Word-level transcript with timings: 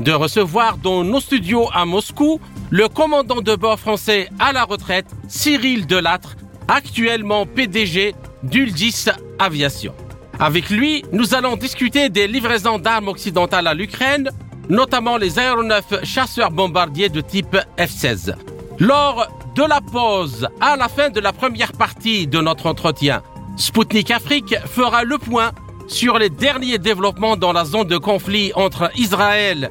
de 0.00 0.12
recevoir 0.12 0.76
dans 0.78 1.04
nos 1.04 1.20
studios 1.20 1.68
à 1.72 1.84
Moscou 1.84 2.40
le 2.70 2.88
commandant 2.88 3.40
de 3.40 3.54
bord 3.54 3.78
français 3.78 4.28
à 4.38 4.52
la 4.52 4.64
retraite, 4.64 5.06
Cyril 5.28 5.86
Delattre, 5.86 6.36
actuellement 6.68 7.46
PDG 7.46 8.14
d'Uldis 8.42 9.06
Aviation. 9.38 9.94
Avec 10.38 10.68
lui, 10.68 11.02
nous 11.12 11.34
allons 11.34 11.56
discuter 11.56 12.08
des 12.08 12.26
livraisons 12.26 12.78
d'armes 12.78 13.08
occidentales 13.08 13.66
à 13.66 13.74
l'Ukraine, 13.74 14.30
notamment 14.68 15.16
les 15.16 15.38
aéronefs 15.38 16.04
chasseurs-bombardiers 16.04 17.08
de 17.08 17.20
type 17.20 17.56
F-16. 17.78 18.34
Lors 18.78 19.28
de 19.54 19.62
la 19.62 19.80
pause, 19.80 20.48
à 20.60 20.76
la 20.76 20.88
fin 20.88 21.08
de 21.08 21.20
la 21.20 21.32
première 21.32 21.72
partie 21.72 22.26
de 22.26 22.40
notre 22.40 22.66
entretien, 22.66 23.22
Spoutnik 23.56 24.10
Afrique 24.10 24.54
fera 24.66 25.04
le 25.04 25.16
point 25.16 25.52
sur 25.88 26.18
les 26.18 26.28
derniers 26.28 26.78
développements 26.78 27.36
dans 27.36 27.52
la 27.52 27.64
zone 27.64 27.86
de 27.86 27.96
conflit 27.96 28.52
entre 28.54 28.90
Israël 28.96 29.70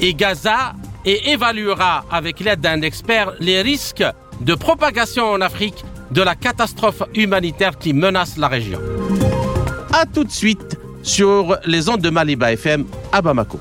et 0.00 0.14
Gaza 0.14 0.74
et 1.04 1.30
évaluera 1.30 2.04
avec 2.10 2.40
l'aide 2.40 2.60
d'un 2.60 2.82
expert 2.82 3.32
les 3.40 3.62
risques 3.62 4.04
de 4.40 4.54
propagation 4.54 5.30
en 5.30 5.40
Afrique 5.40 5.84
de 6.10 6.22
la 6.22 6.34
catastrophe 6.34 7.02
humanitaire 7.14 7.78
qui 7.78 7.92
menace 7.92 8.36
la 8.36 8.48
région. 8.48 8.80
A 9.92 10.06
tout 10.06 10.24
de 10.24 10.30
suite 10.30 10.78
sur 11.02 11.56
les 11.64 11.88
ondes 11.88 12.00
de 12.00 12.10
Maliba 12.10 12.52
FM 12.52 12.84
à 13.12 13.22
Bamako. 13.22 13.58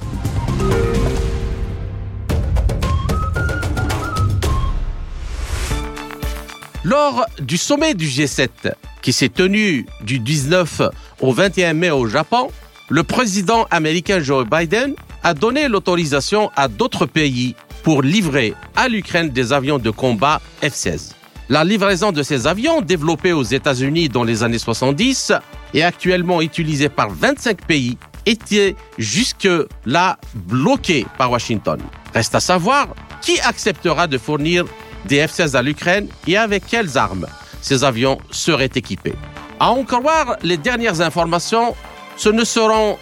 Lors 6.83 7.25
du 7.39 7.58
sommet 7.58 7.95
du 7.95 8.06
G7 8.06 8.50
qui 9.02 9.11
s'est 9.11 9.30
tenu 9.30 9.88
du 10.02 10.19
19 10.19 10.81
au 11.22 11.31
21 11.31 11.73
mai 11.73 11.89
au 11.91 12.08
Japon, 12.08 12.50
le 12.89 13.03
président 13.03 13.66
américain 13.72 14.19
Joe 14.19 14.45
Biden 14.45 14.94
a 15.23 15.33
donné 15.33 15.67
l'autorisation 15.67 16.52
à 16.55 16.67
d'autres 16.67 17.05
pays 17.05 17.55
pour 17.83 18.02
livrer 18.02 18.53
à 18.75 18.88
l'Ukraine 18.88 19.30
des 19.30 19.53
avions 19.53 19.80
de 19.80 19.89
combat 19.89 20.41
F-16. 20.61 21.11
La 21.50 21.63
livraison 21.63 22.11
de 22.11 22.23
ces 22.23 22.47
avions, 22.47 22.81
développés 22.81 23.33
aux 23.33 23.44
États-Unis 23.44 24.09
dans 24.09 24.23
les 24.23 24.44
années 24.44 24.58
70 24.58 25.31
et 25.73 25.83
actuellement 25.83 26.41
utilisés 26.41 26.89
par 26.89 27.09
25 27.09 27.66
pays, 27.66 27.97
était 28.25 28.75
jusque-là 28.97 30.17
bloquée 30.33 31.06
par 31.17 31.31
Washington. 31.31 31.80
Reste 32.13 32.33
à 32.33 32.39
savoir 32.39 32.88
qui 33.22 33.39
acceptera 33.41 34.08
de 34.08 34.17
fournir 34.17 34.66
des 35.06 35.25
F-16 35.25 35.56
à 35.56 35.61
l'Ukraine 35.61 36.08
et 36.25 36.38
avec 36.38 36.66
quelles 36.66 36.97
armes 36.97 37.28
ces 37.61 37.83
avions 37.83 38.17
seraient 38.31 38.72
équipés. 38.73 39.16
À 39.59 39.72
en 39.72 39.83
croire 39.83 40.38
les 40.44 40.58
dernières 40.58 41.02
informations, 41.02 41.75
ce 42.17 42.30
ne 42.30 42.44
seront 42.44 42.97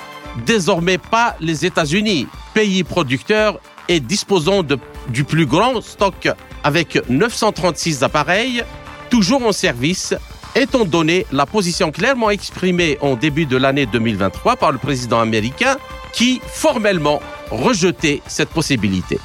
désormais 0.45 0.97
pas 0.97 1.35
les 1.39 1.65
États-Unis, 1.65 2.27
pays 2.53 2.83
producteurs 2.83 3.59
et 3.87 3.99
disposant 3.99 4.61
du 5.09 5.23
plus 5.23 5.45
grand 5.45 5.81
stock 5.81 6.29
avec 6.63 6.99
936 7.09 8.03
appareils, 8.03 8.63
toujours 9.09 9.45
en 9.45 9.51
service, 9.51 10.15
étant 10.55 10.85
donné 10.85 11.25
la 11.31 11.45
position 11.45 11.91
clairement 11.91 12.29
exprimée 12.29 12.97
en 13.01 13.15
début 13.15 13.45
de 13.45 13.57
l'année 13.57 13.85
2023 13.85 14.55
par 14.55 14.71
le 14.71 14.77
président 14.77 15.19
américain 15.19 15.77
qui 16.13 16.41
formellement 16.45 17.21
rejetait 17.51 18.21
cette 18.27 18.49
possibilité. 18.49 19.19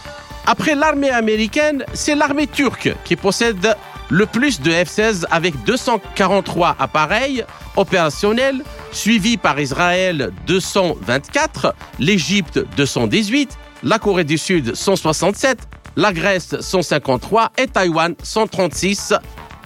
Après 0.46 0.74
l'armée 0.74 1.10
américaine, 1.10 1.84
c'est 1.92 2.14
l'armée 2.14 2.46
turque 2.46 2.94
qui 3.04 3.16
possède 3.16 3.76
le 4.08 4.24
plus 4.24 4.60
de 4.62 4.70
F-16 4.70 5.26
avec 5.30 5.62
243 5.64 6.76
appareils 6.78 7.44
opérationnels, 7.76 8.64
suivi 8.93 9.37
par 9.37 9.59
Israël 9.60 10.31
224, 10.47 11.75
l'Égypte 11.99 12.60
218, 12.76 13.56
la 13.82 13.99
Corée 13.99 14.25
du 14.25 14.38
Sud 14.38 14.75
167, 14.75 15.59
la 15.97 16.12
Grèce 16.12 16.56
153 16.60 17.53
et 17.59 17.66
Taïwan 17.66 18.15
136 18.22 19.15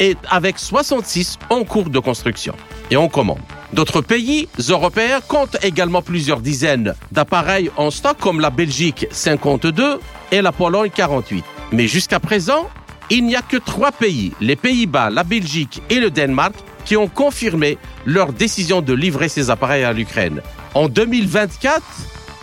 et 0.01 0.17
avec 0.31 0.59
66 0.59 1.39
en 1.51 1.65
cours 1.65 1.91
de 1.91 1.99
construction 1.99 2.55
et 2.91 2.97
en 2.97 3.09
commande. 3.09 3.41
D'autres 3.73 4.03
pays 4.03 4.49
européens 4.69 5.21
comptent 5.27 5.57
également 5.63 6.03
plusieurs 6.03 6.41
dizaines 6.41 6.95
d'appareils 7.11 7.71
en 7.77 7.91
stock 7.91 8.19
comme 8.19 8.41
la 8.41 8.51
Belgique 8.51 9.07
52 9.11 10.01
et 10.31 10.43
la 10.43 10.53
Pologne 10.53 10.91
48. 10.95 11.45
Mais 11.73 11.87
jusqu'à 11.87 12.21
présent, 12.21 12.69
il 13.11 13.25
n'y 13.25 13.37
a 13.37 13.43
que 13.43 13.57
trois 13.57 13.93
pays, 13.93 14.33
les 14.41 14.57
Pays-Bas, 14.57 15.11
la 15.11 15.25
Belgique 15.25 15.83
et 15.91 16.01
le 16.01 16.11
Danemark, 16.11 16.55
qui 16.85 16.97
ont 16.97 17.09
confirmé 17.09 17.79
leur 18.07 18.33
décision 18.33 18.81
de 18.83 18.93
livrer 18.93 19.29
ces 19.29 19.51
appareils 19.51 19.85
à 19.85 19.93
l'Ukraine. 19.93 20.41
En 20.75 20.89
2024 20.89 21.83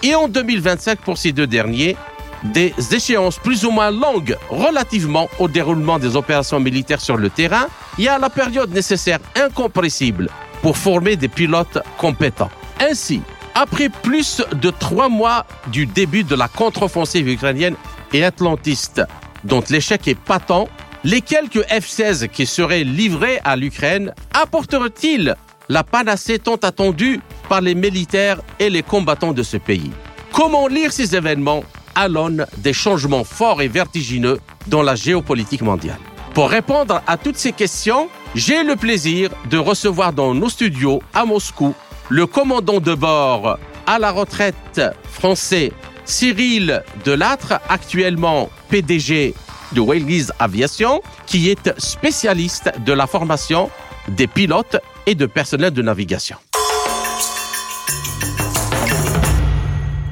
et 0.03 0.15
en 0.15 0.27
2025 0.27 0.99
pour 0.99 1.17
ces 1.17 1.31
deux 1.31 1.47
derniers, 1.47 1.97
des 2.43 2.73
échéances 2.91 3.37
plus 3.37 3.65
ou 3.65 3.71
moins 3.71 3.91
longues 3.91 4.37
relativement 4.49 5.27
au 5.39 5.47
déroulement 5.47 5.99
des 5.99 6.15
opérations 6.15 6.59
militaires 6.59 7.01
sur 7.01 7.17
le 7.17 7.29
terrain 7.29 7.67
et 7.97 8.07
à 8.07 8.17
la 8.17 8.29
période 8.29 8.73
nécessaire 8.73 9.19
incompressible 9.35 10.29
pour 10.61 10.77
former 10.77 11.15
des 11.15 11.27
pilotes 11.27 11.79
compétents. 11.97 12.51
Ainsi, 12.79 13.21
après 13.55 13.89
plus 13.89 14.41
de 14.53 14.69
trois 14.69 15.09
mois 15.09 15.45
du 15.67 15.85
début 15.85 16.23
de 16.23 16.35
la 16.35 16.47
contre-offensive 16.47 17.27
ukrainienne 17.27 17.75
et 18.13 18.23
atlantiste, 18.23 19.01
dont 19.43 19.63
l'échec 19.69 20.07
est 20.07 20.17
patent, 20.17 20.69
les 21.03 21.21
quelques 21.21 21.63
F-16 21.67 22.27
qui 22.27 22.45
seraient 22.45 22.83
livrés 22.83 23.39
à 23.43 23.55
l'Ukraine 23.55 24.13
apporteraient-ils 24.33 25.35
la 25.69 25.83
panacée 25.83 26.39
tant 26.39 26.55
attendue 26.55 27.21
par 27.47 27.61
les 27.61 27.75
militaires 27.75 28.41
et 28.59 28.69
les 28.69 28.83
combattants 28.83 29.33
de 29.33 29.43
ce 29.43 29.57
pays? 29.57 29.91
Comment 30.33 30.67
lire 30.67 30.91
ces 30.91 31.15
événements 31.15 31.63
à 31.95 32.07
l'aune 32.07 32.45
des 32.57 32.73
changements 32.73 33.23
forts 33.23 33.61
et 33.61 33.67
vertigineux 33.67 34.39
dans 34.67 34.81
la 34.81 34.95
géopolitique 34.95 35.61
mondiale? 35.61 35.99
Pour 36.33 36.49
répondre 36.49 37.01
à 37.07 37.17
toutes 37.17 37.37
ces 37.37 37.53
questions, 37.53 38.09
j'ai 38.35 38.63
le 38.63 38.75
plaisir 38.75 39.29
de 39.49 39.57
recevoir 39.57 40.13
dans 40.13 40.33
nos 40.33 40.49
studios 40.49 41.01
à 41.13 41.25
Moscou 41.25 41.73
le 42.09 42.25
commandant 42.25 42.79
de 42.79 42.93
bord 42.93 43.57
à 43.87 43.99
la 43.99 44.11
retraite 44.11 44.81
français 45.03 45.71
Cyril 46.05 46.83
Delattre, 47.05 47.59
actuellement 47.69 48.49
PDG 48.69 49.33
de 49.73 49.81
Wales 49.81 50.31
Aviation, 50.39 51.01
qui 51.25 51.49
est 51.49 51.79
spécialiste 51.79 52.71
de 52.85 52.93
la 52.93 53.07
formation 53.07 53.69
des 54.07 54.27
pilotes 54.27 54.77
et 55.05 55.15
de 55.15 55.25
personnel 55.25 55.71
de 55.71 55.81
navigation. 55.81 56.37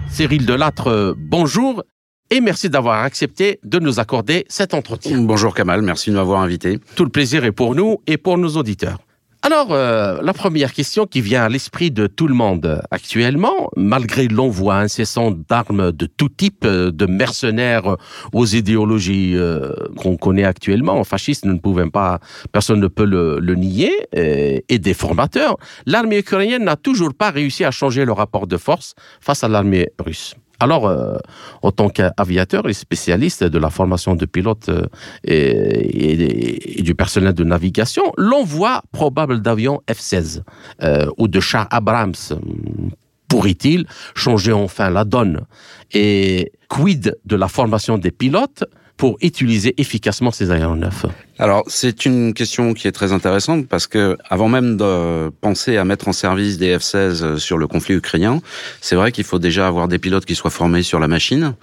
Cyril 0.09 0.45
Delattre, 0.45 1.15
bonjour 1.17 1.83
et 2.29 2.41
merci 2.41 2.69
d'avoir 2.69 3.03
accepté 3.03 3.59
de 3.63 3.79
nous 3.79 3.99
accorder 3.99 4.45
cet 4.49 4.73
entretien. 4.73 5.21
Bonjour 5.21 5.53
Kamal, 5.53 5.81
merci 5.81 6.09
de 6.09 6.15
m'avoir 6.15 6.41
invité. 6.41 6.79
Tout 6.95 7.05
le 7.05 7.09
plaisir 7.09 7.45
est 7.45 7.51
pour 7.51 7.75
nous 7.75 7.97
et 8.07 8.17
pour 8.17 8.37
nos 8.37 8.57
auditeurs. 8.57 8.99
Alors, 9.47 9.71
euh, 9.71 10.19
la 10.23 10.33
première 10.33 10.73
question 10.73 11.05
qui 11.05 11.21
vient 11.21 11.43
à 11.43 11.47
l'esprit 11.47 11.89
de 11.89 12.05
tout 12.05 12.27
le 12.27 12.33
monde 12.33 12.81
actuellement, 12.91 13.69
malgré 13.77 14.27
l'envoi 14.27 14.75
incessant 14.75 15.31
d'armes 15.31 15.93
de 15.93 16.05
tout 16.05 16.27
type, 16.27 16.65
euh, 16.65 16.91
de 16.91 17.05
mercenaires 17.05 17.95
aux 18.33 18.45
idéologies 18.45 19.37
euh, 19.37 19.71
qu'on 19.95 20.17
connaît 20.17 20.43
actuellement, 20.43 21.01
fascistes, 21.05 21.45
nous 21.45 21.53
ne 21.53 21.59
pouvons 21.59 21.89
pas, 21.89 22.19
personne 22.51 22.81
ne 22.81 22.87
peut 22.87 23.05
le, 23.05 23.55
nier, 23.55 23.93
et, 24.11 24.65
et 24.67 24.79
des 24.79 24.93
formateurs, 24.93 25.55
l'armée 25.85 26.17
ukrainienne 26.17 26.65
n'a 26.65 26.75
toujours 26.75 27.13
pas 27.13 27.31
réussi 27.31 27.63
à 27.63 27.71
changer 27.71 28.03
le 28.03 28.11
rapport 28.11 28.47
de 28.47 28.57
force 28.57 28.95
face 29.21 29.45
à 29.45 29.47
l'armée 29.47 29.87
russe. 29.97 30.35
Alors, 30.59 30.87
euh, 30.87 31.17
en 31.61 31.71
tant 31.71 31.89
qu'aviateur 31.89 32.67
et 32.67 32.73
spécialiste 32.73 33.43
de 33.43 33.59
la 33.59 33.69
formation 33.69 34.15
de 34.15 34.25
pilotes 34.25 34.69
euh, 34.69 34.87
et, 35.23 36.81
du 36.81 36.95
personnel 36.95 37.33
de 37.33 37.43
navigation, 37.43 38.03
l'envoi 38.17 38.81
probable 38.91 39.41
d'avions 39.41 39.81
F-16 39.89 40.41
euh, 40.81 41.07
ou 41.17 41.27
de 41.27 41.39
chars 41.39 41.67
Abrams 41.69 42.15
hum, 42.31 42.89
pourrait-il 43.27 43.85
changer 44.15 44.53
enfin 44.53 44.89
la 44.89 45.03
donne? 45.03 45.45
Et 45.93 46.51
quid 46.69 47.17
de 47.25 47.35
la 47.35 47.47
formation 47.47 47.97
des 47.97 48.11
pilotes? 48.11 48.63
Pour 48.97 49.17
utiliser 49.21 49.73
efficacement 49.77 50.31
ces 50.31 50.51
aéronefs 50.51 51.05
Alors, 51.37 51.63
c'est 51.67 52.05
une 52.05 52.33
question 52.33 52.73
qui 52.73 52.87
est 52.87 52.91
très 52.91 53.13
intéressante 53.13 53.67
parce 53.67 53.87
que, 53.87 54.17
avant 54.27 54.49
même 54.49 54.75
de 54.75 55.29
penser 55.41 55.77
à 55.77 55.85
mettre 55.85 56.07
en 56.07 56.13
service 56.13 56.57
des 56.57 56.75
F-16 56.75 57.37
sur 57.37 57.57
le 57.57 57.67
conflit 57.67 57.95
ukrainien, 57.95 58.41
c'est 58.81 58.95
vrai 58.95 59.11
qu'il 59.11 59.23
faut 59.23 59.39
déjà 59.39 59.67
avoir 59.67 59.87
des 59.87 59.99
pilotes 59.99 60.25
qui 60.25 60.35
soient 60.35 60.51
formés 60.51 60.83
sur 60.83 60.99
la 60.99 61.07
machine. 61.07 61.53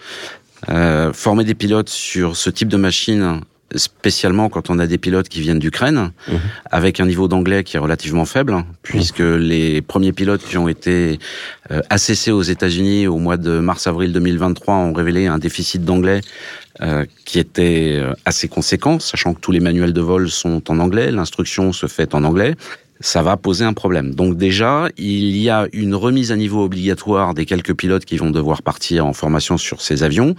Euh, 0.70 1.12
former 1.12 1.44
des 1.44 1.54
pilotes 1.54 1.90
sur 1.90 2.36
ce 2.36 2.48
type 2.48 2.68
de 2.68 2.78
machine 2.78 3.40
spécialement 3.76 4.48
quand 4.48 4.70
on 4.70 4.78
a 4.78 4.86
des 4.86 4.98
pilotes 4.98 5.28
qui 5.28 5.40
viennent 5.40 5.58
d'Ukraine, 5.58 6.12
mhm. 6.28 6.38
avec 6.70 7.00
un 7.00 7.06
niveau 7.06 7.28
d'anglais 7.28 7.64
qui 7.64 7.76
est 7.76 7.80
relativement 7.80 8.24
faible, 8.24 8.64
puisque 8.82 9.20
mhm. 9.20 9.36
les 9.36 9.82
premiers 9.82 10.12
pilotes 10.12 10.42
qui 10.42 10.56
ont 10.58 10.68
été 10.68 11.18
euh, 11.70 11.80
assessés 11.90 12.30
aux 12.30 12.42
États-Unis 12.42 13.06
au 13.06 13.18
mois 13.18 13.36
de 13.36 13.58
mars-avril 13.58 14.12
2023 14.12 14.74
ont 14.74 14.92
révélé 14.92 15.26
un 15.26 15.38
déficit 15.38 15.84
d'anglais 15.84 16.20
euh, 16.82 17.04
qui 17.24 17.38
était 17.38 17.98
euh, 18.00 18.14
assez 18.24 18.48
conséquent, 18.48 18.98
sachant 18.98 19.34
que 19.34 19.40
tous 19.40 19.52
les 19.52 19.60
manuels 19.60 19.92
de 19.92 20.00
vol 20.00 20.28
sont 20.28 20.70
en 20.70 20.78
anglais, 20.80 21.12
l'instruction 21.12 21.72
se 21.72 21.86
fait 21.86 22.14
en 22.14 22.24
anglais 22.24 22.56
ça 23.00 23.22
va 23.22 23.36
poser 23.36 23.64
un 23.64 23.72
problème. 23.72 24.14
Donc 24.14 24.36
déjà, 24.36 24.88
il 24.96 25.36
y 25.36 25.50
a 25.50 25.66
une 25.72 25.94
remise 25.94 26.32
à 26.32 26.36
niveau 26.36 26.64
obligatoire 26.64 27.34
des 27.34 27.44
quelques 27.44 27.74
pilotes 27.74 28.04
qui 28.04 28.16
vont 28.16 28.30
devoir 28.30 28.62
partir 28.62 29.06
en 29.06 29.12
formation 29.12 29.58
sur 29.58 29.80
ces 29.80 30.02
avions, 30.02 30.34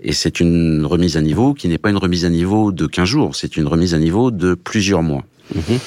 et 0.00 0.12
c'est 0.12 0.40
une 0.40 0.84
remise 0.84 1.16
à 1.16 1.20
niveau 1.20 1.54
qui 1.54 1.68
n'est 1.68 1.78
pas 1.78 1.90
une 1.90 1.96
remise 1.96 2.24
à 2.24 2.30
niveau 2.30 2.72
de 2.72 2.86
15 2.86 3.08
jours, 3.08 3.36
c'est 3.36 3.56
une 3.56 3.66
remise 3.66 3.94
à 3.94 3.98
niveau 3.98 4.30
de 4.30 4.54
plusieurs 4.54 5.02
mois. 5.02 5.24
Mhm. 5.54 5.78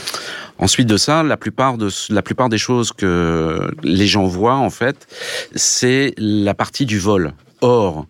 Ensuite 0.60 0.88
de 0.88 0.98
ça, 0.98 1.24
la 1.24 1.38
plupart 1.38 1.78
de 1.78 1.90
la 2.10 2.22
plupart 2.22 2.50
des 2.50 2.58
choses 2.58 2.92
que 2.92 3.72
les 3.84 4.08
gens 4.08 4.26
voient 4.26 4.56
en 4.56 4.70
fait, 4.70 5.08
c'est 5.56 6.14
la 6.18 6.54
partie 6.54 6.86
du 6.86 7.00
vol. 7.00 7.34
Or, 7.62 8.06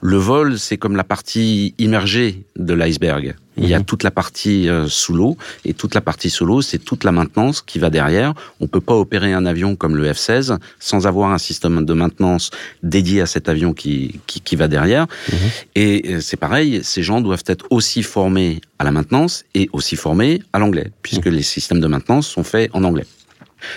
le 0.00 0.16
vol, 0.16 0.58
c'est 0.58 0.76
comme 0.76 0.96
la 0.96 1.04
partie 1.04 1.74
immergée 1.78 2.44
de 2.56 2.74
l'iceberg. 2.74 3.34
Il 3.56 3.68
y 3.68 3.74
a 3.74 3.78
mhm. 3.78 3.84
toute 3.84 4.02
la 4.02 4.10
partie 4.10 4.68
euh, 4.68 4.88
sous 4.88 5.12
l'eau 5.12 5.36
et 5.64 5.74
toute 5.74 5.94
la 5.94 6.00
partie 6.00 6.30
sous 6.30 6.46
l'eau, 6.46 6.62
c'est 6.62 6.78
toute 6.78 7.04
la 7.04 7.12
maintenance 7.12 7.60
qui 7.60 7.78
va 7.78 7.90
derrière. 7.90 8.32
On 8.60 8.66
peut 8.66 8.80
pas 8.80 8.94
opérer 8.94 9.34
un 9.34 9.44
avion 9.44 9.76
comme 9.76 9.96
le 9.96 10.10
F-16 10.10 10.56
sans 10.78 11.06
avoir 11.06 11.30
un 11.30 11.38
système 11.38 11.84
de 11.84 11.92
maintenance 11.92 12.50
dédié 12.82 13.20
à 13.20 13.26
cet 13.26 13.48
avion 13.48 13.74
qui, 13.74 14.20
qui, 14.26 14.56
va 14.56 14.68
derrière. 14.68 15.06
Mhm. 15.30 15.38
Et 15.74 16.04
euh, 16.06 16.20
c'est 16.20 16.38
pareil, 16.38 16.80
ces 16.82 17.02
gens 17.02 17.20
doivent 17.20 17.44
être 17.46 17.66
aussi 17.70 18.02
formés 18.02 18.60
à 18.78 18.84
la 18.84 18.92
maintenance 18.92 19.44
et 19.54 19.68
aussi 19.72 19.96
formés 19.96 20.42
à 20.54 20.58
l'anglais, 20.58 20.90
puisque 21.02 21.26
mhm. 21.26 21.34
les 21.34 21.42
systèmes 21.42 21.80
de 21.80 21.86
maintenance 21.86 22.26
sont 22.26 22.44
faits 22.44 22.70
en 22.72 22.84
anglais. 22.84 23.04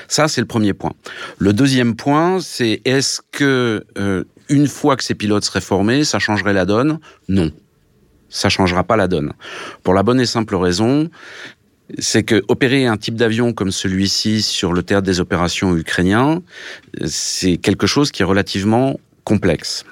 Ça, 0.08 0.28
c'est 0.28 0.42
le 0.42 0.48
premier 0.48 0.74
point. 0.74 0.94
Le 1.38 1.54
deuxième 1.54 1.96
point, 1.96 2.40
c'est 2.40 2.82
est-ce 2.86 3.22
que 3.32 3.86
euh, 3.98 4.24
une 4.50 4.68
fois 4.68 4.96
que 4.96 5.04
ces 5.04 5.16
pilotes 5.16 5.44
seraient 5.44 5.62
formés, 5.62 6.04
ça 6.04 6.20
changerait 6.20 6.54
la 6.54 6.66
donne? 6.66 7.00
Non 7.28 7.52
ça 8.34 8.50
changera 8.50 8.84
pas 8.84 8.98
la 8.98 9.08
donne. 9.08 9.32
Pour 9.84 9.94
la 9.94 10.04
bonne 10.04 10.20
et 10.20 10.26
simple 10.26 10.56
raison, 10.56 11.10
c'est 12.00 12.24
que 12.24 12.44
opérer 12.48 12.88
un 12.88 12.98
type 12.98 13.16
d'avion 13.16 13.54
comme 13.54 13.72
celui-ci 13.72 14.42
sur 14.42 14.74
le 14.74 14.82
théâtre 14.82 15.06
des 15.06 15.20
opérations 15.20 15.78
ukrainiens, 15.78 16.42
c'est 17.06 17.58
quelque 17.58 17.88
chose 17.88 18.12
qui 18.12 18.24
est 18.24 18.26
relativement 18.26 19.00
complexe. 19.24 19.86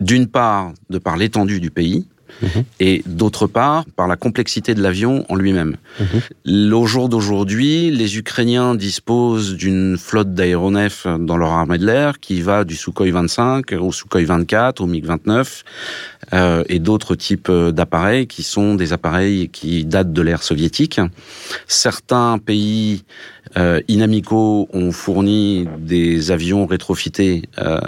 D'une 0.00 0.28
part, 0.28 0.72
de 0.88 0.98
par 0.98 1.16
l'étendue 1.16 1.60
du 1.60 1.70
pays, 1.70 2.06
Mhm. 2.42 2.64
et 2.80 3.02
d'autre 3.06 3.46
part 3.46 3.84
par 3.96 4.08
la 4.08 4.16
complexité 4.16 4.74
de 4.74 4.82
l'avion 4.82 5.24
en 5.28 5.36
lui-même. 5.36 5.76
Mhm. 6.00 6.72
Au 6.72 6.86
jour 6.86 7.08
d'aujourd'hui, 7.08 7.90
les 7.90 8.16
Ukrainiens 8.16 8.74
disposent 8.74 9.54
d'une 9.54 9.98
flotte 9.98 10.34
d'aéronefs 10.34 11.06
dans 11.06 11.36
leur 11.36 11.50
armée 11.50 11.78
de 11.78 11.86
l'air 11.86 12.20
qui 12.20 12.40
va 12.40 12.64
du 12.64 12.74
Sukhoi 12.74 13.10
25 13.10 13.72
au 13.78 13.92
Sukhoi 13.92 14.24
24, 14.24 14.80
au 14.80 14.86
MiG-29 14.86 15.62
euh, 16.32 16.64
et 16.68 16.78
d'autres 16.78 17.14
types 17.14 17.50
d'appareils 17.50 18.26
qui 18.26 18.42
sont 18.42 18.74
des 18.74 18.92
appareils 18.92 19.48
qui 19.48 19.84
datent 19.84 20.12
de 20.12 20.22
l'ère 20.22 20.42
soviétique. 20.42 21.00
Certains 21.66 22.38
pays 22.38 23.04
euh, 23.56 23.80
inamicaux 23.88 24.68
ont 24.72 24.92
fourni 24.92 25.68
des 25.78 26.30
avions 26.30 26.66
rétrofités 26.66 27.48
euh, 27.58 27.80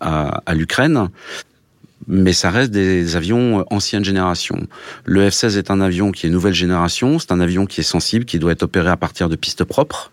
à, 0.00 0.42
à 0.46 0.54
l'Ukraine 0.54 1.08
mais 2.06 2.32
ça 2.32 2.50
reste 2.50 2.70
des 2.70 3.16
avions 3.16 3.60
euh, 3.60 3.64
ancienne 3.70 4.04
génération. 4.04 4.66
Le 5.04 5.28
F-16 5.28 5.58
est 5.58 5.70
un 5.70 5.80
avion 5.80 6.12
qui 6.12 6.26
est 6.26 6.30
nouvelle 6.30 6.54
génération, 6.54 7.18
c'est 7.18 7.32
un 7.32 7.40
avion 7.40 7.66
qui 7.66 7.80
est 7.80 7.84
sensible, 7.84 8.24
qui 8.24 8.38
doit 8.38 8.52
être 8.52 8.64
opéré 8.64 8.90
à 8.90 8.96
partir 8.96 9.28
de 9.28 9.36
pistes 9.36 9.64
propres. 9.64 10.10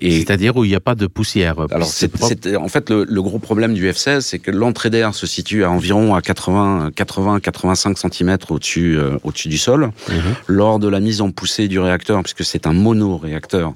C'est-à-dire 0.00 0.56
où 0.56 0.64
il 0.64 0.68
n'y 0.68 0.74
a 0.74 0.80
pas 0.80 0.94
de 0.94 1.06
poussière. 1.06 1.56
Alors, 1.70 1.86
c'est, 1.86 2.10
en 2.56 2.68
fait, 2.68 2.90
le, 2.90 3.04
le, 3.04 3.22
gros 3.22 3.38
problème 3.38 3.74
du 3.74 3.88
F-16, 3.88 4.20
c'est 4.22 4.38
que 4.38 4.50
l'entrée 4.50 4.88
d'air 4.88 5.14
se 5.14 5.26
situe 5.26 5.64
à 5.64 5.70
environ 5.70 6.14
à 6.14 6.22
80, 6.22 6.90
80, 6.94 7.40
85 7.40 7.98
cm 7.98 8.38
au-dessus, 8.48 8.96
euh, 8.96 9.18
au-dessus 9.24 9.48
du 9.48 9.58
sol. 9.58 9.90
Mhm. 10.08 10.16
Lors 10.46 10.78
de 10.78 10.88
la 10.88 11.00
mise 11.00 11.20
en 11.20 11.30
poussée 11.30 11.68
du 11.68 11.78
réacteur, 11.78 12.22
puisque 12.22 12.44
c'est 12.44 12.66
un 12.66 12.72
mono-réacteur, 12.72 13.74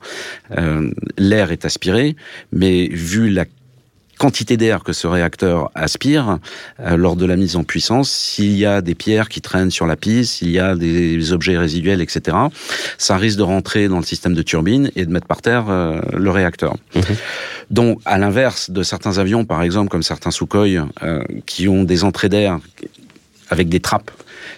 euh, 0.56 0.90
l'air 1.18 1.52
est 1.52 1.64
aspiré, 1.64 2.16
mais 2.52 2.88
vu 2.88 3.28
la 3.28 3.44
quantité 4.18 4.56
d'air 4.56 4.82
que 4.82 4.92
ce 4.92 5.06
réacteur 5.06 5.70
aspire 5.74 6.38
euh, 6.80 6.96
lors 6.96 7.16
de 7.16 7.26
la 7.26 7.36
mise 7.36 7.56
en 7.56 7.64
puissance, 7.64 8.10
s'il 8.10 8.56
y 8.56 8.66
a 8.66 8.80
des 8.80 8.94
pierres 8.94 9.28
qui 9.28 9.40
traînent 9.40 9.70
sur 9.70 9.86
la 9.86 9.96
piste, 9.96 10.34
s'il 10.34 10.50
y 10.50 10.58
a 10.58 10.74
des 10.74 11.32
objets 11.32 11.58
résiduels, 11.58 12.00
etc., 12.00 12.36
ça 12.98 13.16
risque 13.16 13.38
de 13.38 13.42
rentrer 13.42 13.88
dans 13.88 13.98
le 13.98 14.04
système 14.04 14.34
de 14.34 14.42
turbine 14.42 14.90
et 14.96 15.06
de 15.06 15.12
mettre 15.12 15.26
par 15.26 15.42
terre 15.42 15.66
euh, 15.68 16.00
le 16.12 16.30
réacteur. 16.30 16.76
Mhm. 16.94 17.02
Donc, 17.70 18.00
à 18.04 18.18
l'inverse 18.18 18.70
de 18.70 18.82
certains 18.82 19.18
avions, 19.18 19.44
par 19.44 19.62
exemple, 19.62 19.88
comme 19.88 20.02
certains 20.02 20.30
Sukhoi, 20.30 20.66
euh, 21.02 21.22
qui 21.46 21.68
ont 21.68 21.84
des 21.84 22.04
entrées 22.04 22.28
d'air 22.28 22.58
avec 23.54 23.68
des 23.68 23.80
trappes 23.80 24.10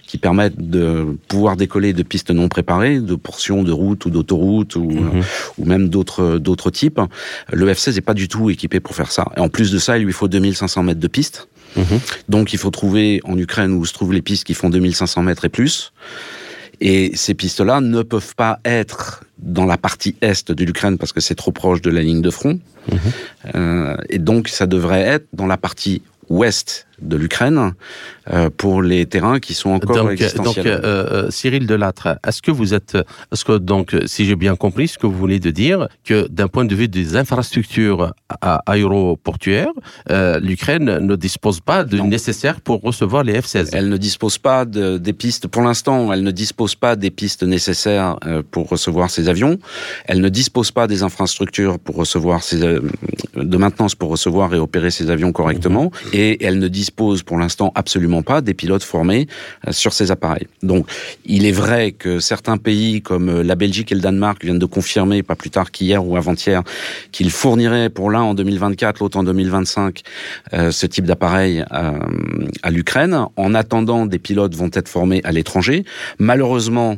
qui 0.07 0.19
permettent 0.19 0.59
de 0.59 1.07
pouvoir 1.29 1.57
décoller 1.57 1.93
de 1.93 2.03
pistes 2.03 2.31
non 2.31 2.49
préparées, 2.49 2.99
de 3.01 3.15
portions 3.15 3.63
de 3.63 3.73
route 3.73 4.07
ou 4.07 4.11
d'autoroute 4.11 4.75
ou, 4.77 4.91
mhm. 4.91 5.23
ou 5.59 5.65
même 5.65 5.89
d'autres 5.89 6.39
d'autres 6.39 6.71
types. 6.71 7.01
Le 7.53 7.67
F-16 7.73 7.95
n'est 7.95 8.01
pas 8.01 8.15
du 8.15 8.27
tout 8.27 8.49
équipé 8.51 8.81
pour 8.81 8.95
faire 8.95 9.13
ça. 9.13 9.27
Et 9.37 9.41
en 9.41 9.49
plus 9.49 9.71
de 9.71 9.79
ça, 9.79 9.99
il 9.99 10.05
lui 10.05 10.13
faut 10.13 10.29
2500 10.29 10.83
mètres 10.83 11.01
de 11.01 11.09
piste. 11.09 11.49
Mhm. 11.77 12.01
Donc 12.29 12.53
il 12.55 12.59
faut 12.59 12.71
trouver 12.71 13.21
en 13.25 13.37
Ukraine 13.37 13.73
où 13.73 13.85
se 13.85 13.93
trouvent 13.93 14.15
les 14.15 14.23
pistes 14.23 14.45
qui 14.45 14.55
font 14.55 14.71
2500 14.71 15.23
mètres 15.23 15.45
et 15.45 15.51
plus. 15.51 15.93
Et 16.81 17.13
ces 17.15 17.35
pistes-là 17.35 17.81
ne 17.81 18.03
peuvent 18.03 18.35
pas 18.35 18.61
être 18.65 19.25
dans 19.39 19.67
la 19.67 19.77
partie 19.77 20.17
est 20.21 20.51
de 20.51 20.65
l'Ukraine 20.65 20.99
parce 20.99 21.13
que 21.13 21.21
c'est 21.21 21.35
trop 21.35 21.53
proche 21.53 21.83
de 21.83 21.91
la 21.91 22.03
ligne 22.03 22.23
de 22.23 22.31
front. 22.31 22.59
Mhm. 22.91 22.99
Euh, 23.55 23.97
et 24.09 24.19
donc 24.19 24.49
ça 24.49 24.67
devrait 24.67 25.03
être 25.03 25.27
dans 25.33 25.47
la 25.47 25.57
partie 25.57 26.03
ouest 26.29 26.87
de 27.01 27.17
l'Ukraine 27.17 27.73
euh, 28.31 28.51
pour 28.57 28.83
les 28.83 29.07
terrains 29.07 29.39
qui 29.39 29.55
sont 29.55 29.71
encore 29.71 29.97
donc, 29.97 30.13
existentiels. 30.13 30.65
Donc, 30.65 30.85
euh, 30.85 31.27
euh, 31.27 31.31
Cyril 31.31 31.67
Delattre, 31.67 32.19
est-ce 32.27 32.43
que 32.43 32.51
vous 32.51 32.75
êtes, 32.75 32.97
est-ce 33.33 33.45
que 33.45 33.59
donc, 33.59 33.95
si 34.07 34.25
j'ai 34.25 34.37
bien 34.37 34.57
compris, 34.57 34.89
ce 34.89 34.99
que 34.99 35.07
vous 35.07 35.17
voulez 35.17 35.39
de 35.39 35.51
dire, 35.51 35.89
que 36.05 36.27
d'un 36.29 36.49
point 36.49 36.65
de 36.65 36.75
vue 36.75 36.89
des 36.89 37.17
infrastructures 37.17 38.13
aéroportuaires, 38.67 39.73
euh, 40.11 40.41
l'Ukraine 40.41 40.99
ne 40.99 41.17
dispose 41.17 41.61
pas 41.61 41.85
de 41.85 41.99
nécessaire 41.99 42.61
pour 42.61 42.81
recevoir 42.81 43.25
les 43.25 43.39
F-16 43.41 43.71
Elle 43.73 43.89
ne 43.89 43.97
dispose 43.97 44.39
pas 44.39 44.65
de, 44.65 44.99
des 44.99 45.13
pistes, 45.13 45.47
pour 45.47 45.63
l'instant, 45.63 46.13
elle 46.13 46.23
ne 46.23 46.31
dispose 46.31 46.75
pas 46.75 46.97
des 46.97 47.11
pistes 47.11 47.43
nécessaires 47.43 48.17
pour 48.51 48.69
recevoir 48.69 49.11
ces 49.11 49.29
avions. 49.29 49.59
Elle 50.07 50.21
ne 50.21 50.29
dispose 50.29 50.71
pas 50.71 50.87
des 50.87 51.03
infrastructures 51.03 51.79
pour 51.79 51.97
recevoir 51.97 52.43
ces, 52.43 52.59
de 52.59 53.57
maintenance 53.57 53.95
pour 53.95 54.11
recevoir 54.11 54.55
et 54.55 54.59
opérer 54.59 54.91
ces 54.91 55.11
avions 55.11 55.33
correctement. 55.33 55.85
Mhm. 55.85 56.11
Et 56.13 56.45
elle 56.45 56.59
ne 56.59 56.69
dispose 56.69 56.86
dispose 56.87 57.23
pour 57.25 57.39
l'instant 57.39 57.73
absolument 57.75 58.23
pas 58.23 58.41
des 58.41 58.55
pilotes 58.55 58.85
formés 58.85 59.27
euh, 59.67 59.73
sur 59.73 59.93
ces 59.93 60.11
appareils. 60.11 60.47
Donc, 60.63 60.87
il 61.25 61.45
est 61.45 61.53
vrai 61.53 61.93
que 61.93 62.21
certains 62.21 62.59
pays 62.59 63.03
comme 63.03 63.29
euh, 63.29 63.43
la 63.43 63.57
Belgique 63.57 63.91
et 63.91 63.95
le 63.97 64.01
Danemark 64.01 64.45
viennent 64.45 64.61
de 64.61 64.67
confirmer, 64.67 65.23
pas 65.23 65.35
plus 65.35 65.51
tard 65.51 65.71
qu'hier 65.73 66.07
ou 66.07 66.17
avant-hier, 66.17 66.63
qu'ils 67.11 67.31
fourniraient 67.31 67.91
pour 67.91 68.11
l'un 68.11 68.23
en 68.23 68.35
2024, 68.35 69.01
l'autre 69.01 69.19
en 69.19 69.25
2025, 69.25 70.03
euh, 70.55 70.71
ce 70.71 70.87
type 70.87 71.07
d'appareil 71.07 71.65
à 72.63 72.71
l'Ukraine. 72.71 73.27
En 73.37 73.55
attendant, 73.55 74.07
des 74.07 74.19
pilotes 74.19 74.55
vont 74.55 74.71
être 74.73 74.89
formés 74.89 75.21
à 75.25 75.33
l'étranger. 75.33 75.85
Malheureusement, 76.19 76.97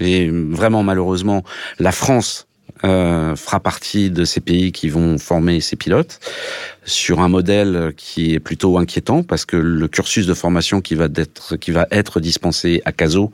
et 0.00 0.30
vraiment 0.30 0.82
malheureusement, 0.82 1.42
la 1.78 1.92
France 1.92 2.45
euh, 2.84 3.34
fera 3.36 3.60
partie 3.60 4.10
de 4.10 4.24
ces 4.24 4.40
pays 4.40 4.72
qui 4.72 4.88
vont 4.88 5.18
former 5.18 5.60
ces 5.60 5.76
pilotes 5.76 6.20
sur 6.84 7.20
un 7.20 7.28
modèle 7.28 7.92
qui 7.96 8.34
est 8.34 8.40
plutôt 8.40 8.78
inquiétant 8.78 9.22
parce 9.22 9.44
que 9.44 9.56
le 9.56 9.88
cursus 9.88 10.26
de 10.26 10.34
formation 10.34 10.80
qui 10.80 10.94
va 10.94 11.08
être, 11.16 11.56
qui 11.56 11.70
va 11.70 11.86
être 11.90 12.20
dispensé 12.20 12.82
à 12.84 12.92
CASO, 12.92 13.32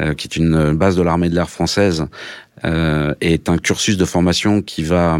euh, 0.00 0.14
qui 0.14 0.26
est 0.26 0.36
une 0.36 0.72
base 0.72 0.96
de 0.96 1.02
l'armée 1.02 1.28
de 1.28 1.34
l'air 1.34 1.50
française, 1.50 2.06
euh, 2.64 3.14
est 3.20 3.50
un 3.50 3.58
cursus 3.58 3.98
de 3.98 4.04
formation 4.04 4.62
qui 4.62 4.82
va 4.82 5.18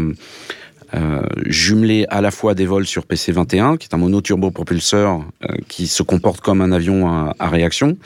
euh, 0.93 1.21
jumeler 1.45 2.05
à 2.09 2.21
la 2.21 2.31
fois 2.31 2.53
des 2.53 2.65
vols 2.65 2.85
sur 2.85 3.05
PC-21, 3.05 3.77
qui 3.77 3.87
est 3.87 3.95
un 3.95 3.97
monoturbo-propulseur 3.97 5.21
euh, 5.43 5.55
qui 5.67 5.87
se 5.87 6.03
comporte 6.03 6.41
comme 6.41 6.61
un 6.61 6.71
avion 6.71 7.07
à, 7.07 7.33
à 7.39 7.49
réaction. 7.49 7.97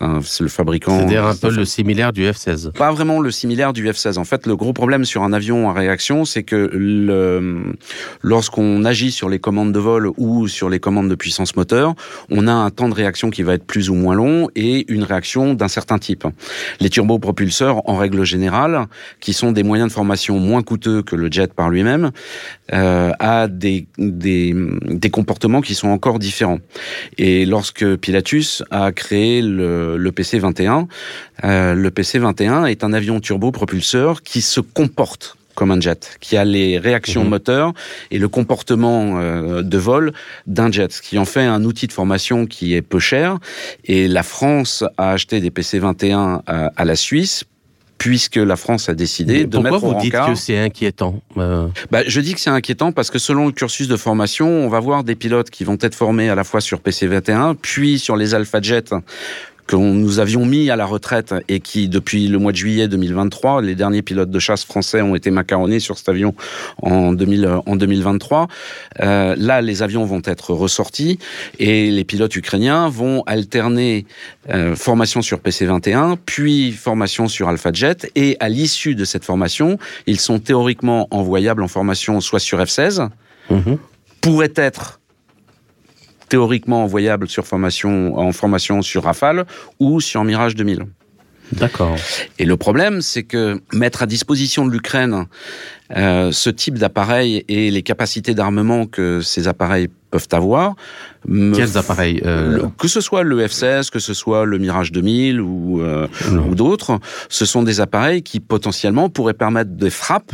Enfin, 0.00 0.20
c'est 0.22 0.44
le 0.44 0.48
fabricant. 0.48 0.96
C'est-à-dire 0.96 1.26
un 1.26 1.34
peu 1.34 1.50
le 1.50 1.64
similaire 1.64 2.12
du 2.12 2.22
F-16. 2.24 2.72
Pas 2.72 2.92
vraiment 2.92 3.20
le 3.20 3.30
similaire 3.32 3.72
du 3.72 3.84
F-16. 3.88 4.18
En 4.18 4.24
fait, 4.24 4.46
le 4.46 4.54
gros 4.54 4.72
problème 4.72 5.04
sur 5.04 5.22
un 5.24 5.32
avion 5.32 5.68
à 5.68 5.72
réaction, 5.72 6.24
c'est 6.24 6.44
que 6.44 6.70
le, 6.72 7.74
lorsqu'on 8.22 8.84
agit 8.84 9.10
sur 9.10 9.28
les 9.28 9.40
commandes 9.40 9.72
de 9.72 9.78
vol 9.80 10.10
ou 10.16 10.46
sur 10.46 10.68
les 10.68 10.78
commandes 10.78 11.08
de 11.08 11.16
puissance 11.16 11.56
moteur, 11.56 11.94
on 12.30 12.46
a 12.46 12.52
un 12.52 12.70
temps 12.70 12.88
de 12.88 12.94
réaction 12.94 13.30
qui 13.30 13.42
va 13.42 13.54
être 13.54 13.64
plus 13.64 13.90
ou 13.90 13.94
moins 13.94 14.14
long 14.14 14.48
et 14.54 14.90
une 14.92 15.02
réaction 15.02 15.54
d'un 15.54 15.68
certain 15.68 15.98
type. 15.98 16.24
Les 16.80 16.90
turbopropulseurs, 16.90 17.88
en 17.88 17.96
règle 17.96 18.24
générale, 18.24 18.86
qui 19.20 19.32
sont 19.32 19.50
des 19.50 19.64
moyens 19.64 19.88
de 19.88 19.92
formation 19.92 20.38
moins 20.38 20.62
coûteux 20.62 21.02
que 21.02 21.16
le 21.16 21.30
jet 21.30 21.52
par 21.52 21.70
lui-même, 21.70 22.12
euh, 22.72 23.12
a 23.18 23.48
des, 23.48 23.86
des, 23.98 24.54
des, 24.84 25.10
comportements 25.10 25.60
qui 25.60 25.74
sont 25.74 25.88
encore 25.88 26.18
différents. 26.18 26.58
Et 27.16 27.46
lorsque 27.46 27.96
Pilatus 27.96 28.62
a 28.70 28.92
créé 28.92 29.40
le, 29.42 29.96
le 29.96 30.12
PC-21, 30.12 30.86
euh, 31.44 31.74
le 31.74 31.90
PC-21 31.90 32.66
est 32.66 32.84
un 32.84 32.92
avion 32.92 33.20
turbopropulseur 33.20 34.22
qui 34.22 34.42
se 34.42 34.60
comporte 34.60 35.36
comme 35.54 35.72
un 35.72 35.80
jet, 35.80 36.16
qui 36.20 36.36
a 36.36 36.44
les 36.44 36.78
réactions 36.78 37.24
mmh. 37.24 37.28
moteurs 37.28 37.72
et 38.12 38.18
le 38.18 38.28
comportement 38.28 39.18
euh, 39.18 39.62
de 39.62 39.78
vol 39.78 40.12
d'un 40.46 40.70
jet, 40.70 40.92
ce 40.92 41.02
qui 41.02 41.18
en 41.18 41.24
fait 41.24 41.42
un 41.42 41.64
outil 41.64 41.88
de 41.88 41.92
formation 41.92 42.46
qui 42.46 42.74
est 42.74 42.82
peu 42.82 43.00
cher. 43.00 43.38
Et 43.84 44.06
la 44.06 44.22
France 44.22 44.84
a 44.98 45.10
acheté 45.10 45.40
des 45.40 45.50
PC-21 45.50 46.42
à, 46.46 46.70
à 46.76 46.84
la 46.84 46.94
Suisse 46.94 47.44
puisque 47.98 48.36
la 48.36 48.56
France 48.56 48.88
a 48.88 48.94
décidé 48.94 49.44
de 49.44 49.58
mettre 49.58 49.82
au 49.84 49.92
vous 49.92 50.00
dites 50.00 50.12
que 50.12 50.34
c'est 50.34 50.58
inquiétant 50.58 51.20
euh 51.36 51.66
bah, 51.90 52.02
Je 52.06 52.20
dis 52.20 52.34
que 52.34 52.40
c'est 52.40 52.50
inquiétant 52.50 52.92
parce 52.92 53.10
que 53.10 53.18
selon 53.18 53.46
le 53.46 53.52
cursus 53.52 53.88
de 53.88 53.96
formation, 53.96 54.48
on 54.48 54.68
va 54.68 54.80
voir 54.80 55.04
des 55.04 55.16
pilotes 55.16 55.50
qui 55.50 55.64
vont 55.64 55.78
être 55.80 55.94
formés 55.94 56.28
à 56.30 56.34
la 56.34 56.44
fois 56.44 56.60
sur 56.60 56.80
PC-21, 56.80 57.56
puis 57.60 57.98
sur 57.98 58.16
les 58.16 58.34
Alpha 58.34 58.60
Jet 58.60 58.94
que 59.68 59.76
nous 59.76 60.18
avions 60.18 60.44
mis 60.46 60.70
à 60.70 60.76
la 60.76 60.86
retraite 60.86 61.34
et 61.46 61.60
qui, 61.60 61.88
depuis 61.88 62.26
le 62.26 62.38
mois 62.38 62.52
de 62.52 62.56
juillet 62.56 62.88
2023, 62.88 63.62
les 63.62 63.74
derniers 63.74 64.02
pilotes 64.02 64.30
de 64.30 64.38
chasse 64.38 64.64
français 64.64 65.02
ont 65.02 65.14
été 65.14 65.30
macaronnés 65.30 65.78
sur 65.78 65.96
cet 65.98 66.08
avion 66.08 66.34
en, 66.82 67.12
2000, 67.12 67.60
en 67.66 67.76
2023. 67.76 68.48
Euh, 69.00 69.36
là, 69.38 69.60
les 69.60 69.82
avions 69.82 70.04
vont 70.06 70.22
être 70.24 70.54
ressortis 70.54 71.18
et 71.58 71.90
les 71.90 72.04
pilotes 72.04 72.34
ukrainiens 72.34 72.88
vont 72.88 73.22
alterner 73.26 74.06
euh, 74.48 74.74
formation 74.74 75.20
sur 75.20 75.38
PC-21, 75.38 76.16
puis 76.24 76.72
formation 76.72 77.28
sur 77.28 77.48
Alpha 77.48 77.70
Jet. 77.70 78.10
Et 78.16 78.38
à 78.40 78.48
l'issue 78.48 78.94
de 78.94 79.04
cette 79.04 79.24
formation, 79.24 79.78
ils 80.06 80.18
sont 80.18 80.38
théoriquement 80.38 81.08
envoyables 81.10 81.62
en 81.62 81.68
formation 81.68 82.20
soit 82.22 82.40
sur 82.40 82.58
F-16, 82.58 83.10
mmh. 83.50 83.74
pourrait 84.22 84.54
être 84.56 84.97
théoriquement 86.28 86.84
envoyable 86.84 87.28
sur 87.28 87.46
formation, 87.46 88.18
en 88.18 88.32
formation 88.32 88.82
sur 88.82 89.04
Rafale 89.04 89.44
ou 89.78 90.00
sur 90.00 90.24
Mirage 90.24 90.54
2000. 90.54 90.86
D'accord. 91.52 91.96
Et 92.38 92.44
le 92.44 92.56
problème, 92.56 93.00
c'est 93.00 93.22
que 93.22 93.60
mettre 93.72 94.02
à 94.02 94.06
disposition 94.06 94.66
de 94.66 94.72
l'Ukraine 94.72 95.26
euh, 95.96 96.30
ce 96.30 96.50
type 96.50 96.78
d'appareil 96.78 97.44
et 97.48 97.70
les 97.70 97.82
capacités 97.82 98.34
d'armement 98.34 98.86
que 98.86 99.20
ces 99.22 99.48
appareils 99.48 99.88
peuvent 100.10 100.28
avoir. 100.32 100.74
Quels 101.26 101.78
appareils 101.78 102.20
euh... 102.24 102.66
Que 102.78 102.88
ce 102.88 103.00
soit 103.00 103.22
le 103.22 103.46
F-16, 103.46 103.90
que 103.90 103.98
ce 103.98 104.12
soit 104.12 104.44
le 104.44 104.58
Mirage 104.58 104.92
2000 104.92 105.40
ou, 105.40 105.80
euh, 105.80 106.06
ou 106.30 106.54
d'autres, 106.54 106.98
ce 107.28 107.46
sont 107.46 107.62
des 107.62 107.80
appareils 107.80 108.22
qui 108.22 108.40
potentiellement 108.40 109.08
pourraient 109.08 109.34
permettre 109.34 109.70
des 109.70 109.90
frappes 109.90 110.32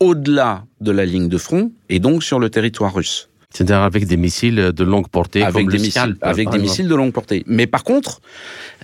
au-delà 0.00 0.64
de 0.80 0.92
la 0.92 1.04
ligne 1.04 1.28
de 1.28 1.38
front 1.38 1.72
et 1.88 1.98
donc 1.98 2.22
sur 2.22 2.38
le 2.38 2.48
territoire 2.48 2.94
russe. 2.94 3.28
C'est-à-dire 3.52 3.82
avec 3.82 4.06
des 4.06 4.16
missiles 4.16 4.72
de 4.74 4.84
longue 4.84 5.08
portée, 5.08 5.42
avec 5.42 5.64
comme 5.64 5.72
des 5.72 5.78
missiles, 5.78 6.16
avec 6.20 6.50
des 6.50 6.58
missiles 6.58 6.88
de 6.88 6.94
longue 6.94 7.12
portée. 7.12 7.44
Mais 7.46 7.66
par 7.66 7.82
contre, 7.82 8.20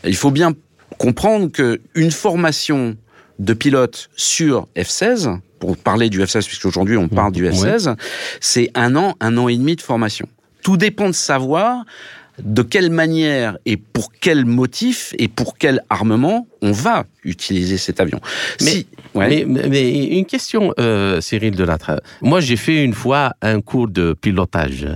il 0.04 0.16
faut 0.16 0.30
bien 0.30 0.54
comprendre 0.98 1.48
que 1.48 1.80
une 1.94 2.10
formation 2.10 2.96
de 3.38 3.52
pilote 3.52 4.10
sur 4.16 4.68
F-16, 4.76 5.38
pour 5.58 5.76
parler 5.76 6.08
du 6.08 6.20
F-16 6.20 6.46
puisqu'aujourd'hui 6.46 6.96
on 6.96 7.08
parle 7.08 7.32
du 7.32 7.48
F-16, 7.48 7.96
c'est 8.40 8.70
un 8.74 8.96
an, 8.96 9.14
un 9.20 9.36
an 9.38 9.48
et 9.48 9.56
demi 9.56 9.76
de 9.76 9.82
formation. 9.82 10.28
Tout 10.62 10.76
dépend 10.76 11.08
de 11.08 11.14
savoir 11.14 11.84
de 12.42 12.62
quelle 12.62 12.90
manière 12.90 13.58
et 13.64 13.76
pour 13.76 14.12
quel 14.12 14.44
motif 14.44 15.14
et 15.18 15.28
pour 15.28 15.56
quel 15.56 15.82
armement 15.88 16.46
on 16.62 16.72
va 16.72 17.04
utiliser 17.24 17.78
cet 17.78 18.00
avion. 18.00 18.20
Mais, 19.14 19.44
mais, 19.46 20.06
une 20.08 20.26
question, 20.26 20.72
euh, 20.80 21.20
Cyril 21.20 21.54
Delattre. 21.54 22.02
Moi, 22.22 22.40
j'ai 22.40 22.56
fait 22.56 22.82
une 22.82 22.94
fois 22.94 23.34
un 23.42 23.60
cours 23.60 23.88
de 23.88 24.12
pilotage. 24.12 24.86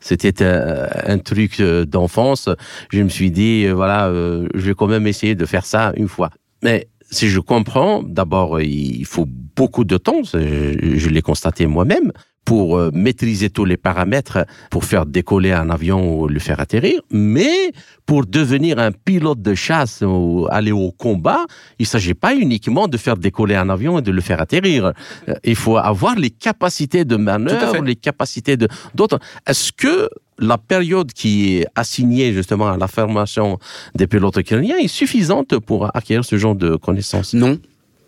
C'était 0.00 0.42
un, 0.42 1.18
truc 1.18 1.60
euh, 1.60 1.84
d'enfance. 1.84 2.48
Je 2.90 3.02
me 3.02 3.08
suis 3.08 3.30
dit, 3.30 3.66
euh, 3.66 3.72
voilà, 3.72 4.10
je 4.54 4.60
vais 4.60 4.74
quand 4.74 4.88
même 4.88 5.06
essayer 5.06 5.34
de 5.34 5.46
faire 5.46 5.66
ça 5.66 5.92
une 5.96 6.08
fois. 6.08 6.30
Mais 6.62 6.88
si 7.10 7.28
je 7.28 7.40
comprends, 7.40 8.02
d'abord, 8.02 8.60
il 8.60 9.04
faut 9.04 9.26
beaucoup 9.28 9.84
de 9.84 9.96
temps. 9.96 10.22
Je 10.24 11.08
l'ai 11.08 11.22
constaté 11.22 11.66
moi-même 11.66 12.12
pour 12.50 12.76
euh, 12.76 12.90
maîtriser 12.92 13.48
tous 13.48 13.64
les 13.64 13.76
paramètres 13.76 14.44
pour 14.72 14.84
faire 14.84 15.06
décoller 15.06 15.52
un 15.52 15.70
avion 15.70 16.00
ou 16.18 16.26
le 16.26 16.40
faire 16.40 16.58
atterrir, 16.58 17.00
mais 17.12 17.70
pour 18.06 18.26
devenir 18.26 18.80
un 18.80 18.90
pilote 18.90 19.40
de 19.40 19.54
chasse 19.54 20.02
ou 20.04 20.48
aller 20.50 20.72
au 20.72 20.90
combat, 20.90 21.44
il 21.78 21.84
ne 21.84 21.86
s'agit 21.86 22.14
pas 22.14 22.34
uniquement 22.34 22.88
de 22.88 22.96
faire 22.96 23.16
décoller 23.16 23.54
un 23.54 23.68
avion 23.68 24.00
et 24.00 24.02
de 24.02 24.10
le 24.10 24.20
faire 24.20 24.40
atterrir. 24.40 24.86
Euh, 25.28 25.34
il 25.44 25.54
faut 25.54 25.76
avoir 25.76 26.16
les 26.16 26.30
capacités 26.30 27.04
de 27.04 27.14
manœuvre, 27.14 27.84
les 27.84 27.94
capacités 27.94 28.56
de 28.56 28.66
d'autres. 28.96 29.20
Est-ce 29.46 29.70
que 29.70 30.08
la 30.40 30.58
période 30.58 31.12
qui 31.12 31.58
est 31.58 31.66
assignée 31.76 32.32
justement 32.32 32.68
à 32.72 32.76
la 32.76 32.88
formation 32.88 33.60
des 33.94 34.08
pilotes 34.08 34.38
ukrainiens 34.38 34.78
est 34.78 34.88
suffisante 34.88 35.56
pour 35.60 35.94
acquérir 35.94 36.24
ce 36.24 36.36
genre 36.36 36.56
de 36.56 36.74
connaissances? 36.74 37.32
Non, 37.32 37.58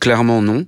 Clairement 0.03 0.43
non, 0.43 0.67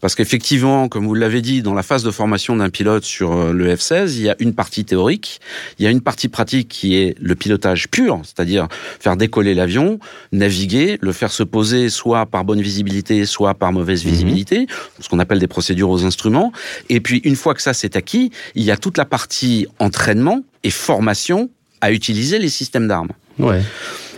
parce 0.00 0.14
qu'effectivement, 0.14 0.88
comme 0.88 1.08
vous 1.08 1.14
l'avez 1.14 1.42
dit, 1.42 1.60
dans 1.60 1.74
la 1.74 1.82
phase 1.82 2.04
de 2.04 2.12
formation 2.12 2.54
d'un 2.54 2.70
pilote 2.70 3.02
sur 3.02 3.32
euh, 3.32 3.52
le 3.52 3.74
F-16, 3.74 4.12
il 4.14 4.22
y 4.22 4.30
a 4.30 4.36
une 4.38 4.54
partie 4.54 4.84
théorique, 4.84 5.40
il 5.80 5.84
y 5.84 5.88
a 5.88 5.90
une 5.90 6.00
partie 6.00 6.28
pratique 6.28 6.68
qui 6.68 6.94
est 6.94 7.16
le 7.20 7.34
pilotage 7.34 7.88
pur, 7.88 8.20
c'est-à-dire 8.22 8.68
faire 9.00 9.16
décoller 9.16 9.54
l'avion, 9.54 9.98
naviguer, 10.30 10.98
le 11.00 11.10
faire 11.10 11.32
se 11.32 11.42
poser 11.42 11.88
soit 11.88 12.26
par 12.26 12.44
bonne 12.44 12.60
visibilité, 12.60 13.26
soit 13.26 13.54
par 13.54 13.72
mauvaise 13.72 14.04
mhm. 14.04 14.10
visibilité, 14.12 14.66
ce 15.00 15.08
qu'on 15.08 15.18
appelle 15.18 15.40
des 15.40 15.48
procédures 15.48 15.90
aux 15.90 16.04
instruments. 16.04 16.52
Et 16.88 17.00
puis 17.00 17.18
une 17.24 17.34
fois 17.34 17.54
que 17.54 17.62
ça 17.62 17.74
c'est 17.74 17.96
acquis, 17.96 18.30
il 18.54 18.62
y 18.62 18.70
a 18.70 18.76
toute 18.76 18.98
la 18.98 19.04
partie 19.04 19.66
entraînement 19.80 20.44
et 20.62 20.70
formation 20.70 21.50
à 21.80 21.90
utiliser 21.90 22.38
les 22.38 22.50
systèmes 22.50 22.86
d'armes. 22.86 23.10
Ouais. 23.40 23.62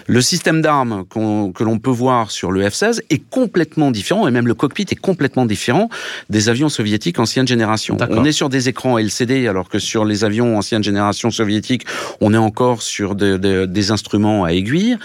Le 0.08 0.22
système 0.22 0.62
d'armes 0.62 1.04
que 1.06 1.62
l'on 1.62 1.78
peut 1.78 1.90
voir 1.90 2.30
sur 2.30 2.50
le 2.50 2.62
F-16 2.62 3.00
est 3.10 3.22
complètement 3.28 3.90
différent, 3.90 4.26
et 4.26 4.30
même 4.30 4.46
le 4.46 4.54
cockpit 4.54 4.86
est 4.90 4.98
complètement 4.98 5.44
différent 5.44 5.90
des 6.30 6.48
avions 6.48 6.70
soviétiques 6.70 7.18
ancienne 7.18 7.46
génération. 7.46 7.98
On 8.08 8.24
est 8.24 8.32
sur 8.32 8.48
des 8.48 8.70
écrans 8.70 8.98
LCD, 8.98 9.46
alors 9.46 9.68
que 9.68 9.78
sur 9.78 10.06
les 10.06 10.24
avions 10.24 10.56
ancienne 10.56 10.82
génération 10.82 11.30
soviétique, 11.30 11.84
on 12.22 12.32
est 12.32 12.38
encore 12.38 12.80
sur 12.80 13.14
des 13.14 13.90
instruments 13.90 14.44
à 14.44 14.52
aiguille. 14.52 14.96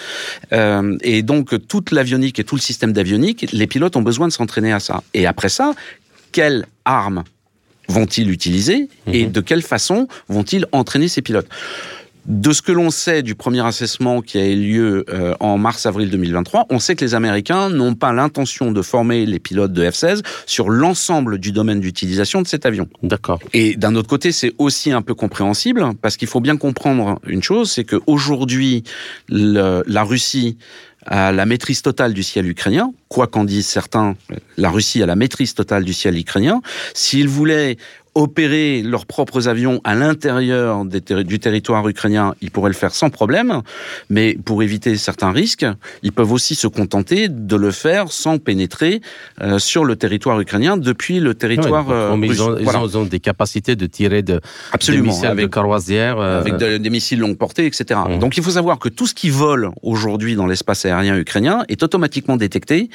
Euh, 0.54 0.98
et 1.02 1.22
donc, 1.22 1.68
toute 1.68 1.92
l'avionique 1.92 2.40
et 2.40 2.46
tout 2.46 2.56
le 2.56 2.62
système 2.62 2.94
d'avionique, 2.94 3.48
les 3.52 3.68
pilotes 3.68 3.98
ont 3.98 4.02
besoin 4.02 4.30
de 4.30 4.34
s'entraîner 4.34 4.72
à 4.72 4.80
ça. 4.80 5.04
Et 5.14 5.28
après 5.28 5.50
ça, 5.50 5.74
quelles 6.32 6.66
armes 6.86 7.26
vont-ils 7.90 8.32
utiliser 8.32 8.88
et 9.08 9.26
mhm. 9.26 9.32
de 9.34 9.42
quelle 9.42 9.62
façon 9.62 10.08
vont-ils 10.30 10.66
entraîner 10.72 11.10
ces 11.10 11.22
pilotes? 11.22 11.50
De 12.26 12.52
ce 12.54 12.62
que 12.62 12.72
l'on 12.72 12.90
sait 12.90 13.22
du 13.22 13.36
premier 13.36 13.66
assessment 13.66 14.22
qui 14.22 14.38
a 14.38 14.48
eu 14.48 14.56
lieu 14.56 15.06
euh, 15.10 15.36
en 15.40 15.58
mars-avril 15.58 16.10
2023, 16.10 16.68
on 16.70 16.80
sait 16.80 16.96
que 16.96 17.04
les 17.04 17.16
Américains 17.16 17.70
n'ont 17.70 17.96
pas 17.96 18.14
l'intention 18.14 18.72
de 18.72 18.82
former 18.82 19.26
les 19.26 19.40
pilotes 19.40 19.74
de 19.74 19.84
F-16 19.84 20.22
sur 20.46 20.70
l'ensemble 20.70 21.38
du 21.38 21.52
domaine 21.52 21.80
d'utilisation 21.80 22.42
de 22.42 22.48
cet 22.48 22.66
avion. 22.66 22.88
D'accord. 23.02 23.40
Et 23.54 23.76
d'un 23.76 23.96
autre 23.96 24.08
côté, 24.08 24.32
c'est 24.32 24.54
aussi 24.58 24.92
un 24.92 25.02
peu 25.02 25.14
compréhensible 25.14 25.86
parce 26.02 26.18
qu'il 26.18 26.28
faut 26.28 26.40
bien 26.40 26.58
comprendre 26.58 27.20
une 27.28 27.44
chose, 27.44 27.72
c'est 27.72 27.84
qu'aujourd'hui, 27.84 28.84
la 29.30 30.04
Russie 30.04 30.58
a 31.06 31.32
la 31.32 31.46
maîtrise 31.46 31.82
totale 31.82 32.14
du 32.14 32.24
ciel 32.24 32.48
ukrainien, 32.48 32.94
quoi 33.10 33.28
qu'en 33.28 33.44
disent 33.44 33.68
certains, 33.68 34.16
la 34.58 34.70
Russie 34.70 35.04
a 35.04 35.06
la 35.06 35.16
maîtrise 35.16 35.54
totale 35.54 35.84
du 35.84 35.94
ciel 35.94 36.18
ukrainien. 36.18 36.62
S'il 36.94 37.28
voulait 37.28 37.78
opérer 38.16 38.84
leurs 38.84 39.06
propres 39.06 39.48
avions 39.48 39.82
à 39.84 39.96
l'intérieur 39.96 40.86
du 40.86 41.40
territoire 41.40 41.88
ukrainien, 41.88 42.36
ils 42.42 42.52
pourraient 42.52 42.70
le 42.70 42.76
faire 42.76 42.94
sans 42.94 43.10
problème, 43.10 43.62
mais 44.10 44.38
pour 44.46 44.62
éviter 44.62 44.96
certains 44.98 45.32
risques, 45.32 45.66
ils 46.04 46.12
peuvent 46.12 46.32
aussi 46.32 46.54
se 46.54 46.68
contenter 46.68 47.28
de 47.28 47.56
le 47.56 47.72
faire 47.72 48.12
sans 48.12 48.38
pénétrer 48.38 49.02
euh, 49.42 49.58
sur 49.58 49.84
le 49.84 49.96
territoire 49.96 50.40
ukrainien 50.40 50.78
depuis 50.78 51.20
le 51.20 51.34
territoire 51.34 51.90
euh, 51.90 52.12
russe. 52.14 52.40
Ils 52.60 52.98
ont, 52.98 53.04
des 53.04 53.20
capacités 53.20 53.76
de 53.76 53.86
tirer 53.86 54.22
de, 54.22 54.40
Absolument, 54.72 55.04
des 55.04 55.10
missiles 55.10 55.26
avec, 55.26 55.50
de 55.50 55.60
euh, 55.60 56.40
avec 56.40 56.58
des 56.58 56.90
missiles 56.90 57.20
longue 57.20 57.38
portée, 57.38 57.66
etc. 57.66 58.00
Mmh. 58.08 58.20
Donc 58.20 58.38
il 58.38 58.44
faut 58.44 58.52
savoir 58.52 58.80
que 58.80 58.90
tout 58.90 59.08
ce 59.08 59.14
qui 59.14 59.30
vole 59.30 59.72
aujourd'hui 59.82 60.36
dans 60.36 60.46
l'espace 60.46 60.86
aérien 60.86 61.18
ukrainien 61.18 61.64
est 61.68 61.82
automatiquement 61.84 62.38
détecté 62.38 62.90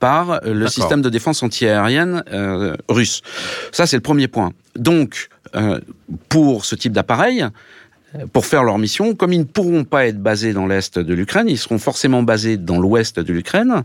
par 0.00 0.40
le 0.44 0.66
système 0.66 1.02
de 1.02 1.10
défense 1.10 1.42
antiaérienne 1.42 2.24
russe. 2.88 3.22
Ça, 3.70 3.86
c'est 3.86 3.96
le 3.96 4.02
premier 4.02 4.28
point. 4.28 4.52
Donc, 4.76 5.28
euh, 5.54 5.80
pour 6.28 6.64
ce 6.64 6.74
type 6.74 6.92
d'appareil, 6.92 7.44
pour 8.32 8.46
faire 8.46 8.62
leur 8.64 8.78
mission. 8.78 9.14
Comme 9.14 9.32
ils 9.32 9.40
ne 9.40 9.44
pourront 9.44 9.84
pas 9.84 10.06
être 10.06 10.22
basés 10.22 10.52
dans 10.52 10.66
l'est 10.66 10.98
de 10.98 11.14
l'Ukraine, 11.14 11.48
ils 11.48 11.58
seront 11.58 11.78
forcément 11.78 12.22
basés 12.22 12.56
dans 12.56 12.78
l'ouest 12.78 13.18
de 13.18 13.32
l'Ukraine. 13.32 13.82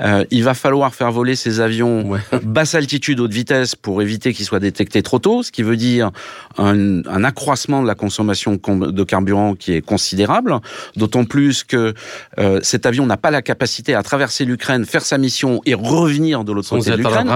Euh, 0.00 0.24
il 0.30 0.44
va 0.44 0.54
falloir 0.54 0.94
faire 0.94 1.12
voler 1.12 1.36
ces 1.36 1.60
avions 1.60 2.06
Ouais. 2.06 2.20
basse 2.42 2.74
altitude, 2.74 3.20
haute 3.20 3.32
vitesse 3.32 3.74
pour 3.74 4.02
éviter 4.02 4.32
qu'ils 4.32 4.44
soient 4.46 4.60
détectés 4.60 5.02
trop 5.02 5.18
tôt, 5.18 5.42
ce 5.42 5.50
qui 5.50 5.62
veut 5.62 5.76
dire 5.76 6.10
un, 6.58 7.02
un 7.06 7.24
accroissement 7.24 7.82
de 7.82 7.86
la 7.86 7.94
consommation 7.94 8.52
de 8.54 9.04
carburant 9.04 9.54
qui 9.54 9.72
est 9.72 9.82
considérable. 9.82 10.56
D'autant 10.96 11.24
plus 11.24 11.64
que 11.64 11.94
euh, 12.38 12.60
cet 12.62 12.86
avion 12.86 13.06
n'a 13.06 13.16
pas 13.16 13.30
la 13.30 13.42
capacité 13.42 13.94
à 13.94 14.02
traverser 14.02 14.44
l'Ukraine, 14.44 14.84
faire 14.84 15.02
sa 15.02 15.18
mission 15.18 15.60
et 15.66 15.74
revenir 15.74 16.44
de 16.44 16.52
l'autre 16.52 16.70
côté 16.70 16.90
de 16.90 16.96
l'Ukraine 16.96 17.28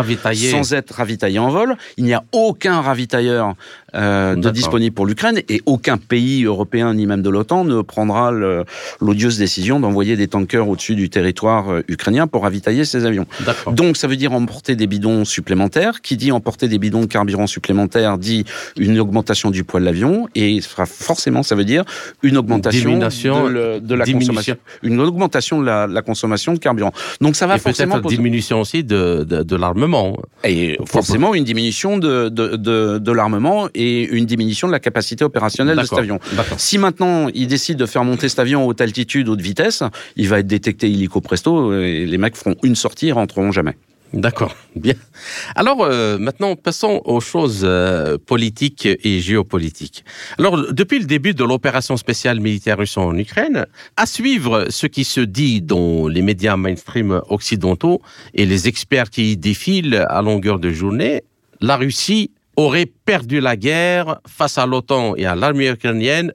sans 0.51 0.73
être 0.73 0.95
ravitaillé 0.95 1.39
en 1.39 1.51
vol. 1.51 1.77
Il 1.97 2.05
n'y 2.05 2.15
a 2.15 2.25
aucun 2.33 2.81
ravitailleur 2.81 3.55
euh, 3.95 4.35
de 4.35 4.41
D'accord. 4.41 4.53
disponible 4.53 4.95
pour 4.95 5.07
l'Ukraine 5.07 5.41
et 5.49 5.61
aucun 5.67 5.97
pays 5.97 6.45
européen 6.45 6.95
ni 6.95 7.07
même 7.07 7.23
de 7.23 7.31
l'OTAN 7.31 7.65
ne 7.65 7.83
prendra 7.83 8.31
l'odieuse 9.01 9.39
décision 9.39 9.81
d'envoyer 9.81 10.17
des 10.17 10.29
tankers 10.29 10.69
au-dessus 10.69 10.95
du 10.95 11.09
territoire 11.11 11.71
euh, 11.71 11.83
ukrainien 11.89 12.27
pour 12.27 12.43
ravitailler 12.43 12.85
ces 12.85 13.05
avions. 13.07 13.27
Donc 13.73 13.97
ça 13.97 14.07
veut 14.07 14.17
dire 14.17 14.33
emporter 14.33 14.77
des 14.77 14.87
bidons 14.87 15.25
supplémentaires. 15.25 16.01
Qui 16.03 16.17
dit 16.17 16.33
emporter 16.33 16.69
des 16.69 16.79
bidons 16.79 17.01
de 17.03 17.07
carburant 17.07 17.47
supplémentaires 17.47 18.19
dit 18.19 18.45
une 18.77 18.99
augmentation 19.01 19.51
du 19.51 19.65
poids 19.65 19.81
de 19.81 19.85
l'avion 19.85 20.29
et 20.35 20.61
fera- 20.61 20.87
forcément 20.87 21.43
ça 21.43 21.55
veut 21.55 21.65
dire 21.65 21.85
une 22.23 22.37
augmentation 22.37 22.99
de, 22.99 23.49
le- 23.51 23.81
de 23.81 23.95
la 23.95 24.05
diminution. 24.05 24.33
consommation, 24.35 24.57
une 24.83 25.01
augmentation 25.01 25.61
de 25.61 25.67
la, 25.67 25.87
la 25.87 26.03
consommation 26.03 26.53
de 26.55 26.59
carburant. 26.59 26.93
Donc 27.21 27.37
ça 27.37 27.47
va 27.47 27.57
Et 27.57 27.59
forcément 27.59 27.95
peut-être 27.95 28.03
poser- 28.05 28.17
diminution 28.17 28.61
aussi 28.61 28.85
de, 28.85 29.25
de, 29.25 29.43
de 29.43 29.57
l'armement. 29.57 30.17
et 30.45 30.79
forcément 30.87 31.35
une 31.35 31.45
diminution 31.45 31.99
de 31.99 33.13
l'armement 33.13 33.69
et 33.81 34.09
une 34.11 34.27
diminution 34.27 34.67
de 34.67 34.73
la 34.73 34.81
capacité 34.81 35.25
opérationnelle 35.25 35.79
de 35.79 35.85
cet 35.85 35.99
avion. 35.99 36.19
Si 36.57 36.79
maintenant 36.79 37.29
il 37.35 37.47
décide 37.47 37.79
de 37.79 37.87
faire 37.87 38.05
monter 38.05 38.29
cet 38.29 38.39
avion 38.39 38.63
à 38.63 38.67
haute 38.67 38.81
altitude, 38.81 39.29
haute 39.29 39.41
vitesse, 39.41 39.83
il 40.17 40.29
va 40.29 40.41
être 40.41 40.47
détecté 40.47 40.91
illico 40.91 41.21
presto 41.21 41.73
et 41.73 42.05
les 42.05 42.19
mecs 42.19 42.37
feront 42.37 42.57
une 42.63 42.77
sortie 42.77 43.09
et 43.09 43.13
rentreront 43.13 43.53
jamais. 43.53 43.77
D'accord, 44.13 44.57
bien. 44.75 44.95
Alors 45.55 45.85
euh, 45.85 46.19
maintenant, 46.19 46.57
passons 46.57 47.01
aux 47.05 47.21
choses 47.21 47.61
euh, 47.63 48.19
politiques 48.19 48.89
et 49.05 49.21
géopolitiques. 49.21 50.05
Alors, 50.37 50.73
depuis 50.73 50.99
le 50.99 51.05
début 51.05 51.33
de 51.33 51.45
l'opération 51.45 51.97
spéciale 51.97 52.41
militaire 52.41 52.79
russe 52.79 52.97
en 52.97 53.17
Ukraine, 53.17 53.67
à 53.97 54.07
suivre 54.07 54.67
ce 54.69 54.89
qui 54.89 55.05
se 55.05 55.21
dit 55.21 55.63
dans 55.63 56.09
les 56.09 56.23
médias 56.23 56.57
mainstream 56.57 57.21
occidentaux 57.29 58.03
et 58.35 58.47
les 58.47 58.67
experts 58.67 59.11
qui 59.11 59.33
y 59.33 59.37
défilent 59.37 60.05
à 60.09 60.23
longueur 60.23 60.59
de 60.59 60.71
journée, 60.71 61.23
la 61.61 61.77
Russie 61.77 62.33
aurait 62.61 62.87
perdu 62.87 63.41
la 63.41 63.57
guerre 63.57 64.21
face 64.27 64.59
à 64.59 64.67
l'OTAN 64.67 65.15
et 65.17 65.27
à 65.27 65.35
l'armée 65.35 65.69
ukrainienne. 65.69 66.33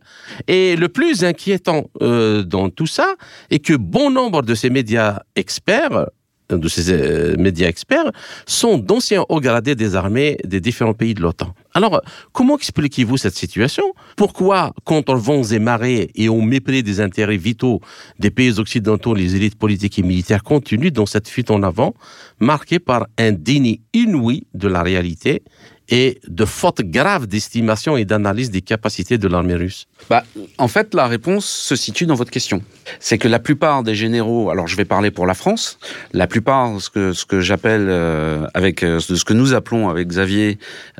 Et 0.48 0.76
le 0.76 0.90
plus 0.90 1.24
inquiétant 1.24 1.86
euh, 2.02 2.44
dans 2.44 2.70
tout 2.70 2.88
ça 2.88 3.16
est 3.50 3.60
que 3.60 3.74
bon 3.74 4.10
nombre 4.10 4.42
de 4.42 4.56
ces 4.56 4.70
médias 4.70 5.20
experts 5.36 6.08
de 6.50 6.68
ces 6.68 6.92
euh, 6.92 7.36
médias 7.38 7.68
experts 7.68 8.12
sont 8.46 8.78
d'anciens 8.78 9.26
hauts 9.30 9.40
gradés 9.40 9.76
des 9.76 9.96
armées 9.96 10.38
des 10.44 10.62
différents 10.62 10.94
pays 10.94 11.14
de 11.14 11.22
l'OTAN. 11.22 11.54
Alors, 11.74 12.02
comment 12.32 12.56
expliquez-vous 12.56 13.18
cette 13.18 13.36
situation? 13.36 13.84
Pourquoi, 14.16 14.74
contre 14.84 15.16
vents 15.16 15.44
et 15.44 15.60
marées 15.60 16.12
et 16.16 16.30
au 16.30 16.42
mépris 16.42 16.84
des 16.84 17.02
intérêts 17.02 17.38
vitaux 17.38 17.82
des 18.20 18.30
pays 18.30 18.60
occidentaux, 18.60 19.14
les 19.14 19.36
élites 19.36 19.58
politiques 19.58 20.00
et 20.00 20.04
militaires 20.04 20.44
continuent 20.44 20.92
dans 20.92 21.06
cette 21.06 21.28
fuite 21.28 21.52
en 21.52 21.64
avant, 21.64 21.96
marquée 22.40 22.80
par 22.80 23.08
un 23.18 23.32
déni 23.32 23.82
inouï 23.94 24.46
de 24.54 24.68
la 24.68 24.84
réalité? 24.84 25.44
Et 25.90 26.20
de 26.28 26.46
fautes 26.46 26.82
graves 26.82 27.28
d'estimation 27.28 27.98
et 27.98 28.06
d'analyse 28.06 28.52
des 28.52 28.62
capacités 28.62 29.18
de 29.18 29.28
l'armée 29.28 29.56
russe 29.56 29.88
Bah, 30.10 30.24
en 30.58 30.68
fait, 30.68 30.94
la 30.94 31.08
réponse 31.08 31.46
se 31.46 31.76
situe 31.76 32.06
dans 32.06 32.16
votre 32.16 32.32
question. 32.32 32.62
C'est 33.00 33.18
que 33.18 33.28
la 33.28 33.40
plupart 33.40 33.84
des 33.84 33.96
généraux, 33.96 34.50
alors 34.50 34.68
je 34.68 34.76
vais 34.76 34.86
parler 34.86 35.12
pour 35.12 35.26
la 35.26 35.34
France, 35.34 35.78
la 36.14 36.28
plupart, 36.28 36.80
ce 36.82 36.90
que, 36.90 37.14
ce 37.14 37.26
que 37.26 37.40
j'appelle, 37.40 37.88
euh, 37.90 38.48
avec 38.54 38.84
euh, 38.84 39.00
ce 39.00 39.24
que 39.24 39.34
nous 39.34 39.54
appelons 39.54 39.90
avec 39.90 40.08
Xavier, 40.08 40.58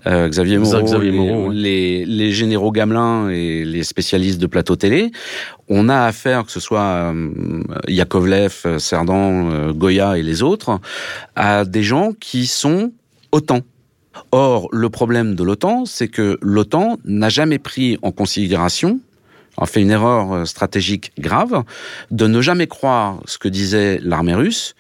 euh, 0.08 0.30
Xavier 0.30 0.58
Moreau, 0.58 0.84
Xavier 0.84 1.12
les, 1.12 1.20
ouais. 1.20 1.48
les, 1.54 2.06
les 2.06 2.32
généraux 2.32 2.72
gamelins 2.72 3.30
et 3.30 3.66
les 3.66 3.84
spécialistes 3.84 4.40
de 4.40 4.48
plateau 4.48 4.76
télé, 4.76 5.12
on 5.68 5.90
a 5.90 6.06
affaire, 6.06 6.46
que 6.46 6.52
ce 6.52 6.60
soit 6.60 6.82
euh, 6.82 7.64
Yakovlev, 7.88 8.78
Cerdan, 8.78 9.50
euh, 9.52 9.74
Goya 9.74 10.18
et 10.18 10.24
les 10.24 10.44
autres, 10.44 10.80
à 11.36 11.66
des 11.66 11.84
gens 11.84 12.12
qui 12.20 12.46
sont 12.46 12.92
OTAN. 13.32 13.62
Or, 14.32 14.68
le 14.72 14.90
problème 14.90 15.36
de 15.36 15.44
l'OTAN, 15.44 15.86
c'est 15.86 16.08
que 16.08 16.38
l'OTAN 16.42 16.98
n'a 17.06 17.30
jamais 17.30 17.60
pris 17.60 17.98
en 18.02 18.12
considération, 18.12 19.00
a 19.58 19.66
fait 19.66 19.82
une 19.82 19.92
erreur 19.92 20.34
euh, 20.34 20.46
stratégique 20.46 21.12
grave, 21.18 21.64
de 22.12 22.28
ne 22.28 22.42
jamais 22.42 22.68
croire 22.68 23.22
ce 23.26 23.38
que 23.38 23.48
disait 23.48 24.00
l'armée 24.04 24.36
russe 24.36 24.76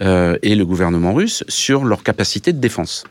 euh, 0.00 0.36
et 0.42 0.54
le 0.54 0.64
gouvernement 0.64 1.12
russe 1.12 1.44
sur 1.48 1.84
leur 1.84 2.02
capacité 2.02 2.52
de 2.52 2.58
défense. 2.58 3.04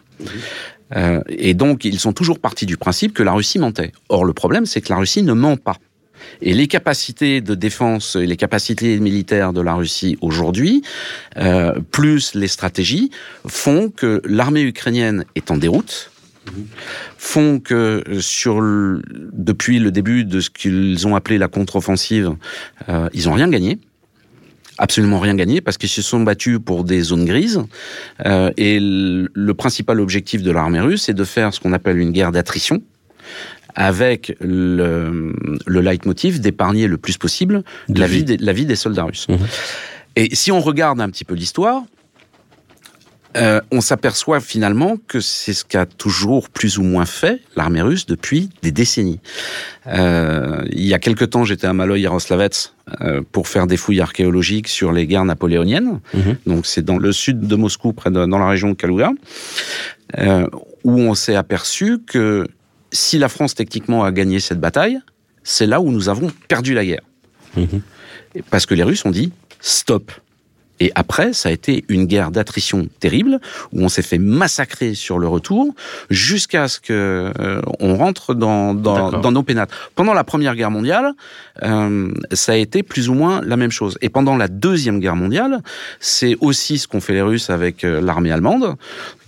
Euh, 0.95 1.21
et 1.27 1.53
donc, 1.53 1.85
ils 1.85 1.99
sont 1.99 2.13
toujours 2.13 2.39
partis 2.39 2.65
du 2.65 2.77
principe 2.77 3.13
que 3.13 3.23
la 3.23 3.33
Russie 3.33 3.59
mentait. 3.59 3.91
Or, 4.09 4.25
le 4.25 4.33
problème, 4.33 4.65
c'est 4.65 4.81
que 4.81 4.89
la 4.89 4.97
Russie 4.97 5.23
ne 5.23 5.33
ment 5.33 5.57
pas. 5.57 5.77
Et 6.41 6.53
les 6.53 6.67
capacités 6.67 7.41
de 7.41 7.55
défense 7.55 8.15
et 8.15 8.25
les 8.25 8.37
capacités 8.37 8.99
militaires 8.99 9.53
de 9.53 9.61
la 9.61 9.73
Russie 9.73 10.17
aujourd'hui, 10.21 10.81
euh, 11.37 11.73
plus 11.91 12.33
les 12.35 12.47
stratégies, 12.47 13.11
font 13.47 13.89
que 13.89 14.21
l'armée 14.25 14.61
ukrainienne 14.61 15.25
est 15.35 15.51
en 15.51 15.57
déroute, 15.57 16.11
font 17.17 17.59
que 17.59 18.03
euh, 18.07 19.01
depuis 19.33 19.79
le 19.79 19.91
début 19.91 20.23
de 20.23 20.39
ce 20.39 20.49
qu'ils 20.49 21.07
ont 21.07 21.15
appelé 21.15 21.37
la 21.37 21.47
contre-offensive, 21.47 22.35
euh, 22.87 23.09
ils 23.13 23.29
ont 23.29 23.33
rien 23.33 23.49
gagné. 23.49 23.79
Absolument 24.81 25.19
rien 25.19 25.35
gagné 25.35 25.59
parce 25.59 25.77
qu'ils 25.77 25.89
se 25.89 26.01
sont 26.01 26.21
battus 26.21 26.57
pour 26.63 26.85
des 26.85 27.01
zones 27.01 27.25
grises 27.25 27.61
et 28.55 28.79
le 28.79 29.51
principal 29.51 29.99
objectif 29.99 30.41
de 30.41 30.51
l'armée 30.51 30.79
russe 30.79 31.09
est 31.09 31.13
de 31.13 31.25
faire 31.25 31.53
ce 31.53 31.59
qu'on 31.59 31.73
appelle 31.73 31.97
une 31.97 32.13
guerre 32.13 32.31
d'attrition 32.31 32.81
avec 33.75 34.35
le, 34.41 35.33
le 35.65 35.81
leitmotiv 35.81 36.39
d'épargner 36.39 36.87
le 36.87 36.97
plus 36.97 37.17
possible 37.17 37.63
De 37.87 37.99
la 37.99 38.07
vie. 38.07 38.17
vie, 38.17 38.23
des, 38.23 38.37
la 38.37 38.53
vie 38.53 38.65
des 38.65 38.75
soldats 38.75 39.03
russes. 39.03 39.27
Mhm. 39.29 39.37
Et 40.15 40.35
si 40.35 40.51
on 40.51 40.59
regarde 40.59 40.99
un 41.01 41.09
petit 41.09 41.25
peu 41.25 41.35
l'histoire, 41.35 41.83
euh, 43.37 43.61
on 43.71 43.79
s'aperçoit 43.79 44.39
finalement 44.39 44.97
que 45.07 45.19
c'est 45.19 45.53
ce 45.53 45.63
qu'a 45.63 45.85
toujours 45.85 46.49
plus 46.49 46.79
ou 46.79 46.83
moins 46.83 47.05
fait 47.05 47.41
l'armée 47.55 47.81
russe 47.81 48.07
depuis 48.07 48.49
des 48.63 48.71
décennies. 48.71 49.19
Euh, 49.85 50.65
il 50.71 50.87
y 50.87 50.95
a 50.95 50.99
quelque 50.99 51.25
temps, 51.25 51.43
j'étais 51.43 51.67
à 51.67 51.73
Maloy 51.73 52.01
Yaroslavets 52.01 52.49
euh, 53.01 53.21
pour 53.31 53.47
faire 53.47 53.67
des 53.67 53.77
fouilles 53.77 54.01
archéologiques 54.01 54.67
sur 54.67 54.91
les 54.91 55.05
guerres 55.05 55.25
napoléoniennes. 55.25 55.99
Mhm. 56.15 56.37
Donc 56.47 56.65
c'est 56.65 56.81
dans 56.83 56.97
le 56.97 57.11
sud 57.11 57.41
de 57.41 57.55
Moscou, 57.55 57.93
près 57.93 58.09
de, 58.09 58.25
dans 58.25 58.39
la 58.39 58.47
région 58.47 58.69
de 58.69 58.73
Kalouga, 58.73 59.11
où 60.83 60.99
on 60.99 61.13
s'est 61.13 61.35
aperçu 61.35 61.99
que 61.99 62.47
si 62.91 63.17
la 63.17 63.29
France 63.29 63.55
techniquement 63.55 64.03
a 64.03 64.11
gagné 64.11 64.39
cette 64.39 64.59
bataille, 64.59 64.99
c'est 65.43 65.65
là 65.65 65.81
où 65.81 65.91
nous 65.91 66.09
avons 66.09 66.31
perdu 66.47 66.73
la 66.73 66.85
guerre. 66.85 67.03
Mhm. 67.55 67.81
Parce 68.49 68.65
que 68.65 68.75
les 68.75 68.83
Russes 68.83 69.05
ont 69.05 69.11
dit 69.11 69.31
stop. 69.59 70.11
Et 70.79 70.91
après, 70.95 71.33
ça 71.33 71.49
a 71.49 71.51
été 71.51 71.83
une 71.89 72.05
guerre 72.05 72.31
d'attrition 72.31 72.87
terrible 72.99 73.39
où 73.73 73.83
on 73.83 73.89
s'est 73.89 74.01
fait 74.01 74.17
massacrer 74.17 74.93
sur 74.93 75.19
le 75.19 75.27
retour 75.27 75.73
jusqu'à 76.09 76.67
ce 76.67 76.79
que 76.79 77.33
euh, 77.37 77.61
on 77.79 77.97
rentre 77.97 78.33
dans, 78.33 78.73
dans, 78.73 79.11
dans 79.11 79.31
nos 79.31 79.43
pénates. 79.43 79.71
Pendant 79.95 80.13
la 80.13 80.23
Première 80.23 80.55
Guerre 80.55 80.71
mondiale, 80.71 81.13
euh, 81.63 82.11
ça 82.31 82.53
a 82.53 82.55
été 82.55 82.81
plus 82.81 83.09
ou 83.09 83.13
moins 83.13 83.41
la 83.41 83.57
même 83.57 83.71
chose. 83.71 83.97
Et 84.01 84.09
pendant 84.09 84.37
la 84.37 84.47
Deuxième 84.47 84.99
Guerre 84.99 85.17
mondiale, 85.17 85.61
c'est 85.99 86.37
aussi 86.39 86.77
ce 86.77 86.87
qu'ont 86.87 87.01
fait 87.01 87.13
les 87.13 87.21
Russes 87.21 87.49
avec 87.49 87.83
euh, 87.83 87.99
l'armée 87.99 88.31
allemande. 88.31 88.75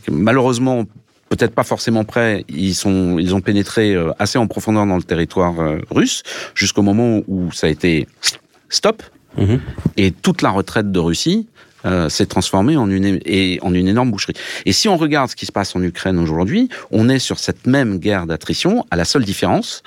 Malheureusement, 0.10 0.86
peut-être 1.32 1.56
pas 1.56 1.64
forcément 1.64 2.04
prêts, 2.04 2.44
ils, 2.50 2.76
sont, 2.76 3.18
ils 3.18 3.34
ont 3.34 3.42
pénétré 3.42 3.96
euh, 3.96 4.12
assez 4.20 4.38
en 4.38 4.48
profondeur 4.48 4.86
dans 4.86 4.98
le 4.98 5.04
territoire 5.04 5.60
euh, 5.60 5.80
russe 5.90 6.24
jusqu'au 6.56 6.82
moment 6.84 7.22
où 7.28 7.52
ça 7.52 7.68
a 7.68 7.70
été 7.70 8.08
stop. 8.70 9.02
Mhm. 9.38 9.60
Et 9.98 10.12
toute 10.12 10.42
la 10.42 10.50
retraite 10.50 10.92
de 10.92 11.00
Russie 11.00 11.48
euh, 11.86 12.10
s'est 12.10 12.26
transformée 12.28 12.76
en 12.78 12.90
une, 12.92 13.20
et, 13.26 13.58
en 13.64 13.74
une 13.74 13.88
énorme 13.88 14.12
boucherie. 14.12 14.34
Et 14.66 14.74
si 14.74 14.88
on 14.90 14.98
regarde 14.98 15.30
ce 15.32 15.36
qui 15.38 15.46
se 15.46 15.52
passe 15.54 15.76
en 15.76 15.82
Ukraine 15.82 16.20
aujourd'hui, 16.20 16.68
on 16.92 17.08
est 17.10 17.18
sur 17.18 17.40
cette 17.40 17.66
même 17.66 17.98
guerre 17.98 18.28
d'attrition, 18.28 18.86
à 18.92 18.98
la 18.98 19.06
seule 19.06 19.24
différence, 19.24 19.82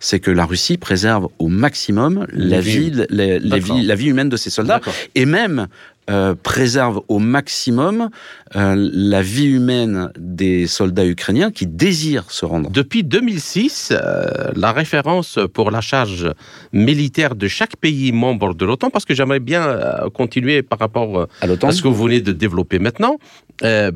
c'est 0.00 0.20
que 0.20 0.30
la 0.32 0.44
Russie 0.44 0.76
préserve 0.78 1.28
au 1.38 1.46
maximum 1.48 2.26
la 2.32 2.60
vie- 2.60 2.92
les- 3.08 3.38
les 3.38 3.60
la 3.86 3.94
vie 3.94 4.08
humaine 4.08 4.28
de 4.28 4.36
ses 4.36 4.50
soldats, 4.50 4.80
et 5.14 5.24
même 5.26 5.68
euh, 6.08 6.34
préserve 6.34 7.02
au 7.08 7.18
maximum 7.18 8.08
euh, 8.56 8.74
la 8.76 9.20
vie 9.20 9.46
humaine 9.46 10.10
des 10.18 10.66
soldats 10.66 11.06
ukrainiens 11.06 11.50
qui 11.50 11.66
désirent 11.66 12.30
se 12.30 12.46
rendre. 12.46 12.70
Depuis 12.70 13.04
2006, 13.04 13.92
euh, 13.92 14.50
la 14.56 14.72
référence 14.72 15.38
pour 15.52 15.70
la 15.70 15.82
charge 15.82 16.32
militaire 16.72 17.34
de 17.34 17.46
chaque 17.46 17.76
pays 17.76 18.10
membre 18.12 18.54
de 18.54 18.64
l'OTAN, 18.64 18.88
parce 18.88 19.04
que 19.04 19.14
j'aimerais 19.14 19.40
bien 19.40 19.78
continuer 20.14 20.62
par 20.62 20.78
rapport 20.78 21.26
À 21.42 21.46
à 21.46 21.72
ce 21.72 21.82
que 21.82 21.88
vous 21.88 22.04
venez 22.04 22.20
de 22.22 22.32
développer 22.32 22.78
maintenant, 22.78 23.18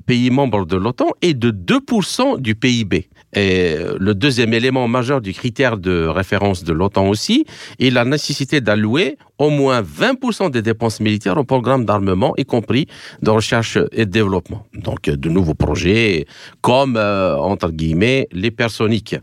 pays 0.06 0.30
membre 0.30 0.66
de 0.66 0.76
l'OTAN 0.76 1.08
est 1.22 1.34
de 1.34 1.50
2% 1.50 2.40
du 2.40 2.54
PIB. 2.54 3.08
Et 3.34 3.76
le 3.98 4.14
deuxième 4.14 4.52
élément 4.52 4.88
majeur 4.88 5.20
du 5.20 5.32
critère 5.32 5.78
de 5.78 6.06
référence 6.06 6.64
de 6.64 6.72
l'OTAN 6.72 7.08
aussi, 7.08 7.46
est 7.78 7.90
la 7.90 8.04
nécessité 8.04 8.60
d'allouer 8.60 9.16
au 9.38 9.50
moins 9.50 9.82
20% 9.82 10.50
des 10.50 10.62
dépenses 10.62 11.00
militaires 11.00 11.38
au 11.38 11.44
programme 11.44 11.84
d'armement, 11.84 12.34
y 12.36 12.44
compris 12.44 12.86
de 13.22 13.30
recherche 13.30 13.78
et 13.92 14.06
de 14.06 14.10
développement. 14.10 14.66
Donc 14.74 15.04
de 15.04 15.28
nouveaux 15.28 15.54
projets 15.54 16.26
comme, 16.60 16.96
euh, 16.96 17.36
entre 17.36 17.70
guillemets, 17.70 18.28
l'hypersonique. 18.32 19.16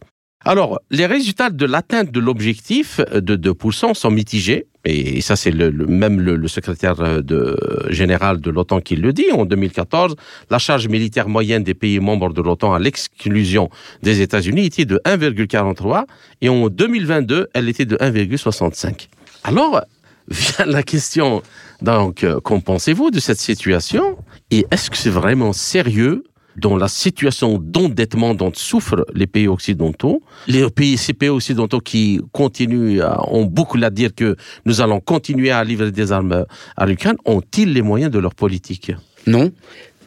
Alors, 0.45 0.79
les 0.89 1.05
résultats 1.05 1.49
de 1.49 1.65
l'atteinte 1.65 2.11
de 2.11 2.19
l'objectif 2.19 3.01
de 3.13 3.35
2% 3.35 3.93
sont 3.93 4.09
mitigés. 4.09 4.67
Et 4.85 5.19
ça, 5.21 5.35
c'est 5.35 5.51
le, 5.51 5.71
même 5.71 6.21
le, 6.21 6.47
secrétaire 6.47 7.21
de, 7.21 7.57
général 7.89 8.39
de 8.39 8.49
l'OTAN 8.49 8.79
qui 8.79 8.95
le 8.95 9.11
dit. 9.11 9.25
En 9.31 9.45
2014, 9.45 10.15
la 10.49 10.57
charge 10.57 10.87
militaire 10.87 11.27
moyenne 11.27 11.63
des 11.63 11.73
pays 11.73 11.99
membres 11.99 12.33
de 12.33 12.41
l'OTAN 12.41 12.73
à 12.73 12.79
l'exclusion 12.79 13.69
des 14.03 14.21
États-Unis 14.21 14.65
était 14.65 14.85
de 14.85 15.01
1,43 15.05 16.05
et 16.41 16.49
en 16.49 16.69
2022, 16.69 17.49
elle 17.53 17.67
était 17.67 17.85
de 17.85 17.97
1,65. 17.97 19.09
Alors, 19.43 19.81
vient 20.29 20.65
la 20.65 20.83
question, 20.83 21.43
donc, 21.81 22.25
qu'en 22.43 22.59
pensez-vous 22.61 23.11
de 23.11 23.19
cette 23.19 23.39
situation? 23.39 24.17
Et 24.51 24.65
est-ce 24.71 24.89
que 24.89 24.97
c'est 24.97 25.09
vraiment 25.09 25.51
sérieux 25.53 26.23
dans 26.55 26.75
la 26.75 26.87
situation 26.87 27.57
d'endettement 27.57 28.33
dont 28.33 28.51
souffrent 28.53 29.05
les 29.13 29.27
pays 29.27 29.47
occidentaux. 29.47 30.21
Les 30.47 30.69
pays, 30.69 30.97
ces 30.97 31.13
pays 31.13 31.29
occidentaux 31.29 31.79
qui 31.79 32.21
continuent, 32.31 33.01
ont 33.27 33.45
beaucoup 33.45 33.77
à 33.81 33.89
dire 33.89 34.13
que 34.13 34.35
nous 34.65 34.81
allons 34.81 34.99
continuer 34.99 35.51
à 35.51 35.63
livrer 35.63 35.91
des 35.91 36.11
armes 36.11 36.45
à 36.75 36.85
l'Ukraine, 36.85 37.15
ont-ils 37.25 37.71
les 37.71 37.81
moyens 37.81 38.11
de 38.11 38.19
leur 38.19 38.35
politique? 38.35 38.91
Non. 39.27 39.51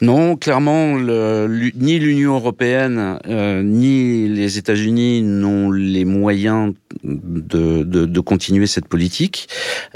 Non, 0.03 0.35
clairement, 0.35 0.99
ni 0.99 2.01
l'Union 2.01 2.35
européenne 2.35 3.21
euh, 3.29 3.63
ni 3.63 4.29
les 4.29 4.59
États-Unis 4.59 5.23
n'ont 5.23 5.71
les 5.71 6.05
moyens 6.05 6.75
de, 7.05 7.85
de, 7.85 8.21
continuer 8.21 8.67
cette 8.67 8.89
politique. 8.89 9.49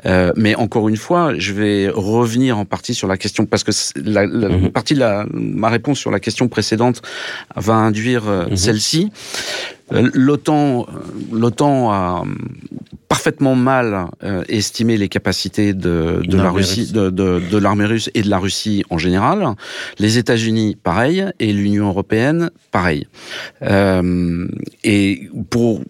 Euh, 0.04 0.32
mais 0.36 0.54
encore 0.54 0.88
une 0.88 0.96
fois, 0.96 1.34
je 1.36 1.52
vais 1.52 1.88
revenir 1.88 2.56
en 2.56 2.64
partie 2.64 2.94
sur 2.94 3.08
la 3.08 3.16
question 3.16 3.46
parce 3.46 3.64
que 3.64 3.72
la, 3.96 4.28
mhm. 4.28 4.70
partie 4.70 4.94
de 4.94 5.00
la, 5.00 5.26
ma 5.32 5.68
réponse 5.70 5.98
sur 5.98 6.12
la 6.12 6.20
question 6.20 6.46
précédente 6.46 7.02
va 7.56 7.74
induire 7.74 8.28
euh, 8.28 8.46
mhm. 8.46 8.56
celle-ci. 8.56 9.10
L'OTAN, 9.90 10.86
l'OTAN 11.32 11.92
a 11.92 12.24
parfaitement 13.16 13.54
mal 13.54 14.08
euh, 14.24 14.44
estimé 14.46 14.98
les 14.98 15.08
capacités 15.08 15.72
de, 15.72 16.20
de 16.22 16.36
la 16.36 16.50
Russie, 16.50 16.92
de, 16.92 17.08
de, 17.08 17.40
de 17.50 17.58
l'armée 17.58 17.86
russe 17.86 18.10
et 18.12 18.20
de 18.20 18.28
la 18.28 18.38
Russie 18.38 18.84
en 18.90 18.98
général. 18.98 19.38
Les 19.98 20.18
États-Unis, 20.18 20.76
pareil, 20.76 21.24
et 21.40 21.50
l'Union 21.54 21.88
européenne, 21.88 22.50
pareil. 22.72 23.06
Euh, 23.62 24.46
et 24.84 25.30
pour 25.48 25.80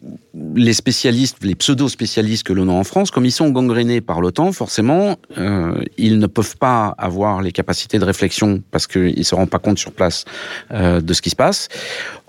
les 0.55 0.73
spécialistes, 0.73 1.39
les 1.43 1.55
pseudo-spécialistes 1.55 2.43
que 2.43 2.53
l'on 2.53 2.69
a 2.69 2.73
en 2.73 2.85
France, 2.85 3.11
comme 3.11 3.25
ils 3.25 3.33
sont 3.33 3.51
gangrénés 3.51 4.01
par 4.01 4.21
l'OTAN, 4.21 4.53
forcément, 4.53 5.17
euh, 5.39 5.83
ils 5.97 6.19
ne 6.19 6.27
peuvent 6.27 6.57
pas 6.57 6.95
avoir 6.99 7.41
les 7.41 7.53
capacités 7.53 7.99
de 7.99 8.05
réflexion 8.05 8.63
parce 8.71 8.87
qu'ils 8.87 9.19
ne 9.19 9.23
se 9.23 9.35
rendent 9.35 9.51
pas 9.51 9.59
compte 9.59 9.79
sur 9.79 9.93
place 9.93 10.25
euh, 10.73 11.01
de 11.01 11.15
ce 11.15 11.23
qui 11.23 11.31
se 11.31 11.37
passe. 11.37 11.69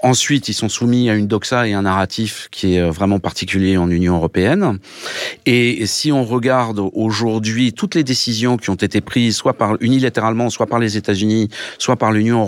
Ensuite, 0.04 0.48
ils 0.48 0.54
sont 0.54 0.70
soumis 0.70 1.10
à 1.10 1.16
une 1.16 1.28
doxa 1.28 1.68
et 1.68 1.74
un 1.74 1.82
narratif 1.82 2.50
qui 2.52 2.76
est 2.76 2.90
vraiment 2.90 3.20
particulier 3.20 3.78
en 3.78 3.90
Union 3.90 4.16
européenne. 4.16 4.78
Et 5.48 5.88
si 5.88 6.12
on 6.12 6.24
regarde 6.24 6.80
aujourd'hui 6.94 7.74
toutes 7.74 7.96
les 7.96 8.04
décisions 8.04 8.58
qui 8.58 8.70
ont 8.70 8.76
été 8.76 9.02
prises, 9.02 9.36
soit 9.36 9.54
par 9.54 9.76
unilatéralement, 9.80 10.52
soit 10.52 10.68
par 10.68 10.78
les 10.78 10.98
États-Unis, 10.98 11.50
soit 11.80 11.96
par 11.96 12.12
l'Union 12.12 12.48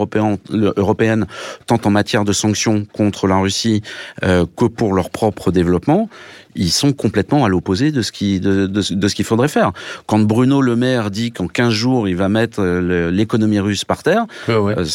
européenne, 0.52 1.26
tant 1.66 1.80
en 1.84 1.90
matière 1.90 2.24
de 2.24 2.34
sanctions 2.34 2.86
contre 2.94 3.26
la 3.26 3.38
Russie 3.38 3.82
euh, 4.24 4.46
que 4.56 4.66
pour 4.66 4.94
leur 4.94 5.10
propre 5.10 5.49
développement, 5.52 6.10
ils 6.56 6.72
sont 6.72 6.94
complètement 6.94 7.46
à 7.46 7.50
l'opposé 7.50 7.92
de 7.92 8.02
ce 8.02 8.12
qui 8.12 8.40
de, 8.40 8.66
de, 8.68 8.82
ce 8.82 9.16
qu'il 9.16 9.26
faudrait 9.26 9.48
faire. 9.48 9.72
Quand 10.06 10.20
Bruno 10.20 10.62
Le 10.62 10.76
Maire 10.76 11.12
dit 11.12 11.32
qu'en 11.32 11.48
15 11.48 11.74
jours 11.74 12.08
il 12.08 12.16
va 12.16 12.30
mettre 12.30 12.62
euh, 12.62 13.12
l'économie 13.12 13.60
russe 13.60 13.86
par 13.86 14.04
terre, 14.04 14.26
euh, 14.50 14.86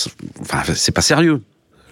enfin 0.40 0.62
c'est 0.74 0.92
pas 0.92 1.02
sérieux. 1.02 1.40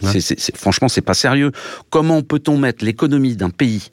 C'est, 0.03 0.57
franchement, 0.57 0.89
c'est 0.89 1.01
pas 1.01 1.15
sérieux. 1.15 1.53
Comment 1.91 2.23
peut-on 2.23 2.57
mettre 2.57 2.85
l'économie 2.85 3.37
d'un 3.37 3.51
pays 3.51 3.91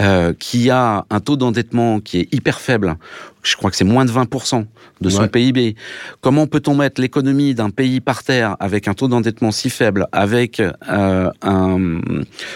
euh, 0.00 0.32
qui 0.38 0.70
a 0.70 1.06
un 1.10 1.20
taux 1.20 1.36
d'endettement 1.36 2.00
qui 2.00 2.20
est 2.20 2.34
hyper 2.34 2.60
faible? 2.60 2.96
Je 3.42 3.56
crois 3.56 3.70
que 3.70 3.76
c'est 3.76 3.84
moins 3.84 4.04
de 4.04 4.10
20% 4.10 4.64
de 5.00 5.08
son 5.08 5.26
PIB. 5.26 5.74
Comment 6.20 6.46
peut-on 6.46 6.76
mettre 6.76 7.00
l'économie 7.00 7.54
d'un 7.54 7.70
pays 7.70 8.00
par 8.00 8.22
terre 8.22 8.56
avec 8.60 8.86
un 8.86 8.94
taux 8.94 9.08
d'endettement 9.08 9.50
si 9.50 9.68
faible, 9.68 10.06
avec 10.12 10.60
euh, 10.60 11.30
un, 11.42 12.00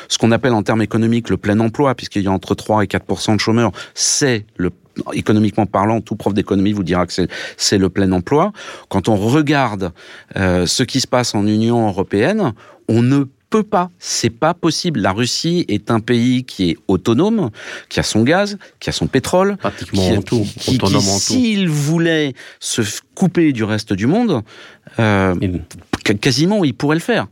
ce 0.09 0.19
qu'on 0.19 0.31
appelle 0.31 0.53
en 0.53 0.63
termes 0.63 0.83
économiques 0.83 1.29
le 1.29 1.39
plein 1.39 1.59
emploi, 1.59 1.95
puisqu'il 1.97 2.23
y 2.23 2.29
a 2.29 2.33
entre 2.33 2.55
3 2.55 2.85
et 2.85 2.87
4% 2.87 3.35
de 3.35 3.41
chômeurs, 3.41 3.73
c'est 3.95 4.47
le 4.57 4.71
économiquement 5.13 5.67
parlant, 5.67 6.01
tout 6.01 6.17
prof 6.17 6.35
d'économie 6.35 6.73
vous 6.73 6.83
dira 6.83 7.07
que 7.07 7.13
c'est 7.57 7.79
le 7.79 7.89
plein 7.89 8.11
emploi. 8.13 8.53
Quand 8.89 9.09
on 9.09 9.17
regarde 9.17 9.93
euh, 10.37 10.67
ce 10.67 10.83
qui 10.83 11.01
se 11.01 11.07
passe 11.07 11.35
en 11.35 11.47
Union 11.47 11.87
européenne, 11.87 12.55
on 12.89 13.03
ne 13.03 13.25
peut 13.51 13.63
pas, 13.63 13.91
c'est 13.99 14.31
pas 14.31 14.55
possible. 14.55 15.01
La 15.01 15.13
Russie 15.13 15.65
est 15.69 15.91
un 15.91 16.01
pays 16.01 16.45
qui 16.45 16.71
est 16.71 16.77
autonome, 16.89 17.51
qui 17.89 18.01
a 18.01 18.03
son 18.03 18.23
gaz, 18.23 18.59
qui 18.81 18.91
a 18.91 18.93
son 18.93 19.07
pétrole, 19.07 19.57
pratiquement 19.57 20.23
tout, 20.23 20.45
qui, 20.59 20.79
s'il 21.19 21.69
voulait 21.69 22.35
se 22.61 22.83
couper 23.15 23.53
du 23.53 23.65
reste 23.65 23.93
du 23.93 24.07
monde, 24.07 24.43
euh, 24.99 25.35
quasiment 26.15 26.65
il 26.65 26.75
pourrait 26.75 26.97
le 26.97 27.01
faire. 27.01 27.27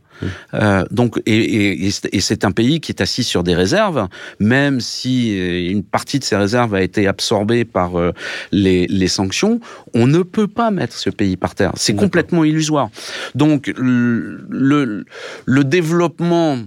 Euh, 0.53 0.85
donc, 0.91 1.21
et, 1.25 1.89
c'est 2.19 2.45
un 2.45 2.51
pays 2.51 2.79
qui 2.79 2.91
est 2.91 3.01
assis 3.01 3.23
sur 3.23 3.43
des 3.43 3.55
réserves, 3.55 4.07
même 4.39 4.79
si 4.79 5.37
euh, 5.37 5.71
une 5.71 5.83
partie 5.83 6.19
de 6.19 6.23
ces 6.23 6.35
réserves 6.35 6.73
a 6.73 6.81
été 6.81 7.07
absorbée 7.07 7.65
par 7.65 7.99
euh, 7.99 8.11
les, 8.51 9.07
sanctions, 9.07 9.59
on 9.93 10.07
ne 10.07 10.23
peut 10.23 10.47
pas 10.47 10.71
mettre 10.71 10.95
ce 10.95 11.09
pays 11.09 11.37
par 11.37 11.55
terre. 11.55 11.71
C'est 11.75 11.95
complètement 11.95 12.43
illusoire. 12.43 12.89
Donc, 13.35 13.71
le, 13.77 15.05
le 15.45 15.63
développement 15.63 16.57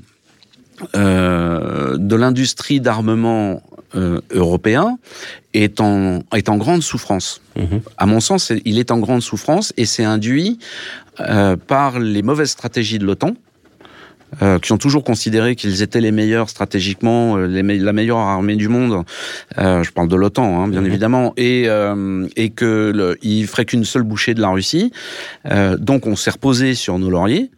de 0.94 2.16
l'industrie 2.16 2.80
d'armement 2.80 3.62
européen 4.30 4.98
est 5.54 5.80
en, 5.80 6.20
est 6.34 6.48
en 6.48 6.56
grande 6.56 6.82
souffrance. 6.82 7.40
Mhm. 7.56 7.80
À 7.96 8.06
mon 8.06 8.20
sens, 8.20 8.52
il 8.64 8.78
est 8.78 8.90
en 8.90 8.98
grande 8.98 9.22
souffrance 9.22 9.72
et 9.76 9.86
c'est 9.86 10.04
induit 10.04 10.58
euh, 11.20 11.56
par 11.56 11.98
les 11.98 12.22
mauvaises 12.22 12.50
stratégies 12.50 12.98
de 12.98 13.04
l'OTAN. 13.04 13.34
Euh, 14.42 14.58
qui 14.58 14.72
ont 14.72 14.76
toujours 14.76 15.04
considéré 15.04 15.56
qu'ils 15.56 15.80
étaient 15.80 16.02
les 16.02 16.10
meilleurs 16.10 16.50
stratégiquement, 16.50 17.38
euh, 17.38 17.46
la 17.46 17.92
meilleure 17.94 18.18
armée 18.18 18.56
du 18.56 18.68
monde. 18.68 19.02
Euh, 19.56 19.82
je 19.82 19.90
parle 19.90 20.08
de 20.08 20.16
l'OTAN, 20.16 20.64
hein, 20.64 20.68
bien 20.68 20.82
mhm. 20.82 20.86
évidemment, 20.86 21.32
et 21.38 21.66
et 22.36 22.50
que 22.50 22.92
le, 22.94 23.16
il 23.22 23.46
ferait 23.46 23.64
qu'une 23.64 23.84
seule 23.84 24.02
bouchée 24.02 24.34
de 24.34 24.42
la 24.42 24.50
Russie. 24.50 24.92
donc 25.78 26.06
on 26.06 26.14
s'est 26.14 26.30
reposé 26.30 26.74
sur 26.74 26.98
nos 26.98 27.08
lauriers. 27.08 27.50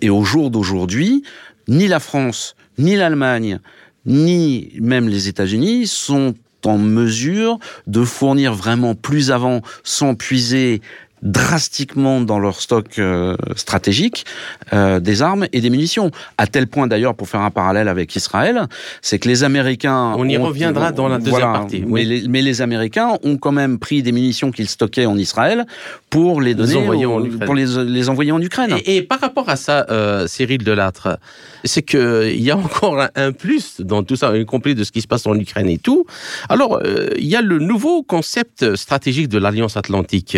et 0.00 0.10
au 0.10 0.24
jour 0.24 0.50
d'aujourd'hui, 0.50 1.22
ni 1.68 1.88
la 1.88 2.00
France, 2.00 2.56
ni 2.78 2.96
l'Allemagne, 2.96 3.60
ni 4.04 4.72
même 4.80 5.08
les 5.08 5.28
États-Unis 5.28 5.86
sont 5.86 6.34
en 6.64 6.78
mesure 6.78 7.58
de 7.86 8.04
fournir 8.04 8.54
vraiment 8.54 8.94
plus 8.94 9.30
avant 9.30 9.62
sans 9.84 10.14
puiser 10.14 10.80
drastiquement 11.26 12.20
dans 12.20 12.38
leur 12.38 12.60
stock 12.60 12.98
euh, 12.98 13.36
stratégique 13.56 14.24
euh, 14.72 15.00
des 15.00 15.22
armes 15.22 15.46
et 15.52 15.60
des 15.60 15.70
munitions. 15.70 16.10
À 16.38 16.46
tel 16.46 16.68
point 16.68 16.86
d'ailleurs, 16.86 17.14
pour 17.14 17.28
faire 17.28 17.40
un 17.40 17.50
parallèle 17.50 17.88
avec 17.88 18.14
Israël, 18.14 18.66
c'est 19.02 19.18
que 19.18 19.28
les 19.28 19.42
Américains... 19.42 20.14
On 20.16 20.28
y 20.28 20.36
reviendra 20.36 20.92
dans 20.92 21.08
la 21.08 21.18
deuxième 21.18 21.52
partie. 21.52 21.84
Mais, 21.86 22.04
les, 22.04 22.62
Américains 22.62 23.18
ont 23.22 23.36
quand 23.36 23.52
même 23.52 23.78
pris 23.78 24.02
des 24.02 24.12
munitions 24.12 24.50
qu'ils 24.50 24.68
stockaient 24.68 25.04
en 25.04 25.16
Israël 25.18 25.66
pour 26.10 26.40
les 26.40 26.54
donner, 26.54 26.74
pour 27.44 27.54
les, 27.54 27.66
les, 27.84 28.08
envoyer 28.08 28.32
en 28.32 28.40
Ukraine. 28.40 28.76
Et, 28.86 29.02
par 29.02 29.20
rapport 29.20 29.48
à 29.48 29.56
ça, 29.56 29.84
euh, 29.90 30.26
Cyril 30.26 30.62
Delattre, 30.62 31.18
c'est 31.64 31.82
qu'il 31.82 32.40
y 32.40 32.50
a 32.50 32.56
encore 32.56 33.04
un, 33.14 33.32
plus 33.32 33.80
dans 33.80 34.04
tout 34.04 34.16
ça, 34.16 34.36
y 34.36 34.46
compris 34.46 34.74
de 34.74 34.84
ce 34.84 34.92
qui 34.92 35.02
se 35.02 35.08
passe 35.08 35.26
en 35.26 35.34
Ukraine 35.34 35.68
et 35.68 35.78
tout. 35.78 36.06
Alors, 36.48 36.80
il 37.18 37.26
y 37.26 37.36
a 37.36 37.42
le 37.42 37.58
nouveau 37.58 38.02
concept 38.02 38.76
stratégique 38.76 39.28
de 39.28 39.38
l'Alliance 39.38 39.76
Atlantique 39.76 40.36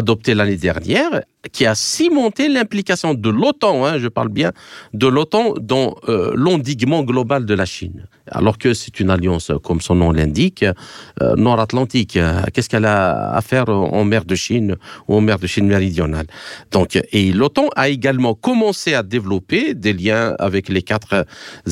adopté 0.00 0.34
l'année 0.34 0.56
dernière, 0.56 1.22
qui 1.52 1.66
a 1.66 1.74
cimenté 1.74 2.48
l'implication 2.48 3.14
de 3.14 3.30
l'OTAN, 3.30 3.86
hein, 3.86 3.98
je 3.98 4.08
parle 4.08 4.28
bien 4.28 4.52
de 4.92 5.06
l'OTAN, 5.06 5.54
dans 5.60 5.96
euh, 6.08 6.32
l'endiguement 6.34 7.02
global 7.02 7.46
de 7.46 7.54
la 7.54 7.64
Chine. 7.64 8.06
Alors 8.26 8.58
que 8.58 8.74
c'est 8.74 9.00
une 9.00 9.10
alliance, 9.10 9.50
comme 9.64 9.80
son 9.80 9.96
nom 9.96 10.12
l'indique, 10.12 10.64
euh, 10.64 11.34
nord-atlantique. 11.36 12.18
Qu'est-ce 12.52 12.68
qu'elle 12.68 12.84
a 12.84 13.32
à 13.32 13.40
faire 13.40 13.68
en 13.68 14.04
mer 14.04 14.24
de 14.24 14.34
Chine 14.34 14.76
ou 15.08 15.16
en 15.16 15.20
mer 15.20 15.38
de 15.38 15.46
Chine 15.46 15.66
méridionale? 15.66 16.26
Donc, 16.70 16.98
et 17.12 17.32
l'OTAN 17.32 17.68
a 17.74 17.88
également 17.88 18.34
commencé 18.34 18.94
à 18.94 19.02
développer 19.02 19.74
des 19.74 19.92
liens 19.92 20.34
avec 20.38 20.68
les 20.68 20.82
quatre 20.82 21.26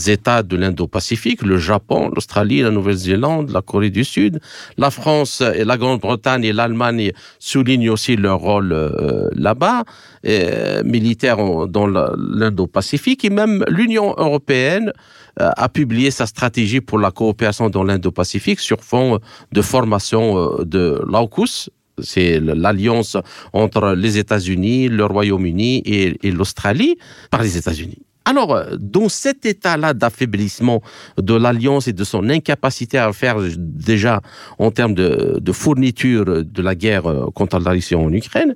États 0.07 0.43
de 0.43 0.57
l'Indo-Pacifique, 0.57 1.43
le 1.43 1.59
Japon, 1.59 2.11
l'Australie, 2.13 2.63
la 2.63 2.71
Nouvelle-Zélande, 2.71 3.51
la 3.51 3.63
Corée 3.63 3.91
du 3.91 4.05
Sud. 4.05 4.41
La 4.77 4.91
France 4.91 5.43
et 5.55 5.65
la 5.65 5.77
Grande-Bretagne 5.77 6.45
et 6.45 6.53
l'Allemagne 6.53 7.13
soulignent 7.39 7.91
aussi 7.91 8.17
leur 8.17 8.41
rôle 8.41 8.73
euh, 8.73 9.29
là 9.35 9.55
là-bas, 9.59 9.85
euh, 10.27 10.83
militaire 10.85 11.37
dans 11.69 11.87
l'Indo-Pacifique, 11.87 13.25
et 13.25 13.31
même 13.31 13.65
l'Union 13.69 14.15
européenne 14.17 14.93
euh, 15.41 15.51
a 15.57 15.69
publié 15.69 16.11
sa 16.11 16.27
stratégie 16.27 16.81
pour 16.81 16.99
la 16.99 17.11
coopération 17.11 17.71
dans 17.71 17.85
l'Indo-Pacifique 17.85 18.61
sur 18.61 18.83
fond 18.83 19.19
de 19.53 19.63
formation 19.63 20.39
euh, 20.39 20.65
de 20.65 21.03
l'AUKUS. 21.09 21.71
C'est 22.01 22.39
l'alliance 22.39 23.17
entre 23.53 23.95
les 23.97 24.19
États-Unis, 24.19 24.89
le 24.89 25.05
Royaume-Uni 25.05 25.83
et 25.85 26.31
l'Australie 26.31 26.97
par 27.29 27.43
les 27.43 27.57
États-Unis. 27.57 28.08
Alors, 28.29 28.55
euh, 28.55 28.77
dans 28.79 29.09
cet 29.09 29.47
état-là 29.47 29.95
d'affaiblissement 29.95 30.83
de 31.17 31.33
l'alliance 31.33 31.89
et 31.89 31.95
de 31.95 32.05
son 32.05 32.29
incapacité 32.29 32.99
à 32.99 33.11
faire 33.15 33.39
déjà 33.57 34.21
en 34.59 34.71
termes 34.71 34.93
de, 34.93 35.53
fourniture 35.53 36.45
de 36.45 36.63
la 36.63 36.75
guerre 36.75 37.07
euh, 37.07 37.31
contre 37.35 37.59
la 37.59 37.71
Russie 37.71 37.95
en 37.95 38.13
Ukraine, 38.13 38.53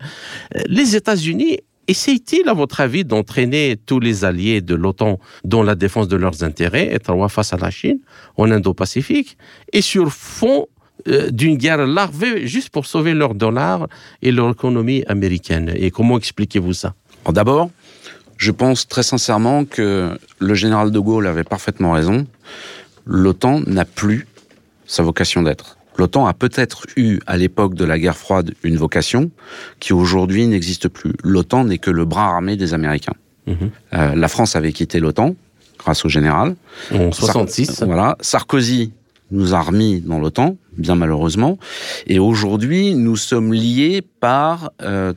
euh, 0.54 0.60
les 0.66 0.94
États-Unis 0.94 1.60
essayent-ils, 1.88 2.46
à 2.50 2.52
votre 2.52 2.82
avis, 2.82 3.06
d'entraîner 3.06 3.78
tous 3.86 3.98
les 3.98 4.26
alliés 4.26 4.60
de 4.60 4.74
l'OTAN 4.74 5.18
dans 5.42 5.62
la 5.62 5.74
défense 5.74 6.06
de 6.06 6.16
leurs 6.16 6.44
intérêts, 6.44 6.92
être 6.92 7.28
face 7.28 7.54
à 7.54 7.56
la 7.56 7.70
Chine, 7.70 8.00
en 8.36 8.50
Indo-Pacifique, 8.50 9.38
et 9.72 9.80
sur 9.80 10.12
fond 10.12 10.66
d'une 11.30 11.56
guerre 11.56 11.84
larvée 11.86 12.46
juste 12.46 12.68
pour 12.68 12.84
sauver 12.86 13.14
leur 13.14 13.34
dollar 13.34 13.88
et 14.20 14.30
leur 14.30 14.50
économie 14.50 15.02
américaine? 15.08 15.72
Et 15.74 15.90
comment 15.90 16.18
expliquez-vous 16.18 16.74
ça? 16.74 16.94
D'abord, 17.30 17.70
je 18.42 18.50
pense 18.50 18.88
très 18.88 19.04
sincèrement 19.04 19.64
que 19.64 20.18
le 20.40 20.54
général 20.54 20.90
de 20.90 20.98
Gaulle 20.98 21.28
avait 21.28 21.44
parfaitement 21.44 21.92
raison. 21.92 22.26
L'OTAN 23.06 23.60
n'a 23.68 23.84
plus 23.84 24.26
sa 24.84 25.04
vocation 25.04 25.42
d'être. 25.42 25.78
L'OTAN 25.96 26.26
a 26.26 26.34
peut-être 26.34 26.86
eu, 26.96 27.20
à 27.28 27.36
l'époque 27.36 27.74
de 27.74 27.84
la 27.84 28.00
guerre 28.00 28.16
froide, 28.16 28.52
une 28.64 28.76
vocation 28.76 29.30
qui 29.78 29.92
aujourd'hui 29.92 30.44
n'existe 30.48 30.88
plus. 30.88 31.12
L'OTAN 31.22 31.64
n'est 31.66 31.78
que 31.78 31.92
le 31.92 32.04
bras 32.04 32.26
armé 32.34 32.56
des 32.56 32.74
Américains. 32.74 33.14
Mhm. 33.46 33.70
Euh, 33.94 34.14
la 34.16 34.28
France 34.28 34.56
avait 34.56 34.72
quitté 34.72 34.98
l'OTAN 34.98 35.36
grâce 35.78 36.04
au 36.04 36.08
général. 36.08 36.56
En 36.92 37.12
Sar- 37.12 37.26
66 37.26 37.82
Voilà. 37.84 38.16
Sarkozy 38.20 38.92
nous 39.30 39.54
a 39.54 39.60
remis 39.60 40.00
dans 40.00 40.18
l'OTAN, 40.18 40.56
bien 40.76 40.96
malheureusement. 40.96 41.58
Et 42.08 42.18
aujourd'hui, 42.18 42.94
nous 42.96 43.16
sommes 43.16 43.52
liés 43.52 44.02
par 44.20 44.72
euh, 44.82 45.12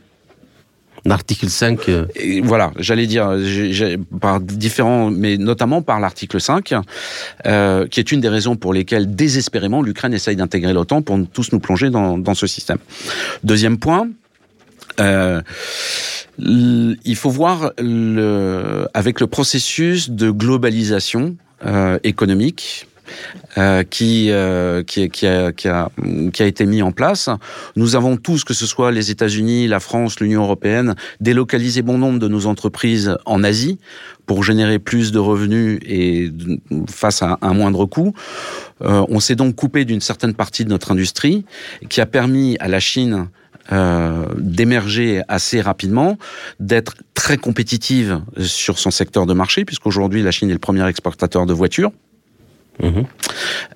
L'article 1.06 1.50
5, 1.50 1.88
euh, 1.90 2.06
voilà, 2.44 2.72
j'allais 2.78 3.06
dire 3.06 3.38
par 4.20 4.40
différents, 4.40 5.12
mais 5.12 5.38
notamment 5.38 5.84
par 5.84 6.00
l'article 6.00 6.42
5, 6.42 6.74
euh, 7.46 7.88
qui 7.88 8.00
est 8.00 8.12
une 8.12 8.22
des 8.22 8.30
raisons 8.30 8.56
pour 8.56 8.74
lesquelles 8.74 9.16
désespérément 9.16 9.84
l'Ukraine 9.84 10.16
essaye 10.16 10.36
d'intégrer 10.36 10.74
l'OTAN 10.74 11.04
pour 11.04 11.20
tous 11.32 11.52
nous 11.52 11.60
plonger 11.60 11.92
dans, 11.92 12.34
ce 12.34 12.48
système. 12.48 12.80
Deuxième 13.44 13.78
point. 13.78 14.10
Euh, 15.00 15.42
il 16.40 17.16
faut 17.16 17.30
voir 17.30 17.72
avec 18.94 19.20
le 19.20 19.28
processus 19.28 20.10
de 20.10 20.32
globalisation 20.32 21.36
économique 22.04 22.88
euh, 23.58 23.84
qui, 23.84 24.32
euh, 24.32 24.84
qui, 24.84 25.10
qui, 25.10 25.28
a, 25.28 25.52
qui, 25.52 25.68
a, 25.68 25.90
qui 26.34 26.44
a 26.44 26.46
été 26.46 26.66
mis 26.66 26.82
en 26.82 26.92
place. 26.92 27.30
Nous 27.76 27.96
avons 27.96 28.18
tous, 28.18 28.44
que 28.44 28.54
ce 28.54 28.66
soit 28.66 28.92
les 28.92 29.12
États-Unis, 29.12 29.68
la 29.68 29.80
France, 29.80 30.20
l'Union 30.20 30.44
européenne, 30.44 30.96
délocalisé 31.20 31.82
bon 31.82 31.98
nombre 31.98 32.20
de 32.20 32.28
nos 32.28 32.46
entreprises 32.46 33.18
en 33.26 33.44
Asie 33.44 33.80
pour 34.26 34.44
générer 34.44 34.80
plus 34.80 35.12
de 35.12 35.20
revenus 35.20 35.80
et 35.86 36.32
face 36.90 37.22
à 37.22 37.38
un 37.42 37.54
moindre 37.54 37.86
coût. 37.86 38.14
Euh, 38.82 39.06
on 39.10 39.20
s'est 39.20 39.36
donc 39.36 39.56
coupé 39.56 39.86
d'une 39.86 40.02
certaine 40.02 40.34
partie 40.34 40.66
de 40.66 40.70
notre 40.70 40.92
industrie 40.92 41.46
qui 41.90 42.02
a 42.02 42.06
permis 42.06 42.58
à 42.60 42.68
la 42.68 42.80
Chine 42.80 43.28
euh, 43.72 44.26
d'émerger 44.38 45.24
assez 45.28 45.60
rapidement, 45.60 46.20
d'être 46.60 46.94
très 47.16 47.38
compétitive 47.38 48.22
sur 48.38 48.78
son 48.78 48.92
secteur 48.92 49.26
de 49.26 49.34
marché, 49.34 49.66
puisqu'aujourd'hui 49.66 50.22
la 50.22 50.30
Chine 50.30 50.52
est 50.52 50.54
le 50.54 50.60
premier 50.60 50.88
exportateur 50.88 51.48
de 51.48 51.54
voitures. 51.54 51.92
Mhm. 52.82 53.06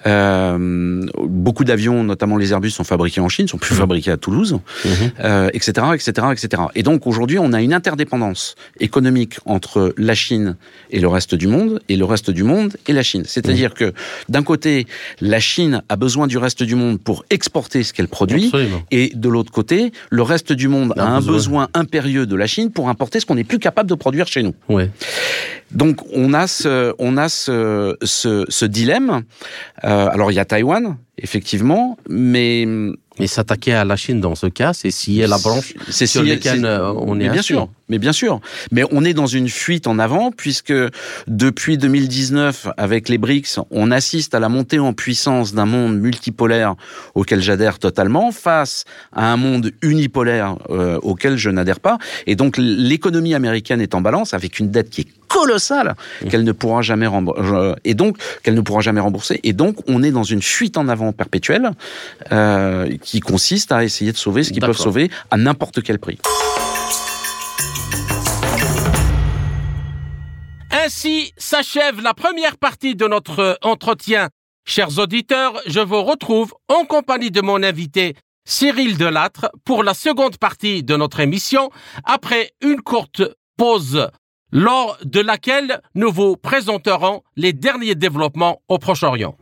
Euh, 0.07 1.05
beaucoup 1.25 1.63
d'avions, 1.63 2.03
notamment 2.03 2.37
les 2.37 2.51
Airbus, 2.51 2.69
sont 2.71 2.83
fabriqués 2.83 3.21
en 3.21 3.29
Chine, 3.29 3.47
sont 3.47 3.57
plus 3.57 3.75
fabriqués 3.75 4.11
à 4.11 4.17
Toulouse, 4.17 4.57
Mhm. 4.85 4.91
euh, 5.23 5.49
etc., 5.53 5.71
etc., 5.93 6.11
etc. 6.31 6.63
Et 6.75 6.83
donc 6.83 7.05
aujourd'hui, 7.07 7.37
on 7.39 7.51
a 7.53 7.61
une 7.61 7.73
interdépendance 7.73 8.55
économique 8.79 9.39
entre 9.45 9.93
la 9.97 10.15
Chine 10.15 10.55
et 10.91 10.99
le 10.99 11.07
reste 11.07 11.35
du 11.35 11.47
monde, 11.47 11.81
et 11.89 11.97
le 11.97 12.05
reste 12.05 12.31
du 12.31 12.43
monde 12.43 12.77
et 12.87 12.93
la 12.93 13.03
Chine. 13.03 13.23
C'est-à-dire 13.25 13.73
que 13.73 13.93
d'un 14.29 14.43
côté, 14.43 14.87
la 15.21 15.39
Chine 15.39 15.81
a 15.89 15.95
besoin 15.95 16.27
du 16.27 16.37
reste 16.37 16.63
du 16.63 16.75
monde 16.75 16.99
pour 16.99 17.25
exporter 17.29 17.83
ce 17.83 17.91
qu'elle 17.93 18.07
produit, 18.07 18.45
Absolument. 18.45 18.81
et 18.91 19.11
de 19.15 19.29
l'autre 19.29 19.51
côté, 19.51 19.91
le 20.09 20.21
reste 20.21 20.53
du 20.53 20.67
monde 20.67 20.93
A 20.97 21.03
a 21.03 21.07
un 21.07 21.15
besoin. 21.17 21.33
besoin 21.33 21.67
impérieux 21.73 22.25
de 22.25 22.35
la 22.35 22.47
Chine 22.47 22.71
pour 22.71 22.89
importer 22.89 23.19
ce 23.19 23.25
qu'on 23.25 23.35
n'est 23.35 23.43
plus 23.43 23.59
capable 23.59 23.89
de 23.89 23.95
produire 23.95 24.27
chez 24.27 24.43
nous. 24.43 24.53
Ouais. 24.69 24.89
Donc 25.71 25.97
on 26.13 26.33
a 26.33 26.47
ce, 26.47 26.93
on 26.99 27.17
a 27.17 27.29
ce, 27.29 27.95
ce, 28.03 28.45
ce 28.49 28.65
dilemme. 28.65 29.23
Euh, 29.83 30.07
alors 30.09 30.31
il 30.31 30.35
y 30.35 30.39
a 30.39 30.45
Taïwan, 30.45 30.97
effectivement, 31.17 31.97
mais 32.09 32.65
Mais 33.19 33.27
s'attaquer 33.27 33.73
à 33.73 33.83
la 33.85 33.95
Chine 33.97 34.21
dans 34.21 34.33
ce 34.35 34.47
cas, 34.47 34.71
c'est 34.73 34.91
scier 34.91 35.27
la 35.27 35.37
branche 35.37 35.73
c'est 35.89 36.07
sur 36.07 36.23
si- 36.23 36.29
laquelle 36.29 36.63
euh, 36.65 36.91
on 36.93 37.19
est 37.19 37.25
mais 37.25 37.29
bien 37.29 37.41
sûr, 37.41 37.69
mais 37.89 37.99
bien 37.99 38.13
sûr. 38.13 38.39
Mais 38.71 38.83
on 38.91 39.03
est 39.03 39.13
dans 39.13 39.27
une 39.27 39.49
fuite 39.49 39.87
en 39.87 39.99
avant 39.99 40.31
puisque 40.31 40.73
depuis 41.27 41.77
2019, 41.77 42.69
avec 42.77 43.09
les 43.09 43.17
BRICS, 43.17 43.59
on 43.71 43.91
assiste 43.91 44.33
à 44.35 44.39
la 44.39 44.47
montée 44.49 44.79
en 44.79 44.93
puissance 44.93 45.53
d'un 45.53 45.65
monde 45.65 45.99
multipolaire 45.99 46.75
auquel 47.13 47.41
j'adhère 47.41 47.77
totalement 47.77 48.31
face 48.31 48.85
à 49.11 49.31
un 49.31 49.37
monde 49.37 49.71
unipolaire 49.81 50.55
euh, 50.69 50.97
auquel 51.03 51.35
je 51.37 51.49
n'adhère 51.49 51.79
pas. 51.81 51.97
Et 52.25 52.35
donc 52.35 52.55
l'économie 52.57 53.35
américaine 53.35 53.81
est 53.81 53.93
en 53.93 54.01
balance 54.01 54.33
avec 54.33 54.59
une 54.59 54.71
dette 54.71 54.89
qui 54.89 55.01
est 55.01 55.07
colossale 55.29 55.95
qu'elle 56.29 56.43
ne 56.43 56.51
pourra 56.51 56.81
jamais 56.81 57.07
rembourser 57.07 57.75
et 57.85 57.93
donc 57.93 58.17
qu'elle 58.43 58.55
ne 58.55 58.61
pourra 58.61 58.81
jamais 58.81 58.99
rembourser 58.99 59.39
et 59.43 59.53
donc 59.53 59.77
on 59.87 60.03
est 60.03 60.11
dans 60.11 60.23
une 60.23 60.41
fuite 60.41 60.77
en 60.77 60.89
avant 60.89 61.13
perpétuelle 61.13 61.71
euh, 62.31 62.97
qui 63.01 63.21
consiste 63.21 63.71
à 63.71 63.83
essayer 63.83 64.11
de 64.11 64.17
sauver 64.17 64.43
ce 64.43 64.51
qu'ils 64.51 64.61
peuvent 64.61 64.75
sauver 64.75 65.09
à 65.31 65.37
n'importe 65.37 65.81
quel 65.81 65.99
prix. 65.99 66.19
Ainsi 70.71 71.33
s'achève 71.37 72.01
la 72.01 72.13
première 72.13 72.57
partie 72.57 72.95
de 72.95 73.07
notre 73.07 73.57
entretien. 73.61 74.29
Chers 74.65 74.99
auditeurs, 74.99 75.59
je 75.65 75.79
vous 75.79 76.03
retrouve 76.03 76.53
en 76.67 76.85
compagnie 76.85 77.31
de 77.31 77.41
mon 77.41 77.63
invité 77.63 78.15
Cyril 78.45 78.97
Delattre 78.97 79.49
pour 79.65 79.83
la 79.83 79.93
seconde 79.93 80.37
partie 80.37 80.83
de 80.83 80.95
notre 80.95 81.19
émission 81.19 81.69
après 82.03 82.51
une 82.61 82.81
courte 82.81 83.21
pause 83.57 84.09
lors 84.51 84.97
de 85.03 85.19
laquelle 85.19 85.81
nous 85.95 86.11
vous 86.11 86.35
présenterons 86.35 87.21
les 87.35 87.53
derniers 87.53 87.95
développements 87.95 88.61
au 88.67 88.77
Proche-Orient. 88.77 89.35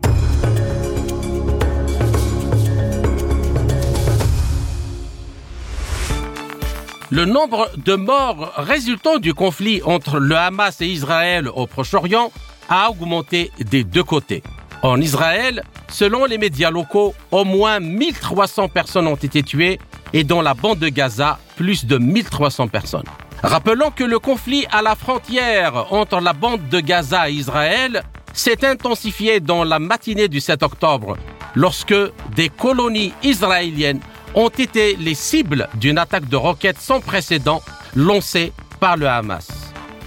Le 7.09 7.23
nombre 7.23 7.69
de 7.77 7.95
morts 7.95 8.51
résultant 8.57 9.17
du 9.17 9.33
conflit 9.33 9.81
entre 9.85 10.19
le 10.19 10.35
Hamas 10.35 10.81
et 10.81 10.87
Israël 10.87 11.49
au 11.55 11.65
Proche-Orient 11.65 12.31
a 12.67 12.89
augmenté 12.89 13.49
des 13.59 13.85
deux 13.85 14.03
côtés. 14.03 14.43
En 14.81 14.99
Israël, 14.99 15.63
selon 15.89 16.25
les 16.25 16.37
médias 16.37 16.69
locaux, 16.69 17.15
au 17.31 17.45
moins 17.45 17.79
1300 17.79 18.67
personnes 18.67 19.07
ont 19.07 19.15
été 19.15 19.41
tuées 19.41 19.79
et 20.11 20.25
dans 20.25 20.41
la 20.41 20.53
bande 20.53 20.79
de 20.79 20.89
Gaza, 20.89 21.39
plus 21.55 21.85
de 21.85 21.97
1300 21.97 22.67
personnes. 22.67 23.05
Rappelons 23.43 23.91
que 23.91 24.03
le 24.03 24.17
conflit 24.17 24.65
à 24.71 24.81
la 24.81 24.95
frontière 24.95 25.93
entre 25.93 26.19
la 26.19 26.33
bande 26.33 26.67
de 26.69 26.79
Gaza 26.79 27.29
et 27.29 27.33
Israël 27.33 28.03
s'est 28.33 28.65
intensifié 28.65 29.39
dans 29.39 29.63
la 29.63 29.77
matinée 29.77 30.27
du 30.27 30.39
7 30.39 30.63
octobre, 30.63 31.17
lorsque 31.53 31.95
des 32.35 32.49
colonies 32.49 33.13
israéliennes 33.23 33.99
ont 34.33 34.49
été 34.49 34.95
les 34.95 35.13
cibles 35.13 35.69
d'une 35.75 35.99
attaque 35.99 36.27
de 36.27 36.35
roquettes 36.35 36.79
sans 36.79 36.99
précédent 36.99 37.61
lancée 37.95 38.53
par 38.79 38.97
le 38.97 39.07
Hamas. 39.07 39.47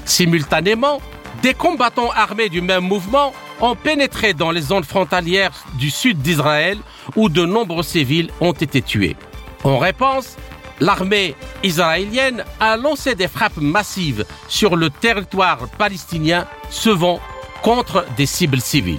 Simultanément, 0.05 1.01
des 1.43 1.55
combattants 1.55 2.11
armés 2.11 2.49
du 2.49 2.61
même 2.61 2.85
mouvement 2.85 3.33
ont 3.61 3.77
pénétré 3.77 4.35
dans 4.35 4.51
les 4.51 4.61
zones 4.61 4.85
frontalières 4.85 5.53
du 5.79 5.91
sud 5.91 6.19
d'Israël 6.19 6.79
où 7.15 7.29
de 7.29 7.45
nombreux 7.45 7.83
civils 7.83 8.31
ont 8.41 8.53
été 8.53 8.83
tués. 8.83 9.17
En 9.63 9.79
réponse, 9.79 10.37
l'armée 10.81 11.37
israélienne 11.63 12.45
a 12.59 12.77
lancé 12.77 13.15
des 13.15 13.29
frappes 13.29 13.59
massives 13.59 14.25
sur 14.49 14.77
le 14.77 14.91
territoire 14.91 15.69
palestinien, 15.79 16.47
souvent 16.71 17.21
contre 17.63 18.07
des 18.17 18.27
cibles 18.27 18.61
civiles. 18.61 18.99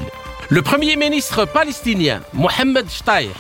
Le 0.50 0.62
premier 0.62 0.96
ministre 0.96 1.46
palestinien, 1.46 2.22
Mohamed 2.34 2.89
Shtayyeh, 2.89 3.32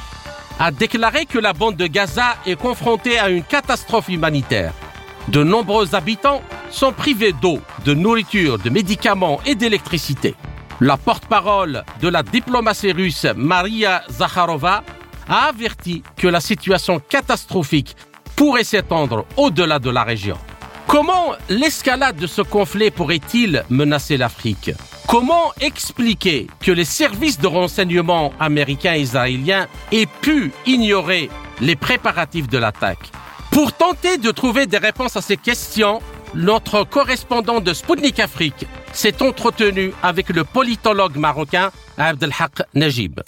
a 0.59 0.71
déclaré 0.71 1.25
que 1.25 1.39
la 1.39 1.53
bande 1.53 1.75
de 1.75 1.87
Gaza 1.87 2.35
est 2.45 2.55
confrontée 2.55 3.17
à 3.19 3.29
une 3.29 3.43
catastrophe 3.43 4.09
humanitaire. 4.09 4.73
De 5.27 5.43
nombreux 5.43 5.93
habitants 5.95 6.41
sont 6.69 6.91
privés 6.91 7.33
d'eau, 7.33 7.59
de 7.85 7.93
nourriture, 7.93 8.57
de 8.57 8.69
médicaments 8.69 9.39
et 9.45 9.55
d'électricité. 9.55 10.35
La 10.79 10.97
porte-parole 10.97 11.83
de 12.01 12.07
la 12.07 12.23
diplomatie 12.23 12.91
russe, 12.91 13.27
Maria 13.35 14.03
Zakharova, 14.09 14.83
a 15.29 15.47
averti 15.47 16.03
que 16.17 16.27
la 16.27 16.41
situation 16.41 16.99
catastrophique 16.99 17.95
pourrait 18.41 18.63
s'étendre 18.63 19.27
au-delà 19.37 19.77
de 19.77 19.91
la 19.91 20.01
région. 20.03 20.35
Comment 20.87 21.33
l'escalade 21.47 22.15
de 22.15 22.25
ce 22.25 22.41
conflit 22.41 22.89
pourrait-il 22.89 23.63
menacer 23.69 24.17
l'Afrique? 24.17 24.71
Comment 25.07 25.53
expliquer 25.61 26.47
que 26.59 26.71
les 26.71 26.83
services 26.83 27.39
de 27.39 27.45
renseignement 27.45 28.33
américains 28.39 28.95
et 28.95 29.01
israéliens 29.01 29.67
aient 29.91 30.07
pu 30.07 30.51
ignorer 30.65 31.29
les 31.59 31.75
préparatifs 31.75 32.47
de 32.47 32.57
l'attaque? 32.57 33.11
Pour 33.51 33.73
tenter 33.73 34.17
de 34.17 34.31
trouver 34.31 34.65
des 34.65 34.79
réponses 34.79 35.15
à 35.15 35.21
ces 35.21 35.37
questions, 35.37 36.01
notre 36.33 36.83
correspondant 36.83 37.59
de 37.59 37.75
Sputnik 37.75 38.19
Afrique 38.19 38.65
s'est 38.91 39.21
entretenu 39.21 39.93
avec 40.01 40.29
le 40.29 40.45
politologue 40.45 41.15
marocain 41.15 41.69
Abdelhaq 41.95 42.63
Najib. 42.73 43.19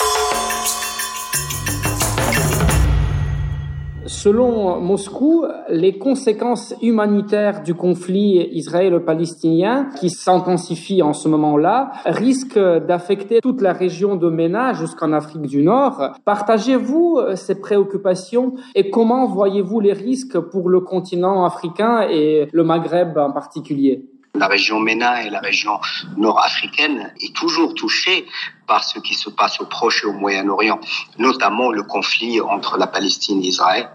Selon 4.05 4.81
Moscou, 4.81 5.45
les 5.69 5.97
conséquences 5.97 6.73
humanitaires 6.81 7.63
du 7.63 7.73
conflit 7.73 8.49
israélo-palestinien, 8.51 9.89
qui 9.99 10.09
s'intensifie 10.09 11.01
en 11.01 11.13
ce 11.13 11.29
moment-là, 11.29 11.93
risquent 12.05 12.59
d'affecter 12.59 13.39
toute 13.41 13.61
la 13.61 13.71
région 13.71 14.15
de 14.15 14.29
MENA 14.29 14.73
jusqu'en 14.73 15.13
Afrique 15.13 15.43
du 15.43 15.63
Nord. 15.63 16.17
Partagez-vous 16.25 17.19
ces 17.35 17.61
préoccupations 17.61 18.55
et 18.75 18.89
comment 18.89 19.25
voyez-vous 19.25 19.79
les 19.79 19.93
risques 19.93 20.37
pour 20.37 20.69
le 20.69 20.81
continent 20.81 21.45
africain 21.45 22.05
et 22.09 22.49
le 22.51 22.63
Maghreb 22.63 23.17
en 23.17 23.31
particulier? 23.31 24.05
La 24.35 24.47
région 24.47 24.79
MENA 24.79 25.27
et 25.27 25.29
la 25.29 25.39
région 25.39 25.73
nord-africaine 26.17 27.13
est 27.21 27.35
toujours 27.35 27.75
touchée 27.75 28.25
par 28.67 28.83
ce 28.83 28.99
qui 28.99 29.13
se 29.13 29.29
passe 29.29 29.59
au 29.59 29.65
Proche 29.65 30.03
et 30.03 30.07
au 30.07 30.13
Moyen-Orient, 30.13 30.79
notamment 31.17 31.71
le 31.71 31.83
conflit 31.83 32.41
entre 32.41 32.77
la 32.77 32.87
Palestine 32.87 33.43
et 33.43 33.47
Israël, 33.47 33.89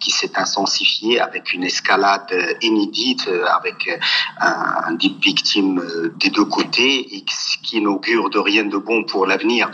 qui 0.00 0.10
s'est 0.10 0.36
intensifié 0.36 1.20
avec 1.20 1.52
une 1.52 1.64
escalade 1.64 2.32
inédite, 2.62 3.28
avec 3.58 3.88
un, 4.40 4.92
des 4.92 5.12
victimes 5.20 5.82
des 6.16 6.30
deux 6.30 6.44
côtés, 6.44 7.16
et 7.16 7.24
qui 7.62 7.80
n'augure 7.80 8.30
de 8.30 8.38
rien 8.38 8.64
de 8.64 8.76
bon 8.76 9.04
pour 9.04 9.26
l'avenir. 9.26 9.70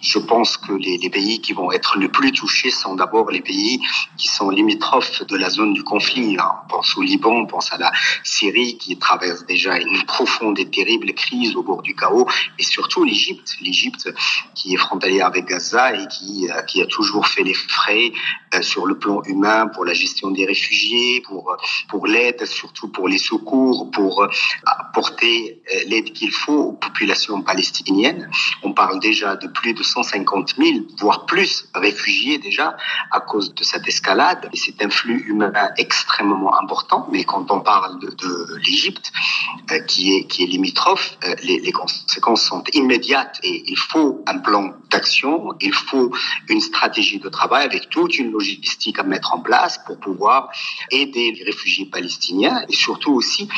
Je 0.00 0.18
pense 0.18 0.56
que 0.56 0.72
les, 0.72 0.98
les, 0.98 1.10
pays 1.10 1.40
qui 1.40 1.52
vont 1.52 1.72
être 1.72 1.98
le 1.98 2.08
plus 2.08 2.32
touchés 2.32 2.70
sont 2.70 2.94
d'abord 2.94 3.30
les 3.30 3.40
pays 3.40 3.80
qui 4.16 4.28
sont 4.28 4.50
limitrophes 4.50 5.22
de 5.26 5.36
la 5.36 5.50
zone 5.50 5.72
du 5.72 5.82
conflit. 5.82 6.36
On 6.38 6.68
pense 6.68 6.96
au 6.96 7.02
Liban, 7.02 7.32
on 7.32 7.46
pense 7.46 7.72
à 7.72 7.78
la 7.78 7.92
Syrie 8.24 8.76
qui 8.78 8.98
traverse 8.98 9.44
déjà 9.46 9.78
une 9.78 10.02
profonde 10.04 10.58
et 10.58 10.68
terrible 10.68 11.12
crise 11.14 11.56
au 11.56 11.62
bord 11.62 11.82
du 11.82 11.94
chaos, 11.94 12.26
et 12.58 12.62
surtout 12.62 13.04
l'Égypte 13.04 13.56
qui 14.54 14.74
est 14.74 14.76
frontalière 14.76 15.26
avec 15.26 15.46
Gaza 15.46 15.94
et 15.94 16.06
qui, 16.08 16.48
euh, 16.50 16.62
qui 16.62 16.82
a 16.82 16.86
toujours 16.86 17.26
fait 17.26 17.42
les 17.42 17.54
frais 17.54 18.12
euh, 18.54 18.62
sur 18.62 18.86
le 18.86 18.98
plan 18.98 19.22
humain 19.24 19.68
pour 19.68 19.84
la 19.84 19.92
gestion 19.92 20.30
des 20.30 20.46
réfugiés, 20.46 21.20
pour, 21.20 21.56
pour 21.88 22.06
l'aide, 22.06 22.44
surtout 22.46 22.88
pour 22.88 23.08
les 23.08 23.18
secours, 23.18 23.90
pour 23.90 24.22
euh, 24.22 24.28
apporter 24.66 25.62
l'aide 25.88 26.12
qu'il 26.12 26.32
faut 26.32 26.60
aux 26.70 26.72
populations 26.72 27.42
palestiniennes. 27.42 28.30
On 28.62 28.72
parle 28.72 29.00
déjà 29.00 29.36
de 29.36 29.48
plus 29.48 29.74
de 29.74 29.82
150 29.82 30.54
000, 30.56 30.78
voire 30.98 31.26
plus, 31.26 31.68
réfugiés 31.74 32.38
déjà 32.38 32.76
à 33.10 33.20
cause 33.20 33.54
de 33.54 33.62
cette 33.64 33.86
escalade. 33.86 34.48
C'est 34.54 34.82
un 34.82 34.90
flux 34.90 35.24
humain 35.28 35.52
extrêmement 35.76 36.58
important. 36.58 37.08
Mais 37.12 37.24
quand 37.24 37.50
on 37.50 37.60
parle 37.60 38.00
de, 38.00 38.08
de 38.08 38.56
l'Égypte, 38.56 39.12
qui, 39.86 40.16
est, 40.16 40.24
qui 40.24 40.44
est 40.44 40.46
limitrophe, 40.46 41.18
les, 41.42 41.58
les 41.60 41.72
conséquences 41.72 42.42
sont 42.42 42.62
immédiates 42.72 43.38
et 43.42 43.65
il 43.66 43.78
faut 43.78 44.22
un 44.26 44.38
plan 44.38 44.72
d'action, 44.90 45.52
il 45.60 45.72
faut 45.72 46.10
une 46.48 46.60
stratégie 46.60 47.18
de 47.18 47.28
travail 47.28 47.64
avec 47.64 47.90
toute 47.90 48.18
une 48.18 48.30
logistique 48.30 48.98
à 48.98 49.02
mettre 49.02 49.34
en 49.34 49.40
place 49.40 49.78
pour 49.86 49.98
pouvoir 49.98 50.50
aider 50.90 51.32
les 51.32 51.44
réfugiés 51.44 51.86
palestiniens 51.86 52.64
et 52.68 52.74
surtout 52.74 53.12
aussi 53.12 53.48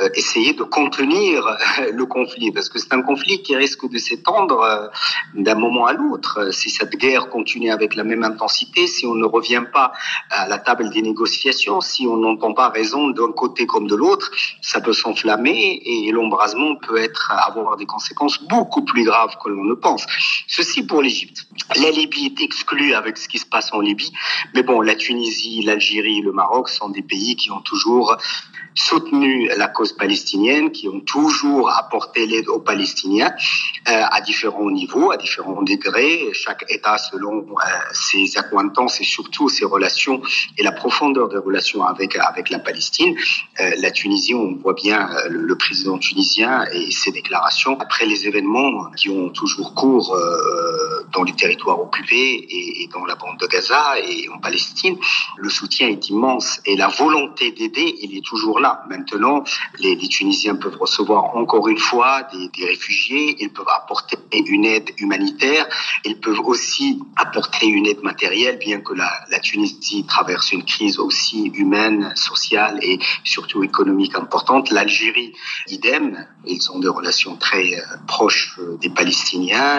euh, 0.00 0.08
essayer 0.14 0.52
de 0.52 0.62
contenir 0.62 1.44
le 1.92 2.06
conflit 2.06 2.50
parce 2.52 2.68
que 2.68 2.78
c'est 2.78 2.92
un 2.92 3.02
conflit 3.02 3.42
qui 3.42 3.56
risque 3.56 3.88
de 3.88 3.98
s'étendre 3.98 4.60
euh, 4.60 4.86
d'un 5.34 5.54
moment 5.54 5.86
à 5.86 5.92
l'autre. 5.92 6.52
Si 6.52 6.70
cette 6.70 6.96
guerre 6.96 7.28
continue 7.28 7.70
avec 7.70 7.94
la 7.94 8.04
même 8.04 8.22
intensité, 8.22 8.86
si 8.86 9.06
on 9.06 9.14
ne 9.14 9.26
revient 9.26 9.64
pas 9.72 9.92
à 10.30 10.46
la 10.48 10.58
table 10.58 10.90
des 10.90 11.02
négociations, 11.02 11.80
si 11.80 12.06
on 12.06 12.16
n'entend 12.16 12.54
pas 12.54 12.68
raison 12.68 13.08
d'un 13.08 13.32
côté 13.32 13.66
comme 13.66 13.86
de 13.86 13.96
l'autre, 13.96 14.30
ça 14.62 14.80
peut 14.80 14.92
s'enflammer 14.92 15.80
et 15.84 16.10
l'embrasement 16.12 16.76
peut 16.76 16.98
être 16.98 17.32
avoir 17.32 17.76
des 17.76 17.86
conséquences 17.86 18.42
beaucoup 18.44 18.84
plus 18.84 19.04
graves 19.04 19.36
que 19.42 19.48
on 19.58 19.64
ne 19.64 19.74
pense. 19.74 20.06
Ceci 20.46 20.82
pour 20.84 21.02
l'Égypte. 21.02 21.46
La 21.76 21.90
Libye 21.90 22.26
est 22.26 22.42
exclue 22.42 22.94
avec 22.94 23.16
ce 23.16 23.28
qui 23.28 23.38
se 23.38 23.46
passe 23.46 23.72
en 23.72 23.80
Libye, 23.80 24.12
mais 24.54 24.62
bon, 24.62 24.80
la 24.80 24.94
Tunisie, 24.94 25.62
l'Algérie, 25.62 26.20
le 26.20 26.32
Maroc 26.32 26.68
sont 26.68 26.88
des 26.88 27.02
pays 27.02 27.36
qui 27.36 27.50
ont 27.50 27.60
toujours 27.60 28.16
soutenu 28.76 29.48
la 29.56 29.68
cause 29.68 29.94
palestinienne, 29.94 30.70
qui 30.70 30.88
ont 30.88 31.00
toujours 31.00 31.70
apporté 31.70 32.26
l'aide 32.26 32.48
aux 32.48 32.60
Palestiniens 32.60 33.32
euh, 33.88 34.02
à 34.10 34.20
différents 34.20 34.70
niveaux, 34.70 35.10
à 35.10 35.16
différents 35.16 35.62
degrés, 35.62 36.28
chaque 36.34 36.64
État 36.68 36.98
selon 36.98 37.38
euh, 37.38 37.68
ses 37.92 38.36
accointances 38.36 39.00
et 39.00 39.04
surtout 39.04 39.48
ses 39.48 39.64
relations 39.64 40.20
et 40.58 40.62
la 40.62 40.72
profondeur 40.72 41.28
des 41.28 41.38
relations 41.38 41.82
avec 41.84 42.16
avec 42.16 42.50
la 42.50 42.58
Palestine. 42.58 43.16
Euh, 43.60 43.70
la 43.78 43.90
Tunisie, 43.90 44.34
on 44.34 44.54
voit 44.56 44.74
bien 44.74 45.08
le, 45.30 45.40
le, 45.40 45.56
président 45.56 45.98
tunisien 45.98 46.66
et 46.72 46.90
ses 46.90 47.12
déclarations 47.12 47.78
après 47.80 48.04
les 48.04 48.26
événements 48.26 48.90
qui 48.96 49.08
ont 49.08 49.30
toujours 49.30 49.45
cours 49.74 50.14
euh, 50.14 51.06
dans 51.12 51.22
les 51.22 51.32
territoires 51.32 51.80
occupés 51.80 52.46
et, 52.50 52.88
dans 52.92 53.04
la 53.04 53.14
bande 53.14 53.38
de 53.38 53.46
Gaza 53.46 53.98
et 54.00 54.28
en 54.28 54.38
Palestine. 54.38 54.96
Le 55.36 55.50
soutien 55.50 55.88
est 55.88 56.08
immense 56.08 56.60
et 56.64 56.76
la 56.76 56.88
volonté 56.88 57.52
d'aider, 57.52 57.94
il 58.02 58.16
est 58.16 58.24
toujours 58.24 58.60
là 58.60 58.84
Maintenant, 58.88 59.44
les, 59.78 59.96
Tunisiens 60.08 60.54
peuvent 60.54 60.76
recevoir 60.78 61.36
encore 61.36 61.68
une 61.68 61.78
fois 61.78 62.22
des, 62.32 62.64
réfugiés, 62.64 63.36
ils 63.40 63.50
peuvent 63.50 63.68
apporter 63.68 64.16
une 64.32 64.64
aide 64.64 64.90
humanitaire, 64.98 65.66
ils 66.04 66.18
peuvent 66.20 66.40
aussi 66.40 67.00
apporter 67.16 67.66
une 67.66 67.86
aide 67.86 68.02
matérielle, 68.02 68.58
bien 68.58 68.80
que 68.80 68.94
la, 68.94 69.10
la 69.30 69.40
Tunisie 69.40 70.04
traverse 70.06 70.52
une 70.52 70.64
crise 70.64 70.98
aussi 70.98 71.46
humaine, 71.54 72.12
sociale 72.14 72.78
et 72.82 72.98
surtout 73.24 73.62
économique 73.64 74.14
importante. 74.14 74.70
L'Algérie, 74.70 75.32
idem, 75.68 76.26
ils 76.46 76.70
ont 76.70 76.78
des 76.78 76.88
relations 76.88 77.36
très 77.36 77.74
euh, 77.74 77.82
proches 78.06 78.58
euh, 78.58 78.76
des 78.80 78.90
Palestiniens 78.90 79.35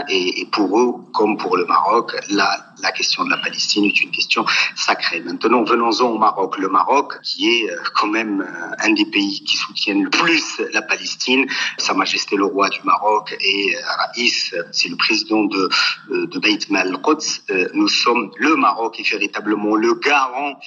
et, 0.10 0.48
pour 0.52 0.80
eux, 0.80 0.94
comme 1.14 1.38
pour 1.38 1.58
le 1.58 1.66
Maroc, 1.66 2.16
la, 2.30 2.58
la 2.82 2.92
question 2.92 3.26
de 3.26 3.30
la 3.30 3.38
Palestine 3.38 3.86
est 3.86 4.02
une 4.02 4.12
question 4.12 4.46
sacrée. 4.76 5.22
Maintenant, 5.22 5.64
venons-en 5.64 6.10
au 6.10 6.18
Maroc. 6.18 6.58
Le 6.58 6.70
Maroc, 6.70 7.14
qui 7.24 7.50
est 7.50 7.72
euh, 7.72 7.78
quand 7.96 8.08
même 8.08 8.46
un 8.80 8.92
des 8.92 9.06
pays 9.06 9.44
qui 9.44 9.58
soutiennent 9.58 10.04
le 10.04 10.10
plus 10.10 10.62
la 10.74 10.82
Palestine. 10.82 11.48
Sa 11.78 11.94
Majesté 11.94 12.36
le 12.36 12.46
roi 12.46 12.70
du 12.70 12.80
Maroc 12.84 13.36
et 13.40 13.76
euh, 13.76 13.80
Raïs, 13.98 14.56
c'est 14.72 14.90
le 14.90 14.96
président 14.96 15.44
de, 15.46 15.70
euh, 16.12 16.28
de 16.28 16.40
Beit 16.40 16.70
Mal-Quds. 16.70 17.42
Euh, 17.50 17.68
nous 17.74 17.88
sommes, 17.88 18.32
le 18.38 18.56
Maroc 18.56 19.00
est 19.00 19.10
véritablement 19.10 19.76
le 19.76 19.94
garant 19.96 20.60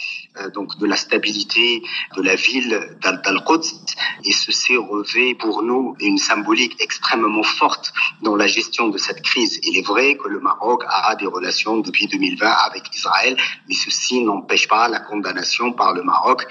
donc 0.54 0.78
de 0.78 0.86
la 0.86 0.96
stabilité 0.96 1.82
de 2.16 2.22
la 2.22 2.34
ville 2.34 2.96
d'Al-Quds 3.02 3.96
et 4.24 4.32
ceci 4.32 4.76
revêt 4.76 5.34
pour 5.34 5.62
nous 5.62 5.96
une 6.00 6.18
symbolique 6.18 6.76
extrêmement 6.80 7.42
forte 7.42 7.92
dans 8.22 8.36
la 8.36 8.46
gestion 8.46 8.88
de 8.88 8.98
cette 8.98 9.22
crise. 9.22 9.58
Il 9.64 9.76
est 9.76 9.86
vrai 9.86 10.16
que 10.16 10.28
le 10.28 10.40
Maroc 10.40 10.84
a 10.88 11.16
des 11.16 11.26
relations 11.26 11.78
depuis 11.78 11.99
2020 12.06 12.46
avec 12.46 12.94
Israël, 12.94 13.36
mais 13.68 13.74
ceci 13.74 14.22
n'empêche 14.22 14.68
pas 14.68 14.88
la 14.88 15.00
condamnation 15.00 15.72
par 15.72 15.92
le 15.94 16.02
Maroc 16.02 16.46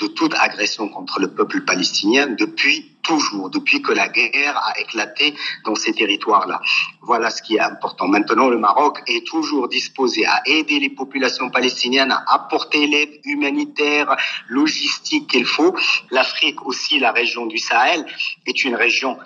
de 0.00 0.06
toute 0.08 0.34
agression 0.34 0.88
contre 0.88 1.20
le 1.20 1.28
peuple 1.28 1.62
palestinien 1.62 2.26
depuis 2.26 2.90
toujours, 3.04 3.50
depuis 3.50 3.82
que 3.82 3.92
la 3.92 4.08
guerre 4.08 4.56
a 4.56 4.78
éclaté 4.80 5.34
dans 5.64 5.74
ces 5.74 5.92
territoires-là. 5.92 6.60
Voilà 7.02 7.30
ce 7.30 7.42
qui 7.42 7.56
est 7.56 7.60
important. 7.60 8.08
Maintenant, 8.08 8.48
le 8.48 8.58
Maroc 8.58 9.02
est 9.06 9.26
toujours 9.26 9.68
disposé 9.68 10.26
à 10.26 10.42
aider 10.46 10.80
les 10.80 10.90
populations 10.90 11.50
palestiniennes, 11.50 12.10
à 12.10 12.24
apporter 12.28 12.86
l'aide 12.86 13.20
humanitaire, 13.24 14.16
logistique 14.48 15.28
qu'il 15.28 15.44
faut. 15.44 15.76
L'Afrique 16.10 16.66
aussi, 16.66 16.98
la 16.98 17.12
région 17.12 17.46
du 17.46 17.58
Sahel, 17.58 18.04
est 18.46 18.64
une 18.64 18.74
région 18.74 19.18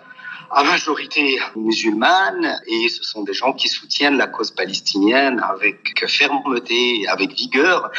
à 0.50 0.64
majorité 0.64 1.38
musulmane 1.56 2.60
et 2.66 2.88
ce 2.88 3.02
sont 3.02 3.22
des 3.22 3.34
gens 3.34 3.52
qui 3.52 3.68
soutiennent 3.68 4.16
la 4.16 4.26
cause 4.26 4.50
palestinienne 4.50 5.40
avec 5.40 6.06
fermeté, 6.06 7.06
avec 7.08 7.32
vigueur. 7.32 7.90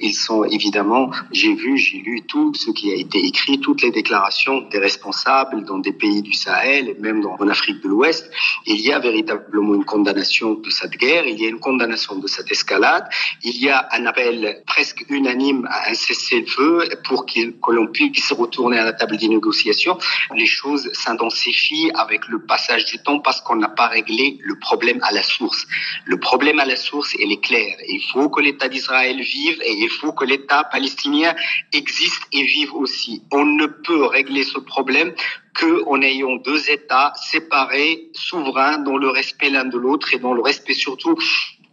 Ils 0.00 0.14
sont 0.14 0.44
évidemment, 0.44 1.10
j'ai 1.32 1.54
vu, 1.54 1.78
j'ai 1.78 1.98
lu 1.98 2.22
tout 2.26 2.52
ce 2.54 2.70
qui 2.70 2.92
a 2.92 2.94
été 2.94 3.18
écrit, 3.18 3.60
toutes 3.60 3.82
les 3.82 3.90
déclarations 3.90 4.62
des 4.70 4.78
responsables 4.78 5.64
dans 5.64 5.78
des 5.78 5.92
pays 5.92 6.22
du 6.22 6.32
Sahel 6.32 6.96
même 7.00 7.20
dans, 7.20 7.36
en 7.38 7.48
Afrique 7.48 7.82
de 7.82 7.88
l'Ouest. 7.88 8.30
Il 8.66 8.80
y 8.80 8.92
a 8.92 8.98
véritablement 8.98 9.74
une 9.74 9.84
condamnation 9.84 10.54
de 10.54 10.70
cette 10.70 10.92
guerre, 10.92 11.26
il 11.26 11.40
y 11.40 11.46
a 11.46 11.48
une 11.48 11.60
condamnation 11.60 12.16
de 12.16 12.26
cette 12.26 12.50
escalade, 12.50 13.04
il 13.42 13.56
y 13.62 13.68
a 13.68 13.88
un 13.92 14.06
appel 14.06 14.62
presque 14.66 15.04
unanime 15.08 15.66
à 15.70 15.90
un 15.90 15.94
cessez-le-feu 15.94 16.88
pour 17.04 17.26
qu 17.26 17.52
que 17.52 17.72
l'on 17.72 17.86
puisse 17.86 18.32
retourner 18.32 18.78
à 18.78 18.84
la 18.84 18.92
table 18.92 19.16
des 19.16 19.28
négociations. 19.28 19.98
Les 20.34 20.46
choses 20.46 20.90
s'intensifient 20.92 21.90
avec 21.94 22.28
le 22.28 22.40
passage 22.44 22.84
du 22.86 22.98
temps 22.98 23.20
parce 23.20 23.40
qu'on 23.40 23.56
n'a 23.56 23.68
pas 23.68 23.88
réglé 23.88 24.38
le 24.42 24.58
problème 24.58 25.00
à 25.02 25.12
la 25.12 25.22
source. 25.22 25.66
Le 26.04 26.18
problème 26.18 26.58
à 26.60 26.64
la 26.64 26.76
source, 26.76 27.14
il 27.18 27.32
est 27.32 27.42
clair. 27.42 27.76
Il 27.88 28.02
faut 28.12 28.28
que 28.28 28.40
l'État 28.40 28.68
d'Israël 28.68 29.20
vive 29.20 29.60
et 29.64 29.85
Il 29.86 29.92
faut 29.92 30.12
que 30.12 30.24
l'État 30.24 30.64
palestinien 30.64 31.32
existe 31.72 32.22
et 32.32 32.42
vive 32.42 32.74
aussi. 32.74 33.22
On 33.30 33.44
ne 33.44 33.66
peut 33.66 34.04
régler 34.06 34.42
ce 34.42 34.58
problème 34.58 35.14
qu'en 35.54 36.02
ayant 36.02 36.34
deux 36.36 36.68
États 36.68 37.12
séparés, 37.14 38.10
souverains, 38.12 38.78
dans 38.78 38.96
le 38.96 39.08
respect 39.08 39.48
l'un 39.48 39.64
de 39.64 39.78
l'autre 39.78 40.12
et 40.12 40.18
dans 40.18 40.34
le 40.34 40.42
respect 40.42 40.74
surtout 40.74 41.16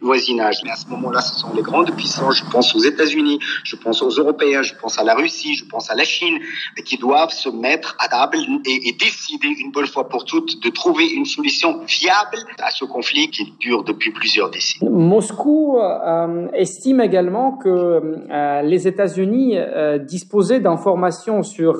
voisinage. 0.00 0.56
Mais 0.64 0.70
à 0.70 0.76
ce 0.76 0.88
moment-là, 0.88 1.20
ce 1.20 1.34
sont 1.38 1.52
les 1.54 1.62
grandes 1.62 1.94
puissances, 1.94 2.38
je 2.38 2.50
pense 2.50 2.74
aux 2.74 2.80
États-Unis, 2.80 3.38
je 3.64 3.76
pense 3.76 4.02
aux 4.02 4.10
Européens, 4.10 4.62
je 4.62 4.74
pense 4.74 4.98
à 4.98 5.04
la 5.04 5.14
Russie, 5.14 5.54
je 5.54 5.64
pense 5.64 5.90
à 5.90 5.94
la 5.94 6.04
Chine, 6.04 6.38
qui 6.84 6.96
doivent 6.96 7.32
se 7.32 7.48
mettre 7.48 7.96
à 7.98 8.08
table 8.08 8.38
et, 8.64 8.92
décider 8.98 9.48
une 9.48 9.72
bonne 9.72 9.86
fois 9.86 10.08
pour 10.08 10.24
toutes 10.24 10.62
de 10.62 10.70
trouver 10.70 11.06
une 11.06 11.24
solution 11.24 11.80
viable 11.86 12.38
à 12.62 12.70
ce 12.70 12.84
conflit 12.84 13.28
qui 13.28 13.52
dure 13.58 13.82
depuis 13.82 14.12
plusieurs 14.12 14.50
décennies. 14.50 14.90
Moscou 14.90 15.78
euh, 15.78 16.48
estime 16.52 17.00
également 17.00 17.52
que 17.52 17.68
euh, 17.68 18.62
les 18.62 18.86
États-Unis 18.86 19.56
euh, 19.56 19.98
disposaient 19.98 20.60
d'informations 20.60 21.42
sur 21.42 21.74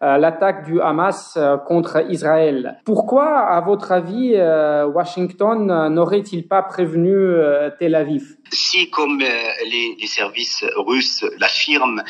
l'attaque 0.00 0.64
du 0.64 0.80
Hamas 0.80 1.38
contre 1.66 2.04
Israël. 2.10 2.80
Pourquoi, 2.84 3.38
à 3.38 3.60
votre 3.60 3.92
avis, 3.92 4.34
Washington 4.94 5.88
n'aurait-il 5.88 6.46
pas 6.46 6.62
prévenu 6.62 7.16
Tel 7.78 7.94
Aviv. 7.94 8.36
Si, 8.52 8.90
comme 8.90 9.22
euh, 9.22 9.26
les, 9.64 10.06
services 10.06 10.64
russes 10.76 11.24
l'affirment, 11.38 12.02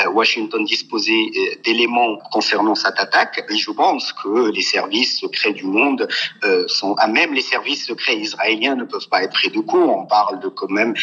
euh, 0.00 0.10
Washington 0.10 0.64
disposait 0.64 1.12
euh, 1.12 1.60
d'éléments 1.64 2.16
concernant 2.30 2.74
cette 2.74 2.98
attaque, 2.98 3.44
je 3.50 3.70
pense 3.70 4.12
que 4.12 4.50
les 4.50 4.62
services 4.62 5.20
secrets 5.20 5.52
du 5.52 5.64
monde 5.64 6.08
sont, 6.66 6.94
à 6.94 7.06
même 7.06 7.34
les 7.34 7.42
services 7.42 7.86
secrets 7.86 8.16
israéliens 8.16 8.74
ne 8.74 8.84
peuvent 8.84 9.08
pas 9.08 9.22
être 9.22 9.32
pris 9.32 9.50
de 9.50 9.60
court. 9.60 9.96
On 9.96 10.06
parle 10.06 10.40
de 10.40 10.48
quand 10.48 10.70
même 10.70 10.94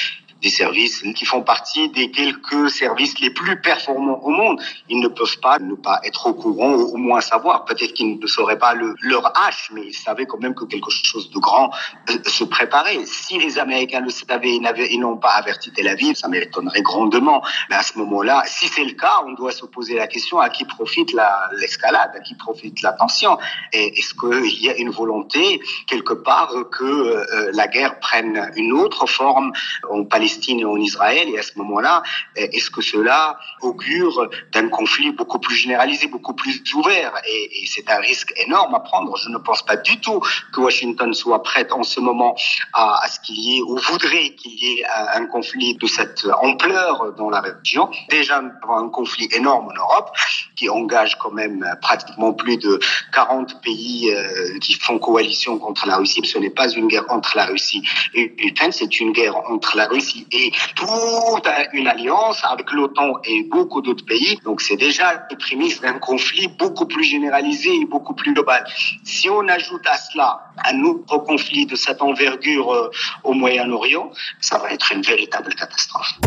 des 0.41 0.49
services 0.49 1.03
qui 1.15 1.25
font 1.25 1.41
partie 1.41 1.89
des 1.89 2.11
quelques 2.11 2.69
services 2.69 3.19
les 3.19 3.29
plus 3.29 3.59
performants 3.61 4.19
au 4.23 4.29
monde. 4.29 4.61
Ils 4.87 4.99
ne 4.99 5.07
peuvent 5.07 5.39
pas 5.39 5.59
ne 5.59 5.75
pas 5.75 5.99
être 6.03 6.27
au 6.27 6.33
courant 6.33 6.73
ou 6.73 6.93
au 6.93 6.97
moins 6.97 7.21
savoir. 7.21 7.65
Peut-être 7.65 7.93
qu'ils 7.93 8.19
ne 8.19 8.27
sauraient 8.27 8.59
pas 8.59 8.73
le, 8.73 8.95
leur 9.01 9.25
hache, 9.37 9.69
mais 9.73 9.87
ils 9.87 9.93
savaient 9.93 10.25
quand 10.25 10.39
même 10.39 10.55
que 10.55 10.65
quelque 10.65 10.89
chose 10.91 11.29
de 11.31 11.39
grand 11.39 11.71
euh, 12.09 12.17
se 12.25 12.43
préparait. 12.43 13.05
Si 13.05 13.37
les 13.37 13.59
Américains 13.59 14.01
le 14.01 14.09
savaient 14.09 14.55
et 14.55 14.97
n'ont 14.97 15.17
pas 15.17 15.31
averti 15.31 15.71
Tel 15.71 15.87
Aviv, 15.87 16.15
ça 16.15 16.27
m'étonnerait 16.27 16.81
grandement. 16.81 17.43
Mais 17.69 17.75
à 17.75 17.83
ce 17.83 17.97
moment-là, 17.97 18.43
si 18.45 18.67
c'est 18.67 18.83
le 18.83 18.93
cas, 18.93 19.21
on 19.25 19.33
doit 19.33 19.51
se 19.51 19.65
poser 19.65 19.95
la 19.95 20.07
question 20.07 20.39
à 20.39 20.49
qui 20.49 20.65
profite 20.65 21.13
l'escalade, 21.53 22.11
à 22.15 22.19
qui 22.19 22.35
profite 22.35 22.81
la 22.81 22.93
tension? 22.93 23.37
Est-ce 23.73 24.13
qu'il 24.13 24.63
y 24.63 24.69
a 24.69 24.77
une 24.77 24.89
volonté 24.89 25.59
quelque 25.87 26.13
part 26.13 26.53
que 26.71 26.83
euh, 26.83 27.51
la 27.53 27.67
guerre 27.67 27.99
prenne 27.99 28.51
une 28.55 28.73
autre 28.73 29.05
forme? 29.05 29.51
En 29.89 30.03
Palestine 30.03 30.28
et 30.47 30.65
en 30.65 30.77
Israël. 30.77 31.29
Et 31.29 31.39
à 31.39 31.43
ce 31.43 31.57
moment-là, 31.57 32.03
est-ce 32.35 32.69
que 32.69 32.81
cela 32.81 33.39
augure 33.61 34.29
d'un 34.51 34.69
conflit 34.69 35.11
beaucoup 35.11 35.39
plus 35.39 35.55
généralisé, 35.55 36.07
beaucoup 36.07 36.33
plus 36.33 36.61
ouvert? 36.73 37.13
Et, 37.27 37.65
c'est 37.65 37.89
un 37.89 37.99
risque 37.99 38.33
énorme 38.37 38.73
à 38.75 38.79
prendre. 38.79 39.15
Je 39.17 39.29
ne 39.29 39.37
pense 39.37 39.63
pas 39.63 39.77
du 39.77 39.99
tout 39.99 40.21
que 40.53 40.59
Washington 40.61 41.13
soit 41.13 41.43
prête 41.43 41.71
en 41.71 41.83
ce 41.83 41.99
moment 41.99 42.35
à, 42.73 43.07
ce 43.09 43.19
qu'il 43.19 43.39
y 43.39 43.57
ait, 43.57 43.61
ou 43.61 43.77
voudrait 43.77 44.33
qu'il 44.35 44.53
y 44.53 44.79
ait 44.79 44.85
un, 45.13 45.25
conflit 45.25 45.75
de 45.75 45.85
cette 45.85 46.25
ampleur 46.41 47.13
dans 47.13 47.29
la 47.29 47.41
région. 47.41 47.89
Déjà, 48.09 48.41
un 48.69 48.89
conflit 48.89 49.27
énorme 49.31 49.67
en 49.67 49.73
Europe 49.73 50.11
qui 50.55 50.69
engage 50.69 51.17
quand 51.19 51.31
même 51.31 51.65
pratiquement 51.81 52.33
plus 52.33 52.57
de 52.57 52.79
40 53.13 53.61
pays 53.61 54.11
euh, 54.11 54.57
qui 54.59 54.73
font 54.73 54.97
coalition 54.97 55.59
contre 55.59 55.87
la 55.87 55.97
Russie. 55.97 56.21
Ce 56.25 56.37
n'est 56.37 56.49
pas 56.49 56.69
une 56.69 56.87
guerre 56.87 57.05
entre 57.09 57.37
la 57.37 57.45
Russie 57.45 57.83
et 58.13 58.33
l'Ukraine, 58.37 58.71
c'est 58.71 58.99
une 58.99 59.11
guerre 59.11 59.35
entre 59.49 59.77
la 59.77 59.87
Russie 59.87 60.18
et 60.31 60.51
toute 60.75 61.47
une 61.73 61.87
alliance 61.87 62.41
avec 62.43 62.71
l'OTAN 62.71 63.13
et 63.23 63.43
beaucoup 63.43 63.81
d'autres 63.81 64.05
pays. 64.05 64.39
Donc 64.43 64.61
c'est 64.61 64.77
déjà 64.77 65.25
les 65.29 65.37
prémices 65.37 65.81
d'un 65.81 65.99
conflit 65.99 66.47
beaucoup 66.47 66.85
plus 66.85 67.03
généralisé 67.03 67.69
et 67.73 67.85
beaucoup 67.85 68.13
plus 68.13 68.33
global. 68.33 68.65
Si 69.03 69.29
on 69.29 69.47
ajoute 69.47 69.85
à 69.87 69.97
cela 69.97 70.41
un 70.65 70.83
autre 70.83 71.17
conflit 71.19 71.65
de 71.65 71.75
cette 71.75 72.01
envergure 72.01 72.71
euh, 72.71 72.91
au 73.23 73.33
Moyen-Orient, 73.33 74.11
ça 74.39 74.57
va 74.57 74.71
être 74.71 74.91
une 74.91 75.01
véritable 75.01 75.53
catastrophe. 75.55 76.19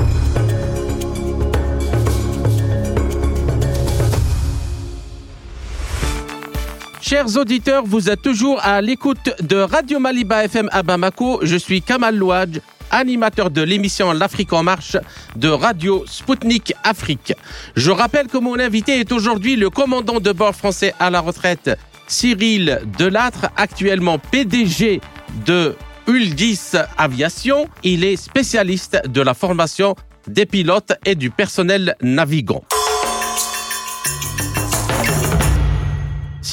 Chers 7.12 7.36
auditeurs, 7.36 7.82
vous 7.84 8.08
êtes 8.08 8.22
toujours 8.22 8.58
à 8.62 8.80
l'écoute 8.80 9.28
de 9.40 9.56
Radio 9.56 9.98
Maliba 9.98 10.44
FM 10.44 10.70
à 10.72 10.82
Bamako. 10.82 11.40
Je 11.42 11.56
suis 11.56 11.82
Kamal 11.82 12.16
Louadj 12.16 12.60
animateur 12.92 13.50
de 13.50 13.62
l'émission 13.62 14.12
L'Afrique 14.12 14.52
en 14.52 14.62
marche 14.62 14.96
de 15.34 15.48
Radio 15.48 16.04
Sputnik 16.06 16.74
Afrique. 16.84 17.34
Je 17.74 17.90
rappelle 17.90 18.28
que 18.28 18.38
mon 18.38 18.58
invité 18.58 19.00
est 19.00 19.10
aujourd'hui 19.10 19.56
le 19.56 19.70
commandant 19.70 20.20
de 20.20 20.30
bord 20.30 20.54
français 20.54 20.94
à 21.00 21.10
la 21.10 21.20
retraite, 21.20 21.70
Cyril 22.06 22.80
Delattre, 22.98 23.46
actuellement 23.56 24.18
PDG 24.18 25.00
de 25.46 25.74
Uldis 26.06 26.72
Aviation. 26.98 27.68
Il 27.82 28.04
est 28.04 28.16
spécialiste 28.16 29.08
de 29.08 29.20
la 29.20 29.34
formation 29.34 29.96
des 30.28 30.46
pilotes 30.46 30.92
et 31.04 31.14
du 31.14 31.30
personnel 31.30 31.96
navigant. 32.02 32.62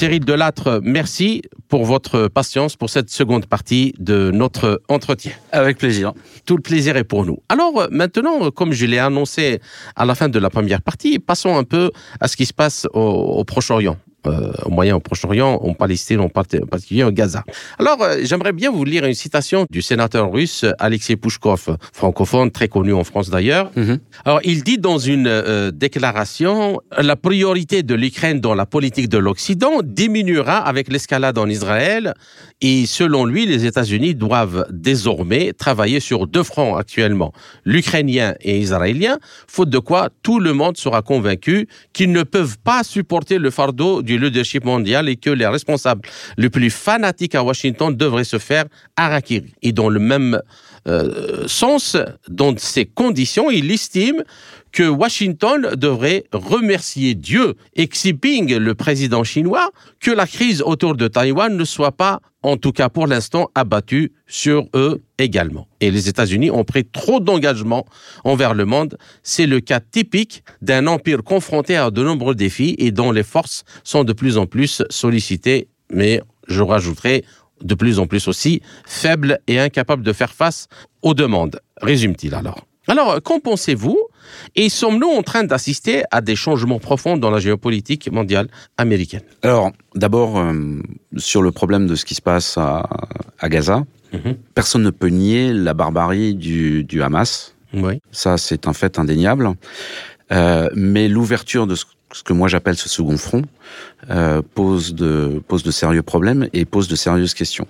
Cyril 0.00 0.24
Delattre, 0.24 0.80
merci 0.82 1.42
pour 1.68 1.84
votre 1.84 2.28
patience 2.28 2.74
pour 2.74 2.88
cette 2.88 3.10
seconde 3.10 3.44
partie 3.44 3.92
de 3.98 4.30
notre 4.30 4.80
entretien. 4.88 5.32
Avec 5.52 5.76
plaisir. 5.76 6.14
Tout 6.46 6.56
le 6.56 6.62
plaisir 6.62 6.96
est 6.96 7.04
pour 7.04 7.26
nous. 7.26 7.42
Alors 7.50 7.86
maintenant, 7.90 8.50
comme 8.50 8.72
je 8.72 8.86
l'ai 8.86 8.98
annoncé 8.98 9.60
à 9.96 10.06
la 10.06 10.14
fin 10.14 10.30
de 10.30 10.38
la 10.38 10.48
première 10.48 10.80
partie, 10.80 11.18
passons 11.18 11.54
un 11.54 11.64
peu 11.64 11.90
à 12.18 12.28
ce 12.28 12.38
qui 12.38 12.46
se 12.46 12.54
passe 12.54 12.86
au, 12.94 13.44
Proche-Orient 13.44 13.98
euh, 14.26 14.52
au 14.64 14.70
Moyen, 14.70 14.96
au 14.96 15.00
Proche-Orient, 15.00 15.60
en 15.62 15.74
Palestine, 15.74 16.20
en 16.20 16.28
particulier 16.28 17.04
au 17.04 17.10
Gaza. 17.10 17.42
Alors, 17.78 18.02
euh, 18.02 18.18
j'aimerais 18.22 18.52
bien 18.52 18.70
vous 18.70 18.84
lire 18.84 19.04
une 19.04 19.14
citation 19.14 19.66
du 19.70 19.82
sénateur 19.82 20.30
russe 20.30 20.64
Alexei 20.78 21.16
Pouchkov, 21.16 21.76
francophone, 21.92 22.50
très 22.50 22.68
connu 22.68 22.92
en 22.92 23.04
France 23.04 23.30
d'ailleurs. 23.30 23.70
Mhm. 23.76 23.98
Alors, 24.24 24.40
il 24.44 24.62
dit 24.62 24.78
dans 24.78 24.98
une 24.98 25.26
euh, 25.26 25.70
déclaration, 25.70 26.80
la 26.98 27.16
priorité 27.16 27.82
de 27.82 27.94
l'Ukraine 27.94 28.40
dans 28.40 28.54
la 28.54 28.66
politique 28.66 29.08
de 29.08 29.18
l'Occident 29.18 29.80
diminuera 29.82 30.58
avec 30.58 30.92
l'escalade 30.92 31.38
en 31.38 31.48
Israël 31.48 32.14
et 32.60 32.84
selon 32.84 33.24
lui, 33.24 33.46
les 33.46 33.64
États-Unis 33.64 34.14
doivent 34.14 34.66
désormais 34.70 35.54
travailler 35.54 35.98
sur 35.98 36.26
deux 36.26 36.42
fronts 36.42 36.76
actuellement, 36.76 37.32
l'ukrainien 37.64 38.34
et 38.42 38.58
israélien, 38.58 39.18
faute 39.46 39.70
de 39.70 39.78
quoi 39.78 40.10
tout 40.22 40.40
le 40.40 40.52
monde 40.52 40.76
sera 40.76 41.00
convaincu 41.00 41.68
qu'ils 41.94 42.12
ne 42.12 42.22
peuvent 42.22 42.58
pas 42.58 42.84
supporter 42.84 43.38
le 43.38 43.50
fardeau 43.50 44.02
du 44.02 44.09
leadership 44.18 44.64
mondial 44.64 45.08
et 45.08 45.16
que 45.16 45.30
les 45.30 45.46
responsables 45.46 46.02
les 46.36 46.50
plus 46.50 46.70
fanatiques 46.70 47.34
à 47.34 47.42
Washington 47.42 47.96
devraient 47.96 48.24
se 48.24 48.38
faire 48.38 48.64
harakiri. 48.96 49.54
Et 49.62 49.72
dans 49.72 49.88
le 49.88 50.00
même 50.00 50.40
euh, 50.88 51.46
sens, 51.46 51.96
dans 52.28 52.56
ces 52.56 52.86
conditions, 52.86 53.50
il 53.50 53.70
estime 53.70 54.24
que 54.72 54.88
Washington 54.88 55.74
devrait 55.74 56.24
remercier 56.32 57.14
Dieu 57.14 57.54
et 57.74 57.88
Xi 57.88 58.10
Jinping, 58.10 58.56
le 58.56 58.74
président 58.74 59.24
chinois, 59.24 59.70
que 60.00 60.10
la 60.10 60.26
crise 60.26 60.62
autour 60.62 60.94
de 60.94 61.08
Taïwan 61.08 61.56
ne 61.56 61.64
soit 61.64 61.92
pas, 61.92 62.20
en 62.42 62.56
tout 62.56 62.72
cas 62.72 62.88
pour 62.88 63.06
l'instant, 63.06 63.50
abattue 63.54 64.12
sur 64.26 64.66
eux 64.74 65.02
également. 65.18 65.68
Et 65.80 65.90
les 65.90 66.08
États-Unis 66.08 66.50
ont 66.50 66.64
pris 66.64 66.84
trop 66.84 67.20
d'engagements 67.20 67.86
envers 68.24 68.54
le 68.54 68.64
monde. 68.64 68.96
C'est 69.22 69.46
le 69.46 69.60
cas 69.60 69.80
typique 69.80 70.42
d'un 70.62 70.86
empire 70.86 71.22
confronté 71.22 71.76
à 71.76 71.90
de 71.90 72.02
nombreux 72.02 72.34
défis 72.34 72.74
et 72.78 72.90
dont 72.90 73.12
les 73.12 73.22
forces 73.22 73.64
sont 73.84 74.04
de 74.04 74.12
plus 74.12 74.38
en 74.38 74.46
plus 74.46 74.82
sollicitées, 74.90 75.68
mais 75.92 76.22
je 76.48 76.62
rajouterai 76.62 77.24
de 77.62 77.74
plus 77.74 77.98
en 77.98 78.06
plus 78.06 78.26
aussi 78.28 78.62
faibles 78.86 79.38
et 79.46 79.58
incapables 79.58 80.02
de 80.02 80.12
faire 80.12 80.32
face 80.32 80.68
aux 81.02 81.14
demandes, 81.14 81.60
résume-t-il 81.82 82.34
alors. 82.34 82.66
Alors, 82.86 83.22
qu'en 83.22 83.38
pensez-vous 83.38 83.98
Et 84.56 84.68
sommes-nous 84.68 85.08
en 85.08 85.22
train 85.22 85.44
d'assister 85.44 86.02
à 86.10 86.20
des 86.20 86.36
changements 86.36 86.78
profonds 86.78 87.16
dans 87.16 87.30
la 87.30 87.38
géopolitique 87.38 88.10
mondiale 88.10 88.48
américaine? 88.76 89.22
Alors, 89.42 89.72
d'abord, 89.94 90.38
euh, 90.38 90.80
sur 91.16 91.42
le 91.42 91.52
problème 91.52 91.86
de 91.86 91.94
ce 91.94 92.04
qui 92.04 92.14
se 92.14 92.22
passe 92.22 92.58
à, 92.58 92.88
Gaza, 93.44 93.84
mhm. 94.12 94.36
personne 94.54 94.82
ne 94.82 94.90
peut 94.90 95.08
nier 95.08 95.52
la 95.52 95.74
barbarie 95.74 96.34
du, 96.34 97.02
Hamas. 97.02 97.54
Oui. 97.72 98.00
Ça, 98.10 98.36
c'est 98.36 98.66
un 98.66 98.72
fait 98.72 98.98
indéniable. 98.98 99.54
Euh, 100.32 100.68
mais 100.74 101.08
l'ouverture 101.08 101.66
de 101.66 101.74
ce, 101.74 101.84
que 102.24 102.32
moi 102.32 102.48
j'appelle 102.48 102.76
ce 102.76 102.88
second 102.88 103.16
front 103.16 103.42
euh, 104.10 104.42
pose, 104.54 104.94
de, 104.94 105.42
pose 105.48 105.62
de 105.62 105.70
sérieux 105.70 106.02
problèmes 106.02 106.48
et 106.52 106.64
pose 106.64 106.88
de 106.88 106.96
sérieuses 106.96 107.34
questions. 107.34 107.66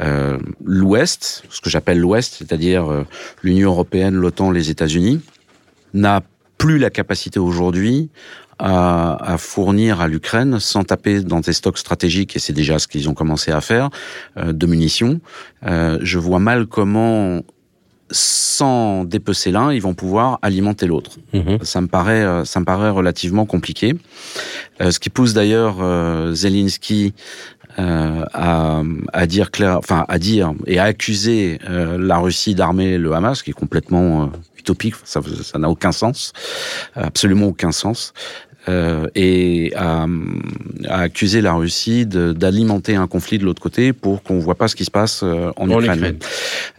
Euh, 0.00 0.38
l'Ouest, 0.64 1.44
ce 1.50 1.60
que 1.60 1.70
j'appelle 1.70 1.98
l'Ouest, 1.98 2.36
c'est-à-dire 2.38 3.04
l'Union 3.42 3.70
européenne, 3.70 4.14
l'OTAN, 4.14 4.50
les 4.50 4.70
États-Unis, 4.70 5.20
n'a 5.94 6.22
plus 6.58 6.78
la 6.78 6.90
capacité 6.90 7.38
aujourd'hui 7.38 8.10
à, 8.58 9.36
fournir 9.38 10.00
à 10.00 10.06
l'Ukraine, 10.06 10.60
sans 10.60 10.84
taper 10.84 11.22
dans 11.22 11.40
des 11.40 11.52
stocks 11.52 11.78
stratégiques, 11.78 12.36
et 12.36 12.38
c'est 12.38 12.52
déjà 12.52 12.78
ce 12.78 12.86
qu'ils 12.86 13.08
ont 13.08 13.14
commencé 13.14 13.50
à 13.50 13.60
faire, 13.60 13.90
euh, 14.36 14.52
de 14.52 14.66
munitions. 14.66 15.20
je 15.64 16.18
vois 16.18 16.38
mal 16.38 16.66
comment 16.66 17.42
sans 18.12 19.04
dépecer 19.04 19.50
l'un, 19.50 19.72
ils 19.72 19.80
vont 19.80 19.94
pouvoir 19.94 20.38
alimenter 20.42 20.86
l'autre. 20.86 21.12
Mhm. 21.32 21.58
Ça 21.62 21.80
me 21.80 21.88
paraît, 21.88 22.22
euh, 22.22 22.44
ça 22.44 22.60
me 22.60 22.64
paraît 22.64 22.90
relativement 22.90 23.46
compliqué. 23.46 23.94
Euh, 24.80 24.90
ce 24.90 25.00
qui 25.00 25.10
pousse 25.10 25.32
d'ailleurs 25.32 25.78
euh, 25.80 26.34
Zelensky 26.34 27.14
à, 27.78 28.82
à, 29.14 29.26
dire 29.26 29.50
clair, 29.50 29.78
enfin 29.78 30.04
à 30.08 30.18
dire 30.18 30.52
et 30.66 30.78
à 30.78 30.84
accuser 30.84 31.58
la 31.66 32.18
Russie 32.18 32.54
d'armer 32.54 32.98
le 32.98 33.14
Hamas, 33.14 33.42
qui 33.42 33.48
est 33.48 33.54
complètement 33.54 34.30
utopique, 34.62 34.94
ça 35.04 35.20
n'a 35.58 35.68
aucun 35.68 35.92
sens, 35.92 36.32
absolument 36.94 37.46
aucun 37.46 37.72
sens 37.72 38.12
euh, 38.68 39.08
et 39.16 39.72
à, 39.74 40.06
à, 40.88 41.00
accuser 41.00 41.40
la 41.40 41.52
Russie 41.52 42.06
d'alimenter 42.06 42.94
un 42.94 43.08
conflit 43.08 43.38
de 43.38 43.44
l'autre 43.44 43.60
côté 43.60 43.92
pour 43.92 44.22
qu'on 44.22 44.38
voit 44.38 44.54
pas 44.54 44.68
ce 44.68 44.76
qui 44.76 44.84
se 44.84 44.90
passe 44.90 45.22
euh, 45.24 45.50
en, 45.56 45.68
Ukraine. 45.68 46.18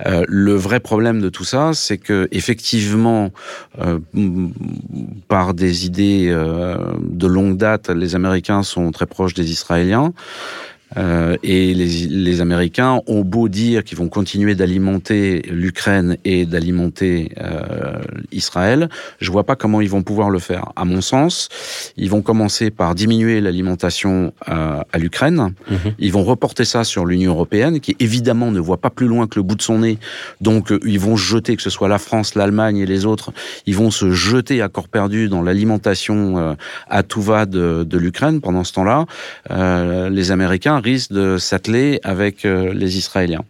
Euh, 0.05 0.23
le 0.29 0.53
vrai 0.53 0.79
problème 0.79 1.19
de 1.19 1.27
tout 1.27 1.43
ça, 1.43 1.71
c'est 1.73 1.97
que 1.97 2.29
effectivement, 2.31 3.31
par 5.27 5.53
des 5.53 5.85
idées 5.85 6.29
de 6.29 7.27
longue 7.27 7.57
date, 7.57 7.89
les 7.89 8.15
Américains 8.15 8.63
sont 8.63 8.91
très 8.91 9.05
proches 9.05 9.33
des 9.33 9.51
Israéliens. 9.51 10.13
Euh, 10.97 11.37
et 11.43 11.73
les, 11.73 12.07
les, 12.07 12.41
Américains 12.41 13.01
ont 13.07 13.21
beau 13.21 13.47
dire 13.49 13.83
qu'ils 13.83 13.97
vont 13.97 14.09
continuer 14.09 14.55
d'alimenter 14.55 15.43
l'Ukraine 15.49 16.17
et 16.25 16.45
d'alimenter 16.45 17.31
euh, 17.39 18.01
Israël, 18.31 18.89
je 19.19 19.31
vois 19.31 19.43
pas 19.43 19.55
comment 19.55 19.81
ils 19.81 19.89
vont 19.89 20.03
pouvoir 20.03 20.29
le 20.29 20.39
faire. 20.39 20.71
À 20.75 20.85
mon 20.85 21.01
sens, 21.01 21.49
ils 21.97 22.09
vont 22.09 22.21
commencer 22.21 22.71
par 22.71 22.95
diminuer 22.95 23.41
l'alimentation 23.41 24.33
euh, 24.49 24.81
à 24.91 24.97
l'Ukraine. 24.97 25.53
Mhm. 25.69 25.77
Ils 25.99 26.11
vont 26.11 26.23
reporter 26.23 26.65
ça 26.65 26.83
sur 26.83 27.05
l'Union 27.05 27.31
européenne, 27.31 27.79
qui 27.79 27.95
évidemment 27.99 28.51
ne 28.51 28.59
voit 28.59 28.77
pas 28.77 28.89
plus 28.89 29.07
loin 29.07 29.27
que 29.27 29.39
le 29.39 29.43
bout 29.43 29.55
de 29.55 29.61
son 29.61 29.79
nez. 29.79 29.97
Donc, 30.41 30.71
euh, 30.71 30.79
ils 30.85 30.99
vont 30.99 31.15
jeter, 31.15 31.55
que 31.55 31.61
ce 31.61 31.69
soit 31.69 31.87
la 31.87 31.99
France, 31.99 32.35
l'Allemagne 32.35 32.77
et 32.77 32.85
les 32.85 33.05
autres, 33.05 33.31
ils 33.65 33.75
vont 33.75 33.91
se 33.91 34.11
jeter 34.11 34.61
à 34.61 34.69
corps 34.69 34.87
perdu 34.87 35.29
dans 35.29 35.41
l'alimentation 35.41 36.37
euh, 36.37 36.53
à 36.89 37.03
tout 37.03 37.21
va 37.21 37.45
de, 37.45 37.85
de 37.87 37.97
l'Ukraine. 37.97 38.41
Pendant 38.41 38.63
ce 38.63 38.73
temps-là, 38.73 39.05
les 40.09 40.31
Américains 40.31 40.75
risque 40.83 41.11
de 41.11 41.37
s'atteler 41.37 41.99
avec 42.03 42.45
euh, 42.45 42.73
les 42.73 42.97
Israéliens. 42.97 43.43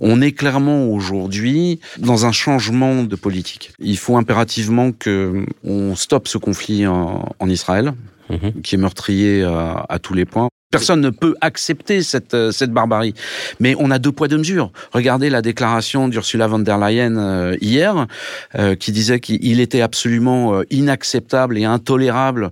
On 0.00 0.20
est 0.20 0.32
clairement 0.32 0.86
aujourd'hui 0.88 1.80
dans 1.98 2.26
un 2.26 2.32
changement 2.32 3.02
de 3.02 3.16
politique. 3.16 3.72
Il 3.78 3.98
faut 3.98 4.16
impérativement 4.16 4.92
que 4.92 5.44
on 5.64 5.94
stoppe 5.96 6.28
ce 6.28 6.38
conflit 6.38 6.86
en, 6.86 7.28
en 7.38 7.48
Israël, 7.48 7.94
mhm. 8.30 8.62
qui 8.62 8.74
est 8.74 8.78
meurtrier 8.78 9.42
à, 9.42 9.84
à 9.88 9.98
tous 9.98 10.14
les 10.14 10.24
points. 10.24 10.48
Personne 10.72 11.00
ne 11.00 11.10
peut 11.10 11.36
accepter 11.40 12.02
cette, 12.02 12.34
euh, 12.34 12.50
cette 12.50 12.72
barbarie. 12.72 13.14
Mais 13.60 13.76
on 13.78 13.92
a 13.92 14.00
deux 14.00 14.10
poids, 14.10 14.26
deux 14.26 14.38
mesures. 14.38 14.72
Regardez 14.90 15.30
la 15.30 15.40
déclaration 15.40 16.08
d'Ursula 16.08 16.48
von 16.48 16.58
der 16.58 16.76
Leyen 16.76 17.16
euh, 17.16 17.56
hier, 17.60 18.08
euh, 18.56 18.74
qui 18.74 18.90
disait 18.90 19.20
qu'il 19.20 19.60
était 19.60 19.80
absolument 19.80 20.62
inacceptable 20.70 21.56
et 21.56 21.64
intolérable 21.64 22.50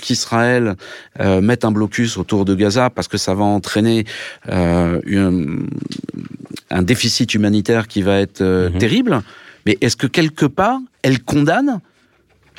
qu'Israël 0.00 0.74
mette 1.20 1.64
un 1.64 1.70
blocus 1.70 2.16
autour 2.16 2.44
de 2.44 2.54
Gaza 2.54 2.90
parce 2.90 3.08
que 3.08 3.18
ça 3.18 3.34
va 3.34 3.44
entraîner 3.44 4.04
un 4.48 5.02
déficit 6.82 7.34
humanitaire 7.34 7.86
qui 7.86 8.02
va 8.02 8.18
être 8.18 8.42
mhm. 8.42 8.78
terrible. 8.78 9.22
Mais 9.66 9.78
est-ce 9.80 9.96
que 9.96 10.06
quelque 10.06 10.46
part, 10.46 10.78
elle 11.02 11.22
condamne 11.22 11.80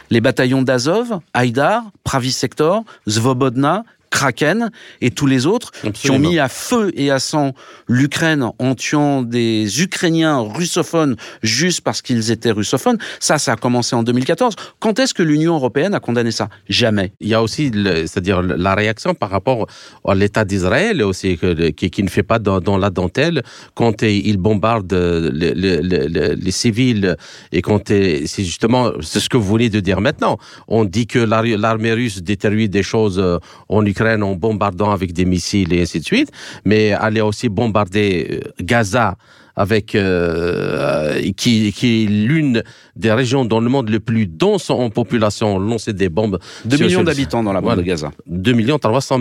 les 0.10 0.22
bataillons 0.22 0.62
d'Azov, 0.62 1.20
Haïdar, 1.34 1.84
Pravi 2.04 2.32
Sector, 2.32 2.84
Zvobodna, 3.08 3.84
Kraken 4.16 4.72
et 5.02 5.12
tous 5.12 5.28
les 5.28 5.46
autres 5.46 5.72
qui 5.94 6.10
ont 6.10 6.20
mis 6.20 6.40
à 6.40 6.48
feu 6.48 6.92
et 6.96 7.12
à 7.12 7.20
sang 7.20 7.52
l'Ukraine 7.90 8.46
en 8.60 8.74
tuant 8.74 9.22
des 9.22 9.82
Ukrainiens 9.82 10.40
russophones 10.40 11.18
juste 11.44 11.82
parce 11.82 12.02
qu'ils 12.02 12.32
étaient 12.32 12.52
russophones. 12.52 12.98
Ça, 13.20 13.38
ça 13.38 13.52
a 13.52 13.56
commencé 13.58 13.94
en 13.94 14.04
2014. 14.04 14.56
Quand 14.80 15.00
est-ce 15.00 15.14
que 15.14 15.22
l'Union 15.22 15.56
européenne 15.56 15.94
a 15.94 16.00
condamné 16.00 16.32
ça? 16.32 16.48
Jamais. 16.70 17.12
Il 17.20 17.28
y 17.28 17.34
a 17.34 17.44
aussi, 17.44 17.72
c'est-à-dire 17.74 18.42
la 18.42 18.74
réaction 18.74 19.16
par 19.16 19.30
rapport 19.30 19.68
à 20.08 20.16
l'État 20.16 20.46
d'Israël 20.46 21.04
aussi 21.04 21.38
qui, 21.76 21.90
qui, 21.90 22.04
ne 22.04 22.10
fait 22.10 22.24
pas 22.24 22.40
dans, 22.40 22.78
la 22.78 22.90
dentelle 22.92 23.44
quand 23.74 24.02
il 24.02 24.38
bombarde 24.38 24.94
les, 24.94 25.54
les, 25.54 26.36
les 26.36 26.52
civils 26.52 27.18
et 27.52 27.62
quand 27.62 27.90
c'est 27.90 28.26
justement 28.38 28.92
c'est 29.02 29.20
ce 29.20 29.28
que 29.28 29.36
vous 29.36 29.52
venez 29.56 29.70
de 29.70 29.82
dire 29.82 30.00
maintenant. 30.00 30.38
On 30.70 30.86
dit 30.86 31.06
que 31.06 31.20
l'armée 31.20 31.92
russe 31.92 32.22
détruit 32.24 32.70
des 32.70 32.84
choses 32.84 33.22
en 33.68 33.86
Ukraine 33.86 34.05
en 34.06 34.36
bombardant 34.36 34.92
avec 34.92 35.14
des 35.14 35.26
missiles 35.26 35.74
et 35.74 35.82
ainsi 35.82 36.00
de 36.00 36.06
suite, 36.06 36.32
mais 36.66 36.92
aller 36.92 37.22
aussi 37.22 37.50
bombarder 37.50 38.28
euh, 38.32 38.52
Gaza 38.62 39.16
avec 39.56 39.96
euh, 39.96 41.32
qui, 41.38 41.72
qui 41.72 42.04
est 42.04 42.08
l'une 42.08 42.64
des 42.96 43.12
régions 43.12 43.46
dans 43.46 43.60
le 43.60 43.70
monde 43.70 43.90
le 43.90 44.00
plus 44.00 44.28
dense 44.28 44.70
en 44.70 44.90
population, 44.90 45.60
lancer 45.60 45.94
des 45.94 46.10
bombes. 46.10 46.40
2 46.66 46.78
millions 46.78 47.04
d'habitants 47.04 47.44
dans 47.44 47.54
la 47.54 47.62
bande 47.62 47.78
de 47.78 47.84
Gaza. 47.84 48.12
2 48.28 48.54
millions 48.54 48.80
300 48.80 49.20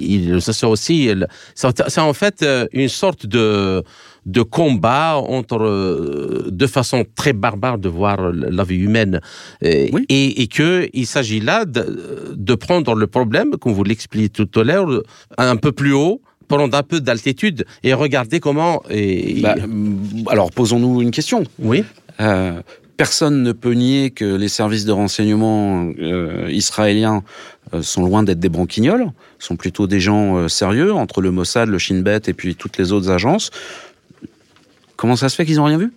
000. 0.00 0.40
C'est 0.40 0.66
aussi, 0.66 1.10
c'est 1.54 1.98
en 2.00 2.12
fait 2.12 2.42
euh, 2.42 2.66
une 2.72 2.88
sorte 2.88 3.26
de 3.26 3.82
de 4.26 4.42
combat 4.42 5.16
entre 5.16 5.62
euh, 5.62 6.48
de 6.50 6.66
façon 6.66 7.04
très 7.14 7.32
barbare 7.32 7.78
de 7.78 7.88
voir 7.88 8.32
la 8.32 8.64
vie 8.64 8.76
humaine 8.76 9.20
et, 9.62 9.90
et 10.42 10.46
que 10.46 10.88
il 10.92 11.06
s'agit 11.06 11.40
là 11.40 11.64
de, 11.64 12.34
de 12.34 12.54
prendre 12.54 12.94
le 12.94 13.06
problème, 13.06 13.56
comme 13.56 13.72
vous 13.72 13.84
l'expliquez 13.84 14.28
tout 14.28 14.60
à 14.60 14.64
l'heure, 14.64 15.02
un 15.38 15.56
peu 15.56 15.72
plus 15.72 15.92
haut 15.92 16.20
prendre 16.56 16.76
un 16.76 16.82
peu 16.82 17.00
d'altitude 17.00 17.64
et 17.82 17.94
regarder 17.94 18.40
comment. 18.40 18.82
Et... 18.90 19.40
Bah, 19.40 19.54
alors 20.28 20.50
posons-nous 20.50 21.02
une 21.02 21.10
question. 21.10 21.44
Oui. 21.58 21.84
Euh, 22.20 22.60
personne 22.96 23.42
ne 23.42 23.52
peut 23.52 23.72
nier 23.72 24.10
que 24.10 24.36
les 24.36 24.48
services 24.48 24.84
de 24.84 24.92
renseignement 24.92 25.90
euh, 25.98 26.48
israéliens 26.50 27.22
euh, 27.74 27.82
sont 27.82 28.04
loin 28.04 28.22
d'être 28.22 28.38
des 28.38 28.50
branquignoles, 28.50 29.06
sont 29.38 29.56
plutôt 29.56 29.86
des 29.86 30.00
gens 30.00 30.48
sérieux 30.48 30.92
entre 30.92 31.20
le 31.20 31.30
Mossad, 31.30 31.68
le 31.68 31.78
Shin 31.78 32.00
Bet 32.00 32.22
et 32.26 32.34
puis 32.34 32.54
toutes 32.54 32.76
les 32.78 32.92
autres 32.92 33.10
agences. 33.10 33.50
Comment 35.02 35.16
ça 35.16 35.28
se 35.28 35.34
fait 35.34 35.44
qu'ils 35.44 35.56
n'ont 35.56 35.64
rien 35.64 35.78
vu? 35.78 35.92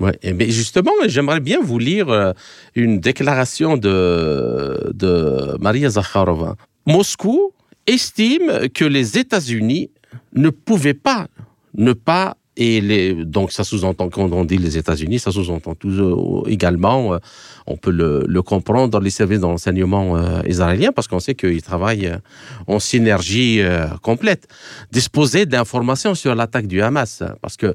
Ouais, 0.00 0.18
mais 0.34 0.50
justement, 0.50 0.90
j'aimerais 1.06 1.38
bien 1.38 1.60
vous 1.62 1.78
lire 1.78 2.34
une 2.74 2.98
déclaration 2.98 3.76
de, 3.76 4.90
de 4.92 5.56
Maria 5.60 5.90
Zakharova. 5.90 6.56
Moscou 6.86 7.52
estime 7.86 8.68
que 8.74 8.84
les 8.84 9.16
États-Unis 9.16 9.92
ne 10.34 10.50
pouvaient 10.50 10.92
pas 10.92 11.28
ne 11.76 11.92
pas 11.92 12.36
et 12.56 12.80
les, 12.80 13.12
donc 13.12 13.52
ça 13.52 13.64
sous-entend 13.64 14.08
quand 14.08 14.32
on 14.32 14.44
dit 14.44 14.56
les 14.56 14.78
États-Unis, 14.78 15.18
ça 15.18 15.30
sous-entend 15.30 15.74
tout 15.74 16.42
également, 16.46 17.12
euh, 17.12 17.18
on 17.66 17.76
peut 17.76 17.90
le, 17.90 18.42
comprendre 18.42 18.88
dans 18.88 19.00
les 19.00 19.10
services 19.10 19.40
d'enseignement 19.40 20.16
euh, 20.16 20.40
israéliens 20.46 20.92
parce 20.92 21.06
qu'on 21.06 21.20
sait 21.20 21.34
qu'ils 21.34 21.62
travaillent 21.62 22.06
euh, 22.06 22.18
en 22.66 22.78
synergie 22.78 23.60
complète. 24.02 24.48
Disposer 24.90 25.44
d'informations 25.44 26.14
sur 26.14 26.34
l'attaque 26.34 26.66
du 26.66 26.80
Hamas, 26.80 27.22
parce 27.42 27.56
que 27.56 27.74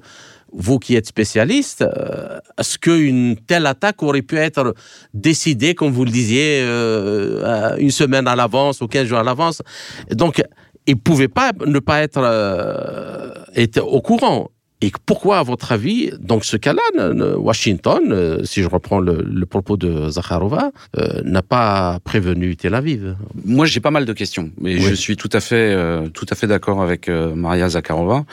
vous 0.54 0.80
qui 0.80 0.96
êtes 0.96 1.08
spécialiste, 1.08 1.82
euh, 1.82 2.40
est-ce 2.58 2.78
qu'une 2.78 3.36
telle 3.48 3.66
attaque 3.66 4.04
aurait 4.04 4.22
pu 4.22 4.38
être 4.38 4.76
décidée, 5.14 5.76
comme 5.76 5.92
vous 5.92 6.06
le 6.06 6.12
disiez, 6.12 6.62
euh, 6.62 7.76
une 7.78 7.92
semaine 7.92 8.28
à 8.28 8.36
l'avance 8.36 8.82
ou 8.82 8.88
15 8.88 9.08
jours 9.08 9.20
à 9.20 9.24
l'avance? 9.24 9.62
Donc, 10.12 10.44
il 10.88 10.96
ne 10.96 11.00
pouvait 11.00 11.28
pas 11.28 11.52
ne 11.66 11.80
pas 11.80 12.02
être, 12.02 12.22
euh, 12.22 13.34
être 13.56 13.80
au 13.80 14.02
courant. 14.02 14.50
Et 14.84 14.92
pourquoi, 15.06 15.38
à 15.38 15.44
votre 15.44 15.72
avis, 15.72 16.10
donc 16.20 16.44
ce 16.44 16.58
cas-là, 16.58 16.82
Washington, 17.38 18.42
si 18.44 18.64
je 18.64 18.68
reprends 18.68 19.00
le, 19.00 19.46
propos 19.46 19.78
de 19.78 20.10
Zakharova, 20.10 20.72
n'a 21.24 21.44
pas 21.44 22.00
prévenu 22.04 22.56
Tel 22.56 22.74
Aviv? 22.74 23.16
Moi, 23.46 23.68
j'ai 23.68 23.80
pas 23.80 23.92
mal 23.92 24.06
de 24.06 24.14
questions, 24.14 24.50
mais 24.60 24.80
je 24.80 24.96
suis 24.96 25.18
tout 25.18 25.30
à 25.34 25.40
fait, 25.40 25.78
tout 26.16 26.26
à 26.28 26.34
fait 26.34 26.48
d'accord 26.48 26.82
avec 26.82 27.10
Maria 27.10 27.70
Zakharova. 27.70 28.26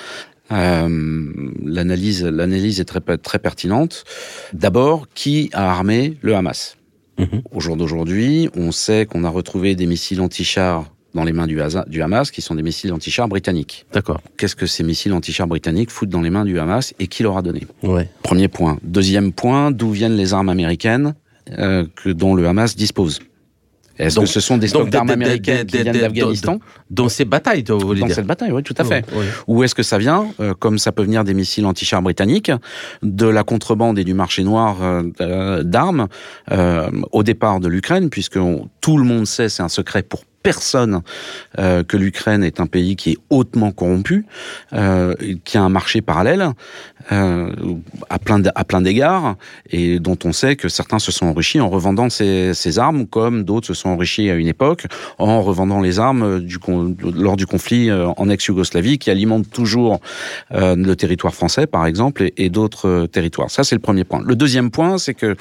Euh, 0.50 1.32
l'analyse, 1.64 2.24
l'analyse 2.24 2.80
est 2.80 2.84
très, 2.84 3.00
très 3.18 3.38
pertinente. 3.38 4.04
D'abord, 4.52 5.06
qui 5.14 5.50
a 5.52 5.70
armé 5.70 6.16
le 6.22 6.34
Hamas? 6.34 6.76
Mhm. 7.18 7.42
Au 7.52 7.60
jour 7.60 7.76
d'aujourd'hui, 7.76 8.48
on 8.56 8.72
sait 8.72 9.06
qu'on 9.06 9.24
a 9.24 9.28
retrouvé 9.28 9.74
des 9.74 9.86
missiles 9.86 10.20
anti-chars 10.20 10.90
dans 11.14 11.24
les 11.24 11.32
mains 11.32 11.46
du, 11.46 11.58
du, 11.88 12.02
Hamas, 12.02 12.30
qui 12.30 12.42
sont 12.42 12.54
des 12.54 12.62
missiles 12.62 12.92
anti-chars 12.92 13.28
britanniques. 13.28 13.86
D'accord. 13.92 14.20
Qu'est-ce 14.36 14.54
que 14.54 14.66
ces 14.66 14.84
missiles 14.84 15.12
anti-chars 15.12 15.46
britanniques 15.46 15.90
foutent 15.90 16.10
dans 16.10 16.20
les 16.20 16.30
mains 16.30 16.44
du 16.44 16.58
Hamas 16.58 16.94
et 16.98 17.06
qui 17.06 17.22
leur 17.22 17.36
a 17.36 17.42
donné? 17.42 17.66
Ouais. 17.82 18.08
Premier 18.22 18.48
point. 18.48 18.78
Deuxième 18.82 19.32
point, 19.32 19.70
d'où 19.70 19.90
viennent 19.90 20.16
les 20.16 20.34
armes 20.34 20.48
américaines 20.48 21.14
euh, 21.58 21.86
que, 21.96 22.10
dont 22.10 22.34
le 22.34 22.46
Hamas 22.46 22.76
dispose? 22.76 23.20
Est-ce 23.98 24.20
que 24.20 24.26
ce 24.26 24.40
sont 24.40 24.58
des 24.58 24.68
stocks 24.68 24.90
d'armes 24.90 25.10
américaines 25.10 25.66
qui 25.66 25.82
viennent 25.82 25.98
d'Afghanistan 25.98 26.60
Dans 26.90 27.08
ces 27.08 27.24
batailles, 27.24 27.64
vous 27.68 27.78
voulez 27.78 28.00
Dans 28.00 28.06
dire 28.06 28.16
cette 28.16 28.26
bataille, 28.26 28.52
oui, 28.52 28.62
tout 28.62 28.74
à 28.78 28.84
fait. 28.84 29.04
Ou 29.46 29.64
est-ce 29.64 29.74
que 29.74 29.82
ça 29.82 29.98
vient, 29.98 30.26
euh, 30.40 30.54
comme 30.54 30.78
ça 30.78 30.92
peut 30.92 31.02
venir 31.02 31.24
des 31.24 31.34
missiles 31.34 31.66
anti-chars 31.66 32.02
britanniques, 32.02 32.52
de 33.02 33.26
la 33.26 33.42
contrebande 33.44 33.98
et 33.98 34.04
du 34.04 34.14
marché 34.14 34.44
noir 34.44 34.78
euh, 34.80 35.62
d'armes 35.62 36.08
euh, 36.50 36.90
au 37.12 37.22
départ 37.22 37.60
de 37.60 37.68
l'Ukraine, 37.68 38.10
puisque 38.10 38.38
tout 38.80 38.96
le 38.96 39.04
monde 39.04 39.26
sait, 39.26 39.48
c'est 39.48 39.62
un 39.62 39.68
secret 39.68 40.02
pour 40.02 40.22
personne 40.42 41.02
euh, 41.58 41.82
que 41.82 41.96
l'Ukraine 41.96 42.44
est 42.44 42.60
un 42.60 42.66
pays 42.66 42.96
qui 42.96 43.12
est 43.12 43.18
hautement 43.30 43.72
corrompu, 43.72 44.24
euh, 44.72 45.14
qui 45.44 45.58
a 45.58 45.62
un 45.62 45.68
marché 45.68 46.00
parallèle 46.00 46.50
euh, 47.12 47.50
à 48.10 48.18
plein 48.18 48.42
à 48.54 48.64
plein 48.64 48.80
d'égards 48.80 49.36
et 49.70 49.98
dont 49.98 50.18
on 50.24 50.32
sait 50.32 50.56
que 50.56 50.68
certains 50.68 50.98
se 50.98 51.12
sont 51.12 51.26
enrichis 51.26 51.60
en 51.60 51.68
revendant 51.68 52.10
ces, 52.10 52.78
armes, 52.78 53.06
comme 53.06 53.44
d'autres 53.44 53.68
se 53.68 53.74
sont 53.74 53.88
enrichis 53.88 54.30
à 54.30 54.34
une 54.34 54.46
époque 54.46 54.86
en 55.18 55.42
revendant 55.42 55.80
les 55.80 55.98
armes 55.98 56.40
du, 56.40 56.58
lors 57.14 57.36
du 57.36 57.46
conflit 57.46 57.90
euh, 57.90 58.08
en 58.16 58.28
ex-Yougoslavie, 58.28 58.98
qui 58.98 59.10
alimente 59.10 59.50
toujours 59.50 60.00
euh, 60.52 60.76
le 60.76 60.96
territoire 60.96 61.34
français, 61.34 61.66
par 61.66 61.86
exemple, 61.86 62.22
et, 62.22 62.34
et 62.36 62.50
d'autres 62.50 63.06
territoires. 63.06 63.50
Ça, 63.50 63.64
c'est 63.64 63.74
le 63.74 63.80
premier 63.80 64.04
point. 64.04 64.22
Le 64.24 64.36
deuxième 64.36 64.70
point, 64.70 64.98
c'est 64.98 65.14
que 65.14 65.36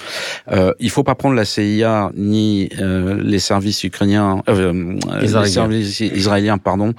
euh, 0.51 0.73
il 0.79 0.89
faut 0.89 1.03
pas 1.03 1.15
prendre 1.15 1.35
la 1.35 1.45
CIA 1.45 2.11
ni 2.15 2.69
euh, 2.79 3.21
les 3.21 3.39
services 3.39 3.83
ukrainiens, 3.83 4.41
euh, 4.49 4.86
Israélien. 5.21 5.45
services 5.45 5.99
israéliens, 5.99 6.57
pardon, 6.57 6.93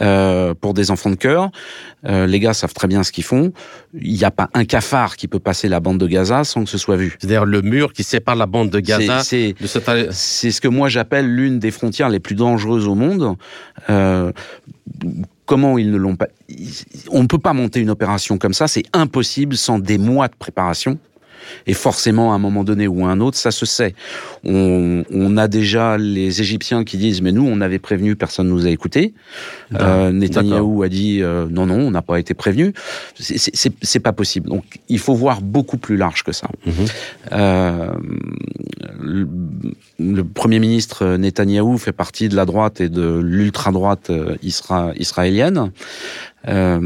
euh, 0.00 0.54
pour 0.54 0.74
des 0.74 0.90
enfants 0.90 1.10
de 1.10 1.16
cœur. 1.16 1.50
Euh, 2.06 2.26
les 2.26 2.40
gars 2.40 2.54
savent 2.54 2.72
très 2.72 2.88
bien 2.88 3.02
ce 3.02 3.12
qu'ils 3.12 3.24
font. 3.24 3.52
Il 4.00 4.14
n'y 4.14 4.24
a 4.24 4.30
pas 4.30 4.48
un 4.54 4.64
cafard 4.64 5.16
qui 5.16 5.28
peut 5.28 5.38
passer 5.38 5.68
la 5.68 5.80
bande 5.80 5.98
de 5.98 6.06
Gaza 6.06 6.44
sans 6.44 6.64
que 6.64 6.70
ce 6.70 6.78
soit 6.78 6.96
vu. 6.96 7.16
C'est-à-dire 7.18 7.44
le 7.44 7.62
mur 7.62 7.92
qui 7.92 8.04
sépare 8.04 8.36
la 8.36 8.46
bande 8.46 8.70
de 8.70 8.80
Gaza. 8.80 9.20
C'est 9.22 9.54
ce 10.50 10.60
que 10.60 10.68
moi 10.68 10.88
j'appelle 10.88 11.26
l'une 11.26 11.58
des 11.58 11.70
frontières 11.70 12.08
les 12.08 12.20
plus 12.20 12.34
dangereuses 12.34 12.86
au 12.86 12.94
monde. 12.94 13.36
Euh, 13.88 14.32
comment 15.46 15.78
ils 15.78 15.90
ne 15.90 15.96
l'ont 15.96 16.16
pas 16.16 16.28
On 17.10 17.22
ne 17.22 17.26
peut 17.26 17.38
pas 17.38 17.52
monter 17.52 17.80
une 17.80 17.90
opération 17.90 18.38
comme 18.38 18.54
ça. 18.54 18.68
C'est 18.68 18.84
impossible 18.92 19.56
sans 19.56 19.78
des 19.78 19.98
mois 19.98 20.28
de 20.28 20.36
préparation. 20.38 20.98
Et 21.66 21.74
forcément, 21.74 22.32
à 22.32 22.36
un 22.36 22.38
moment 22.38 22.64
donné 22.64 22.86
ou 22.88 23.04
à 23.06 23.10
un 23.10 23.20
autre, 23.20 23.36
ça 23.36 23.50
se 23.50 23.66
sait. 23.66 23.94
On, 24.44 25.04
on 25.12 25.36
a 25.36 25.48
déjà 25.48 25.98
les 25.98 26.40
Égyptiens 26.40 26.84
qui 26.84 26.96
disent, 26.96 27.22
mais 27.22 27.32
nous, 27.32 27.46
on 27.46 27.60
avait 27.60 27.78
prévenu, 27.78 28.16
personne 28.16 28.48
nous 28.48 28.66
a 28.66 28.70
écoutés. 28.70 29.14
Euh, 29.74 30.12
Netanyahou 30.12 30.82
a 30.82 30.88
dit, 30.88 31.22
euh, 31.22 31.46
non, 31.50 31.66
non, 31.66 31.78
on 31.78 31.90
n'a 31.90 32.02
pas 32.02 32.18
été 32.18 32.34
prévenu. 32.34 32.72
C'est 33.18 34.00
pas 34.00 34.12
possible. 34.12 34.48
Donc, 34.48 34.64
il 34.88 34.98
faut 34.98 35.14
voir 35.14 35.40
beaucoup 35.42 35.78
plus 35.78 35.96
large 35.96 36.22
que 36.24 36.32
ça. 36.32 36.48
Mm 36.66 36.70
-hmm. 36.70 36.88
euh, 37.32 37.92
le, 39.00 39.28
le, 39.98 40.24
Premier 40.24 40.60
ministre 40.60 41.16
Netanyahou 41.16 41.78
fait 41.78 41.92
partie 42.04 42.28
de 42.28 42.36
la 42.36 42.44
droite 42.44 42.80
et 42.80 42.88
de 42.88 43.08
l'ultra-droite 43.18 44.10
euh, 44.10 44.36
isra 44.42 44.92
israélienne. 44.96 45.72
Euh, 46.48 46.80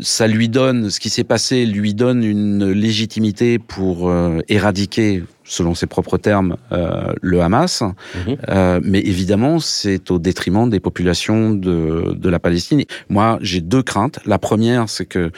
ça 0.00 0.26
lui 0.26 0.48
donne, 0.48 0.90
ce 0.90 1.00
qui 1.00 1.10
s'est 1.10 1.24
passé 1.24 1.66
lui 1.66 1.94
donne 1.94 2.24
une 2.24 2.70
légitimité 2.70 3.58
pour 3.58 4.08
euh, 4.08 4.40
éradiquer 4.48 5.22
selon 5.46 5.74
ses 5.74 5.86
propres 5.86 6.18
termes, 6.18 6.56
euh, 6.72 7.12
le 7.22 7.40
Hamas. 7.40 7.82
Mmh. 7.82 8.32
Euh, 8.48 8.80
mais 8.82 9.00
évidemment, 9.00 9.58
c'est 9.58 10.10
au 10.10 10.18
détriment 10.18 10.68
des 10.68 10.80
populations 10.80 11.50
de, 11.50 12.14
de 12.14 12.28
la 12.28 12.38
Palestine. 12.38 12.82
Moi, 13.08 13.38
j'ai 13.40 13.60
deux 13.60 13.82
craintes. 13.82 14.18
La 14.26 14.38
première, 14.38 14.88
c'est 14.88 15.06
que, 15.06 15.30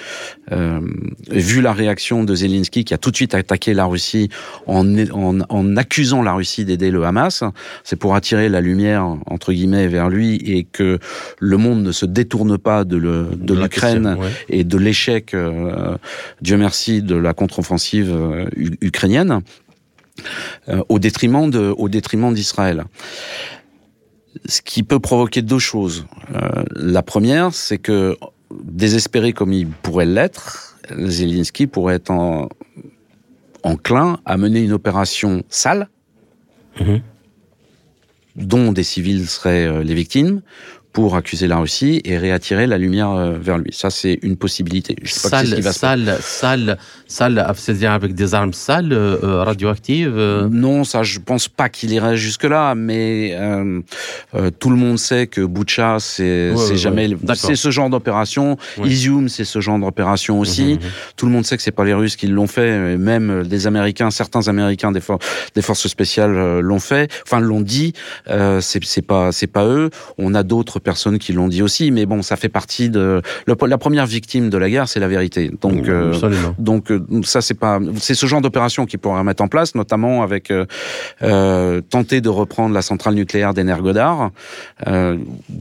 euh, 0.53 0.81
vu 1.31 1.61
la 1.61 1.73
réaction 1.73 2.25
de 2.25 2.35
Zelensky, 2.35 2.85
qui 2.85 2.95
a 2.95 2.99
tout 2.99 3.11
de 3.11 3.17
suite 3.17 3.35
attaqué 3.35 3.75
la 3.75 3.85
Russie 3.85 4.29
en, 4.67 4.85
en, 5.11 5.41
en 5.49 5.77
accusant 5.77 6.23
la 6.23 6.33
Russie 6.33 6.65
d'aider 6.65 6.91
le 6.91 7.05
Hamas, 7.05 7.45
c'est 7.85 7.97
pour 7.97 8.15
attirer 8.15 8.49
la 8.49 8.61
lumière, 8.61 9.17
entre 9.27 9.53
guillemets, 9.53 9.89
vers 9.89 10.09
lui 10.09 10.37
et 10.37 10.65
que 10.65 10.99
le 11.39 11.57
monde 11.57 11.83
ne 11.83 11.93
se 11.93 12.07
détourne 12.07 12.59
pas 12.59 12.85
de 12.85 12.97
l'Ukraine 12.97 14.17
ouais. 14.19 14.29
et 14.49 14.65
de 14.65 14.79
l'échec, 14.79 15.35
euh, 15.35 15.97
Dieu 16.41 16.57
merci, 16.57 17.03
de 17.03 17.17
la 17.17 17.35
contre-offensive 17.35 18.11
euh, 18.13 18.47
ukrainienne 18.81 19.41
euh, 20.69 20.83
au 20.89 20.99
détriment 20.99 21.51
de, 21.51 21.75
au 21.77 21.89
détriment 21.89 22.33
d'Israël. 22.33 22.85
Ce 24.47 24.61
qui 24.62 24.83
peut 24.83 25.01
provoquer 25.01 25.43
deux 25.43 25.59
choses. 25.59 26.07
Euh, 26.35 26.64
la 26.77 27.03
première, 27.03 27.53
c'est 27.55 27.79
que 27.79 28.16
désespéré 28.62 29.33
comme 29.33 29.53
il 29.53 29.69
pourrait 29.69 30.07
l'être, 30.07 30.77
Zelensky 30.97 31.66
pourrait 31.66 31.97
être 31.97 32.11
en, 32.11 32.49
enclin 33.62 34.21
à 34.25 34.37
mener 34.37 34.61
une 34.61 34.73
opération 34.73 35.43
sale, 35.49 35.89
mmh. 36.81 36.97
dont 38.37 38.73
des 38.73 38.83
civils 38.83 39.29
seraient 39.29 39.66
euh, 39.66 39.83
les 39.83 39.95
victimes, 39.95 40.43
pour 40.93 41.16
accuser 41.16 41.47
la 41.47 41.59
Russie 41.59 42.01
et 42.05 42.18
réattirer 42.18 42.66
la 42.66 42.78
lumière 42.78 43.11
euh, 43.11 43.39
vers 43.39 43.59
lui. 43.59 43.72
Ça, 43.72 43.91
c'est 43.91 44.18
une 44.22 44.36
possibilité. 44.36 44.97
Je 45.03 45.12
sais 45.12 45.28
pas 45.28 45.39
sale, 45.39 45.47
ce 45.47 45.55
qui 45.55 45.61
va 45.61 45.72
sale, 45.72 46.16
sale, 46.20 46.78
sale, 47.07 47.53
c'est-à-dire 47.57 47.93
avec 47.93 48.14
des 48.14 48.34
armes 48.34 48.53
sales, 48.53 48.93
euh, 48.93 49.43
radioactives 49.43 50.16
euh... 50.16 50.49
Non, 50.51 50.84
ça, 50.84 51.03
je 51.03 51.18
pense 51.18 51.49
pas 51.49 51.68
qu'il 51.68 51.93
irait 51.93 52.16
jusque-là, 52.16 52.74
mais 52.74 53.36
euh, 53.39 53.80
tout 54.59 54.70
le 54.70 54.76
monde 54.76 54.99
sait 54.99 55.26
que 55.26 55.43
Boucha, 55.43 55.99
c'est 56.01 56.53
ouais, 56.53 56.70
ouais, 56.70 56.76
jamais, 56.76 57.09
ouais. 57.09 57.34
c'est 57.34 57.55
ce 57.55 57.70
genre 57.70 57.91
d'opération. 57.91 58.57
Izium, 58.82 59.28
c'est 59.28 59.45
ce 59.45 59.61
genre 59.61 59.78
d'opération 59.78 60.41
aussi. 60.41 60.74
Mmh, 60.74 60.86
mmh. 60.86 60.91
Tout 61.16 61.26
le 61.26 61.32
monde 61.32 61.45
sait 61.45 61.57
que 61.57 61.62
c'est 61.62 61.70
pas 61.70 61.84
les 61.84 61.95
Russes 61.95 62.16
qui 62.16 62.26
l'ont 62.26 62.47
fait, 62.47 62.97
même 62.97 63.47
des 63.47 63.66
Américains, 63.66 64.11
certains 64.11 64.49
Américains 64.49 64.91
des, 64.91 65.01
for 65.01 65.18
des 65.55 65.62
forces 65.62 65.86
spéciales 65.86 66.61
l'ont 66.61 66.80
fait, 66.80 67.11
enfin 67.26 67.41
l'ont 67.41 67.61
dit. 67.61 67.93
c'est 68.61 69.07
pas, 69.07 69.32
c'est 69.32 69.47
pas 69.47 69.66
eux. 69.66 69.91
On 70.16 70.34
a 70.34 70.43
d'autres 70.43 70.78
personnes 70.79 71.18
qui 71.18 71.33
l'ont 71.33 71.49
dit 71.49 71.62
aussi, 71.62 71.91
mais 71.91 72.07
bon, 72.07 72.22
ça 72.22 72.37
fait 72.37 72.49
partie 72.49 72.91
de 72.91 73.22
le, 73.47 73.57
la 73.66 73.79
première 73.79 74.07
victime 74.07 74.51
de 74.51 74.59
la 74.59 74.70
guerre, 74.70 74.89
c'est 74.89 75.01
la 75.01 75.09
vérité. 75.09 75.51
Donc, 75.61 75.89
euh, 75.89 76.14
donc 76.59 76.91
euh, 76.91 77.01
ça 77.22 77.41
c'est 77.41 77.55
pas, 77.55 77.81
c'est 77.99 78.14
ce 78.14 78.26
genre 78.26 78.41
d'opération 78.41 78.87
qui 78.87 78.99
pourrait 78.99 79.24
mettre 79.24 79.43
en 79.43 79.49
place, 79.49 79.74
notamment 79.74 80.22
avec 80.22 80.51
euh, 80.53 81.81
tenter 81.91 82.20
de 82.20 82.29
reprendre 82.29 82.74
la 82.74 82.83
centrale 82.83 83.14
nucléaire 83.14 83.55
d'Energodar, 83.55 84.31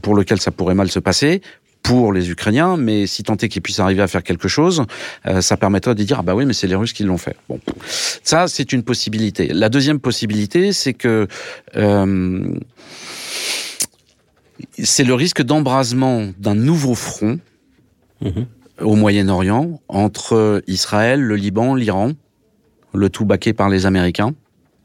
pour 0.02 0.14
lequel 0.14 0.40
ça 0.40 0.50
pourrait 0.50 0.74
mal 0.74 0.90
se 0.90 0.98
passer 0.98 1.40
pour 1.82 2.12
les 2.12 2.30
Ukrainiens, 2.30 2.76
mais 2.76 3.06
si 3.06 3.22
tant 3.22 3.36
est 3.36 3.48
qu'ils 3.48 3.62
puissent 3.62 3.80
arriver 3.80 4.02
à 4.02 4.08
faire 4.08 4.22
quelque 4.22 4.46
chose, 4.46 4.82
euh, 5.26 5.40
ça 5.40 5.56
permettrait 5.56 5.94
de 5.94 6.02
dire 6.02 6.18
ah 6.20 6.22
bah 6.22 6.34
oui 6.34 6.44
mais 6.44 6.52
c'est 6.52 6.66
les 6.66 6.74
Russes 6.74 6.92
qui 6.92 7.02
l'ont 7.02 7.16
fait. 7.16 7.34
Bon, 7.48 7.58
ça 8.22 8.46
c'est 8.46 8.74
une 8.74 8.82
possibilité. 8.82 9.48
La 9.48 9.70
deuxième 9.70 9.98
possibilité, 9.98 10.72
c'est 10.72 10.92
que 10.92 11.26
euh, 11.76 12.54
c'est 14.82 15.04
le 15.04 15.14
risque 15.14 15.42
d'embrasement 15.42 16.28
d'un 16.38 16.54
nouveau 16.54 16.94
front 16.94 17.38
mmh. 18.20 18.30
au 18.80 18.96
Moyen-Orient 18.96 19.80
entre 19.88 20.62
Israël, 20.66 21.20
le 21.20 21.36
Liban, 21.36 21.74
l'Iran, 21.74 22.12
le 22.94 23.10
tout 23.10 23.24
baqué 23.24 23.52
par 23.52 23.68
les 23.68 23.86
Américains 23.86 24.34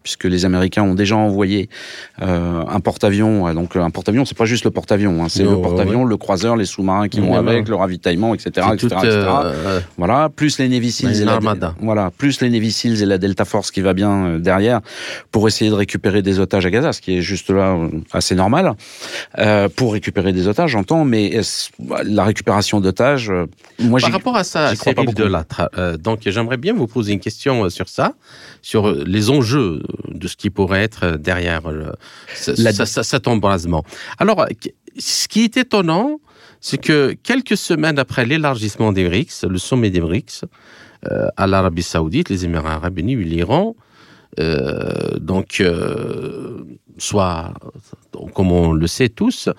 puisque 0.04 0.26
les 0.26 0.46
Américains 0.46 0.84
ont 0.84 0.94
déjà 0.94 1.16
envoyé 1.16 1.70
euh, 2.22 2.64
un 2.68 2.80
porte-avions. 2.82 3.52
Donc 3.54 3.76
un 3.76 3.90
porte-avions, 3.90 4.26
c'est 4.26 4.38
pas 4.38 4.46
juste 4.46 4.66
le 4.66 4.72
porte-avions, 4.72 5.24
hein, 5.24 5.28
c'est 5.30 5.46
oh, 5.46 5.52
le 5.52 5.62
porte-avions, 5.62 6.04
ouais. 6.04 6.10
le 6.10 6.18
croiseur, 6.18 6.56
les 6.58 6.66
sous-marins 6.66 7.08
qui 7.08 7.22
vont 7.22 7.36
avec, 7.36 7.68
le 7.68 7.76
ravitaillement, 7.76 8.34
etc., 8.34 8.68
etc., 8.74 8.76
tout, 8.78 8.88
etc. 8.88 9.10
Euh, 9.10 9.80
voilà, 9.98 10.30
plus 10.30 10.60
les 10.60 10.68
Navy 10.68 10.92
Seals 10.92 11.22
et 11.22 11.26
la, 11.26 11.40
voilà, 11.80 12.12
plus 12.12 12.42
les 12.42 12.50
Navy 12.50 12.72
Seals 12.72 13.02
et 13.02 13.06
la 13.06 13.18
Delta 13.18 13.46
Force 13.46 13.72
qui 13.72 13.82
va 13.82 13.94
bien 13.94 14.26
euh, 14.26 14.40
derrière 14.40 14.82
pour 15.32 15.48
essayer 15.48 15.72
de 15.72 15.76
récupérer 15.76 16.22
des 16.22 16.40
otages 16.40 16.66
à 16.66 16.70
Gaza, 16.70 16.92
ce 16.92 17.02
qui 17.02 17.18
est 17.18 17.22
juste 17.22 17.50
là 17.50 17.78
assez 18.12 18.36
normal. 18.36 18.74
Pour 19.76 19.94
récupérer 19.94 20.34
des 20.34 20.48
otages, 20.48 20.72
j'entends, 20.72 21.06
mais 21.06 21.40
la 22.06 22.24
récupération 22.24 22.82
d'otages, 22.82 23.32
moi, 23.80 24.00
par 24.00 24.12
rapport 24.12 24.36
à 24.36 24.44
ça, 24.44 24.76
Cyril 24.76 25.14
Delattre, 25.14 25.70
donc 26.00 26.22
j'aimerais 26.26 26.58
bien 26.58 26.74
vous 26.74 26.88
poser 26.88 27.14
une 27.14 27.20
question 27.20 27.70
sur 27.70 27.88
ça, 27.88 28.14
sur 28.62 28.92
les 28.92 29.30
enjeux 29.30 29.82
de 30.10 30.28
ce 30.28 30.36
qui 30.36 30.50
pourrait 30.50 30.84
être 30.84 31.18
derrière 31.18 31.72
le, 31.72 31.94
La... 32.58 32.72
cet 32.86 33.28
embrasement. 33.28 33.84
Alors, 34.20 34.46
ce 34.98 35.28
qui 35.28 35.44
est 35.44 35.58
étonnant, 35.58 36.20
c'est 36.62 36.78
que 36.78 37.14
quelques 37.24 37.58
semaines 37.58 38.00
après 38.00 38.26
l'élargissement 38.26 38.92
des 38.92 39.08
BRICS, 39.08 39.46
le 39.50 39.58
sommet 39.58 39.90
des 39.90 40.02
BRICS, 40.02 40.46
euh, 41.12 41.28
à 41.36 41.48
l'Arabie 41.48 41.84
Saoudite, 41.84 42.30
les 42.30 42.46
Émirats 42.46 42.76
Arabes 42.76 43.00
Unis, 43.00 43.16
l'Iran, 43.16 43.76
euh, 44.40 45.18
donc, 45.20 45.58
euh, 45.60 46.64
soit, 46.98 47.54
comme 48.34 48.52
on 48.52 48.74
le 48.74 48.88
sait 48.88 49.10
tous, 49.10 49.50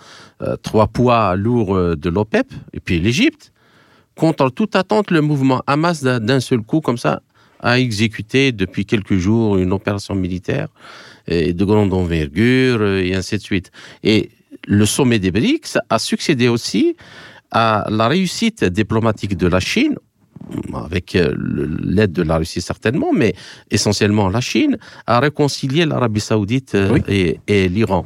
euh, 0.42 0.56
trois 0.56 0.88
poids 0.88 1.36
lourds 1.36 1.96
de 1.96 2.08
l'OPEP, 2.08 2.52
et 2.72 2.80
puis 2.80 3.00
l'Égypte, 3.00 3.52
contre 4.16 4.50
toute 4.50 4.76
attente 4.76 5.10
le 5.10 5.20
mouvement 5.20 5.62
Hamas 5.66 6.02
d'un 6.02 6.40
seul 6.40 6.60
coup, 6.60 6.80
comme 6.80 6.98
ça, 6.98 7.22
a 7.64 7.80
exécuté 7.80 8.52
depuis 8.52 8.86
quelques 8.86 9.16
jours 9.16 9.58
une 9.58 9.72
opération 9.72 10.14
militaire 10.14 10.68
de 11.28 11.64
grande 11.64 11.92
envergure 11.92 12.86
et 12.86 13.14
ainsi 13.14 13.36
de 13.38 13.42
suite. 13.42 13.72
Et 14.04 14.30
le 14.66 14.86
sommet 14.86 15.18
des 15.18 15.32
BRICS 15.32 15.78
a 15.88 15.98
succédé 15.98 16.48
aussi 16.48 16.96
à 17.50 17.86
la 17.90 18.06
réussite 18.08 18.62
diplomatique 18.64 19.36
de 19.36 19.48
la 19.48 19.60
Chine 19.60 19.96
avec 20.74 21.16
l'aide 21.16 22.12
de 22.12 22.22
la 22.22 22.36
Russie 22.36 22.60
certainement, 22.60 23.12
mais 23.12 23.34
essentiellement 23.70 24.28
la 24.28 24.42
Chine, 24.42 24.76
à 25.06 25.18
réconcilier 25.20 25.86
l'Arabie 25.86 26.20
saoudite 26.20 26.76
oui. 26.90 27.00
et, 27.08 27.40
et 27.48 27.68
l'Iran. 27.68 28.04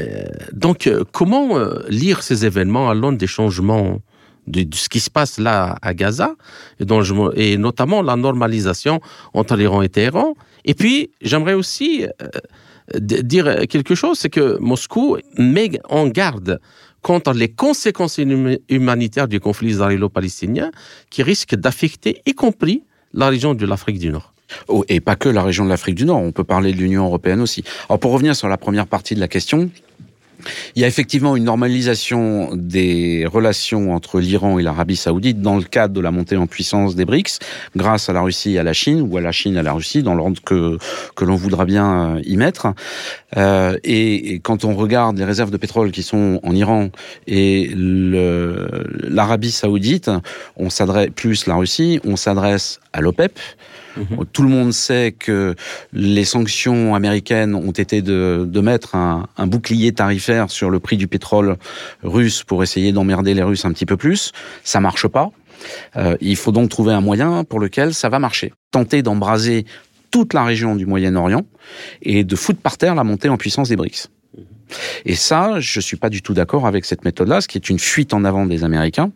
Euh, 0.00 0.24
donc, 0.52 0.90
comment 1.12 1.58
euh, 1.58 1.78
lire 1.88 2.22
ces 2.22 2.44
événements 2.44 2.90
à 2.90 2.94
l'aune 2.94 3.16
des 3.16 3.26
changements 3.26 4.00
de, 4.46 4.66
ce 4.74 4.88
qui 4.88 5.00
se 5.00 5.10
passe 5.10 5.38
là 5.38 5.76
à 5.82 5.94
Gaza, 5.94 6.34
et, 6.80 6.84
dont 6.84 7.02
et 7.32 7.56
notamment 7.56 8.02
la 8.02 8.16
normalisation 8.16 9.00
entre 9.34 9.56
l'Iran 9.56 9.82
et 9.82 9.88
Téhéran. 9.88 10.34
Et 10.64 10.74
puis, 10.74 11.10
j'aimerais 11.20 11.54
aussi 11.54 12.04
euh, 12.04 12.98
dire 13.00 13.66
quelque 13.68 13.94
chose, 13.94 14.18
c'est 14.18 14.30
que 14.30 14.58
Moscou 14.60 15.18
met 15.38 15.70
en 15.88 16.06
garde 16.06 16.60
contre 17.02 17.32
les 17.32 17.48
conséquences 17.48 18.18
humanitaires 18.68 19.28
du 19.28 19.38
conflit 19.38 19.70
israélo-palestinien 19.70 20.70
qui 21.10 21.22
risquent 21.22 21.54
d'affecter, 21.54 22.20
y 22.26 22.34
compris 22.34 22.82
la 23.12 23.28
région 23.28 23.54
de 23.54 23.64
l'Afrique 23.64 23.98
du 23.98 24.10
Nord. 24.10 24.32
Oh, 24.68 24.84
et 24.88 25.00
pas 25.00 25.16
que 25.16 25.28
la 25.28 25.42
région 25.42 25.64
de 25.64 25.70
l'Afrique 25.70 25.94
du 25.94 26.04
Nord, 26.04 26.20
on 26.20 26.32
peut 26.32 26.44
parler 26.44 26.72
de 26.72 26.76
l'Union 26.76 27.06
européenne 27.06 27.40
aussi. 27.40 27.64
Alors 27.88 28.00
pour 28.00 28.12
revenir 28.12 28.34
sur 28.36 28.48
la 28.48 28.56
première 28.56 28.86
partie 28.86 29.14
de 29.14 29.20
la 29.20 29.28
question, 29.28 29.70
il 30.74 30.82
y 30.82 30.84
a 30.84 30.88
effectivement 30.88 31.36
une 31.36 31.44
normalisation 31.44 32.50
des 32.54 33.26
relations 33.26 33.94
entre 33.94 34.20
l'Iran 34.20 34.58
et 34.58 34.62
l'Arabie 34.62 34.96
saoudite 34.96 35.40
dans 35.40 35.56
le 35.56 35.62
cadre 35.62 35.94
de 35.94 36.00
la 36.00 36.10
montée 36.10 36.36
en 36.36 36.46
puissance 36.46 36.94
des 36.94 37.04
BRICS, 37.04 37.38
grâce 37.74 38.08
à 38.08 38.12
la 38.12 38.20
Russie 38.20 38.54
et 38.54 38.58
à 38.58 38.62
la 38.62 38.72
Chine, 38.72 39.06
ou 39.08 39.16
à 39.16 39.20
la 39.20 39.32
Chine 39.32 39.56
et 39.56 39.60
à 39.60 39.62
la 39.62 39.72
Russie, 39.72 40.02
dans 40.02 40.14
l'ordre 40.14 40.40
que, 40.44 40.78
que 41.14 41.24
l'on 41.24 41.36
voudra 41.36 41.64
bien 41.64 42.16
euh, 42.16 42.22
y 42.24 42.36
mettre. 42.36 42.68
Euh, 43.36 43.76
et, 43.84 44.34
et, 44.34 44.38
quand 44.40 44.64
on 44.64 44.74
regarde 44.74 45.18
les 45.18 45.24
réserves 45.24 45.50
de 45.50 45.56
pétrole 45.56 45.90
qui 45.90 46.02
sont 46.02 46.40
en 46.42 46.54
Iran 46.54 46.90
et 47.26 47.70
l'Arabie 47.74 49.50
saoudite, 49.50 50.10
on 50.56 50.70
s'adresse 50.70 51.10
plus 51.14 51.46
la 51.46 51.56
Russie, 51.56 52.00
on 52.04 52.16
s'adresse 52.16 52.80
à 52.92 53.00
l'OPEP, 53.00 53.38
Mhm. 53.96 54.24
Tout 54.32 54.42
le 54.42 54.48
monde 54.48 54.72
sait 54.72 55.12
que 55.18 55.54
les 55.92 56.24
sanctions 56.24 56.94
américaines 56.94 57.54
ont 57.54 57.72
été 57.72 58.02
de, 58.02 58.46
de 58.48 58.60
mettre 58.60 58.94
un, 58.94 59.26
un, 59.36 59.46
bouclier 59.46 59.92
tarifaire 59.92 60.50
sur 60.50 60.70
le 60.70 60.80
prix 60.80 60.96
du 60.96 61.08
pétrole 61.08 61.56
russe 62.02 62.42
pour 62.42 62.62
essayer 62.62 62.92
d'emmerder 62.92 63.34
les 63.34 63.42
Russes 63.42 63.64
un 63.64 63.72
petit 63.72 63.86
peu 63.86 63.96
plus. 63.96 64.32
Ça 64.64 64.80
marche 64.80 65.08
pas. 65.08 65.30
Euh, 65.96 66.16
il 66.20 66.36
faut 66.36 66.52
donc 66.52 66.68
trouver 66.68 66.92
un 66.92 67.00
moyen 67.00 67.44
pour 67.44 67.60
lequel 67.60 67.94
ça 67.94 68.08
va 68.08 68.18
marcher. 68.18 68.52
Tenter 68.70 69.02
d'embraser 69.02 69.64
toute 70.10 70.34
la 70.34 70.44
région 70.44 70.76
du 70.76 70.86
Moyen-Orient 70.86 71.42
et 72.02 72.24
de 72.24 72.36
foutre 72.36 72.60
par 72.60 72.78
terre 72.78 72.94
la 72.94 73.04
montée 73.04 73.28
en 73.28 73.36
puissance 73.36 73.68
des 73.68 73.76
BRICS. 73.76 74.08
Mhm. 74.36 74.44
Et 75.04 75.14
ça, 75.14 75.60
je 75.60 75.80
suis 75.80 75.96
pas 75.96 76.10
du 76.10 76.22
tout 76.22 76.34
d'accord 76.34 76.66
avec 76.66 76.84
cette 76.84 77.04
méthode-là, 77.04 77.40
ce 77.40 77.48
qui 77.48 77.58
est 77.58 77.68
une 77.68 77.78
fuite 77.78 78.14
en 78.14 78.24
avant 78.24 78.46
des 78.46 78.64
Américains 78.64 79.12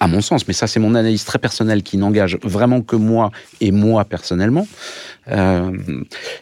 à 0.00 0.06
mon 0.06 0.20
sens, 0.20 0.46
mais 0.48 0.54
ça 0.54 0.66
c'est 0.66 0.80
mon 0.80 0.94
analyse 0.94 1.24
très 1.24 1.38
personnelle 1.38 1.82
qui 1.82 1.96
n'engage 1.96 2.38
vraiment 2.42 2.82
que 2.82 2.96
moi 2.96 3.30
et 3.60 3.72
moi 3.72 4.04
personnellement, 4.04 4.66
euh, 5.30 5.72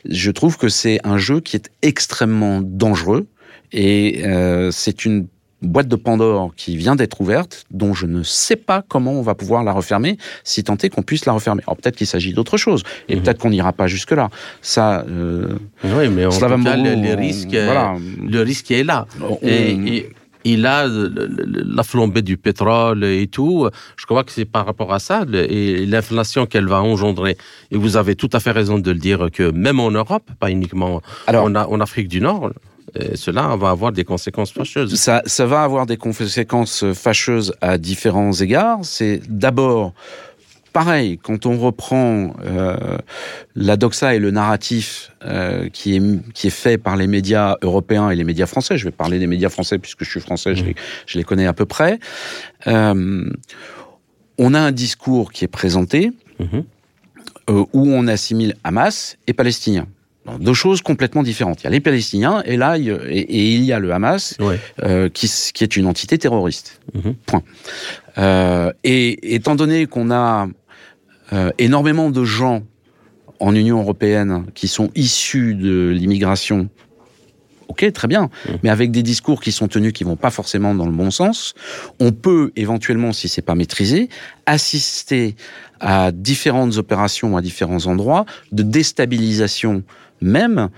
je 0.09 0.30
trouve 0.30 0.57
que 0.59 0.68
c'est 0.68 1.00
un 1.05 1.18
jeu 1.18 1.40
qui 1.40 1.57
est 1.57 1.70
extrêmement 1.82 2.61
dangereux 2.62 3.26
et 3.72 4.22
euh, 4.24 4.70
c'est 4.70 5.05
une 5.05 5.26
boîte 5.62 5.88
de 5.88 5.96
Pandore 5.96 6.53
qui 6.57 6.76
vient 6.76 6.96
d'être 6.96 7.20
ouverte, 7.20 7.64
dont 7.70 7.94
je 7.94 8.07
ne 8.07 8.22
sais 8.22 8.57
pas 8.57 8.82
comment 8.86 9.12
on 9.12 9.22
va 9.22 9.34
pouvoir 9.34 9.62
la 9.62 9.72
refermer, 9.72 10.18
si 10.44 10.64
tant 10.64 10.76
est 10.76 10.88
qu'on 10.88 11.03
puisse 11.03 11.24
la 11.24 11.32
refermer. 11.32 11.62
Alors 11.66 11.76
peut-être 11.76 11.96
qu'il 11.96 12.07
s'agit 12.07 12.32
d'autre 12.32 12.57
chose, 12.57 12.82
et 13.09 13.14
mhm. 13.14 13.22
peut-être 13.22 13.38
qu'on 13.38 13.50
n'ira 13.50 13.72
pas 13.72 13.86
jusque 13.86 14.11
là. 14.11 14.28
Ça, 14.61 15.05
euh, 15.09 15.57
oui, 15.84 16.09
mais 16.09 16.26
en 16.26 16.30
tout 16.30 16.40
cas, 16.40 16.48
le, 16.76 17.14
risque, 17.14 17.50
voilà. 17.50 17.94
le 18.20 18.40
risque 18.42 18.70
est 18.72 18.84
là. 18.84 19.07
et 19.42 20.09
il 20.45 20.66
a 20.66 20.86
la 20.86 21.82
flambée 21.82 22.22
du 22.22 22.36
pétrole 22.36 23.05
et 23.05 23.26
tout. 23.26 23.68
Je 23.97 24.07
crois 24.07 24.24
que 24.24 24.32
c'est 24.32 24.45
par 24.45 24.66
rapport 24.66 24.93
à 24.93 24.99
ça 24.99 25.24
et 25.32 25.86
l'inflation 25.86 26.47
qu'elle 26.47 26.66
va 26.66 26.82
engendrer. 26.82 27.36
Et 27.70 27.76
vous 27.76 27.97
avez 27.97 28.16
tout 28.16 28.30
à 28.32 28.40
fait 28.40 28.51
raison 28.51 28.78
de 28.78 28.90
le 28.90 28.99
dire 28.99 29.28
que 29.32 29.51
même 29.51 29.80
en 29.80 29.90
Europe, 29.90 30.24
pas 30.40 30.51
uniquement 30.51 31.01
en, 31.28 31.55
en 31.55 31.80
Afrique 31.80 32.09
du 32.09 32.20
Nord, 32.20 32.51
euh, 33.01 33.12
cela 33.14 33.57
va 33.57 33.70
avoir 33.70 33.93
des 33.93 34.05
conséquences 34.05 34.53
fâcheuses. 34.53 34.95
Ça, 34.97 35.22
ça 35.24 35.47
va 35.47 35.62
avoir 35.62 35.86
des 35.86 35.97
conséquences 35.97 36.84
fâcheuses 36.93 37.55
à 37.61 37.78
différents 37.78 38.32
égards. 38.32 38.80
C'est 38.82 39.22
d'abord 39.28 39.95
pareil, 40.72 41.18
quand 41.18 41.46
on 41.46 41.58
reprend 41.58 42.34
euh, 42.44 42.98
la 43.54 43.76
doxa 43.76 44.14
et 44.14 44.18
le 44.18 44.30
narratif 44.30 45.12
euh, 45.24 45.68
qui, 45.68 45.96
est, 45.96 46.32
qui 46.32 46.46
est 46.48 46.50
fait 46.50 46.78
par 46.78 46.96
les 46.96 47.06
médias 47.06 47.56
européens 47.62 48.10
et 48.10 48.16
les 48.16 48.24
médias 48.24 48.46
français, 48.46 48.78
je 48.78 48.84
vais 48.84 48.90
parler 48.90 49.18
des 49.18 49.26
médias 49.26 49.50
français 49.50 49.78
puisque 49.78 50.04
je 50.04 50.10
suis 50.10 50.20
français, 50.20 50.54
je, 50.54 51.18
les, 51.18 51.24
connais 51.24 51.46
à 51.46 51.52
peu 51.52 51.66
près, 51.66 51.98
euh, 52.66 53.30
on 54.38 54.54
a 54.54 54.60
un 54.60 54.72
discours 54.72 55.32
qui 55.32 55.44
est 55.44 55.48
présenté 55.48 56.10
mhm. 56.40 56.64
où 57.48 57.88
on 57.92 58.06
assimile 58.06 58.56
Hamas 58.64 59.18
et 59.26 59.34
Palestiniens. 59.34 59.86
Deux 60.38 60.54
choses 60.54 60.82
complètement 60.82 61.24
différentes. 61.24 61.62
Il 61.62 61.64
y 61.64 61.66
a 61.66 61.70
les 61.70 61.80
Palestiniens 61.80 62.42
et 62.44 62.56
là, 62.56 62.78
et, 62.78 63.54
il 63.54 63.64
y 63.64 63.72
a 63.72 63.80
le 63.80 63.92
Hamas, 63.92 64.36
qui, 65.12 65.30
qui, 65.52 65.64
est 65.64 65.76
une 65.76 65.86
entité 65.86 66.16
terroriste. 66.16 66.80
Mhm. 66.94 67.14
Point. 67.26 67.42
et 68.84 69.34
étant 69.34 69.56
donné 69.56 69.86
qu'on 69.86 70.10
a 70.10 70.46
énormément 71.59 72.11
de 72.11 72.24
gens 72.24 72.62
en 73.41 73.55
Union 73.55 73.80
européenne 73.80 74.45
qui 74.55 74.68
sont 74.68 74.91
issus 74.95 75.55
de 75.55 75.89
l'immigration. 75.89 76.68
Ok, 77.68 77.91
très 77.93 78.07
bien, 78.07 78.24
mmh. 78.24 78.51
mais 78.62 78.68
avec 78.68 78.91
des 78.91 79.03
discours 79.03 79.41
qui 79.41 79.51
sont 79.51 79.66
tenus 79.66 79.93
qui 79.93 80.05
vont 80.05 80.16
pas 80.16 80.30
forcément 80.30 80.74
dans 80.74 80.85
le 80.85 80.93
bon 80.93 81.11
sens, 81.11 81.55
on 82.01 82.12
peut 82.12 82.53
éventuellement, 82.55 83.12
si 83.12 83.28
c'est 83.28 83.43
pas 83.43 83.55
maîtrisé, 83.55 84.11
assister 84.45 85.35
à 85.80 86.12
différentes 86.12 86.76
opérations 86.76 87.37
à 87.37 87.43
différents 87.43 87.87
endroits 87.87 88.26
de 88.53 88.62
déstabilisation 88.62 89.83
même 90.20 90.68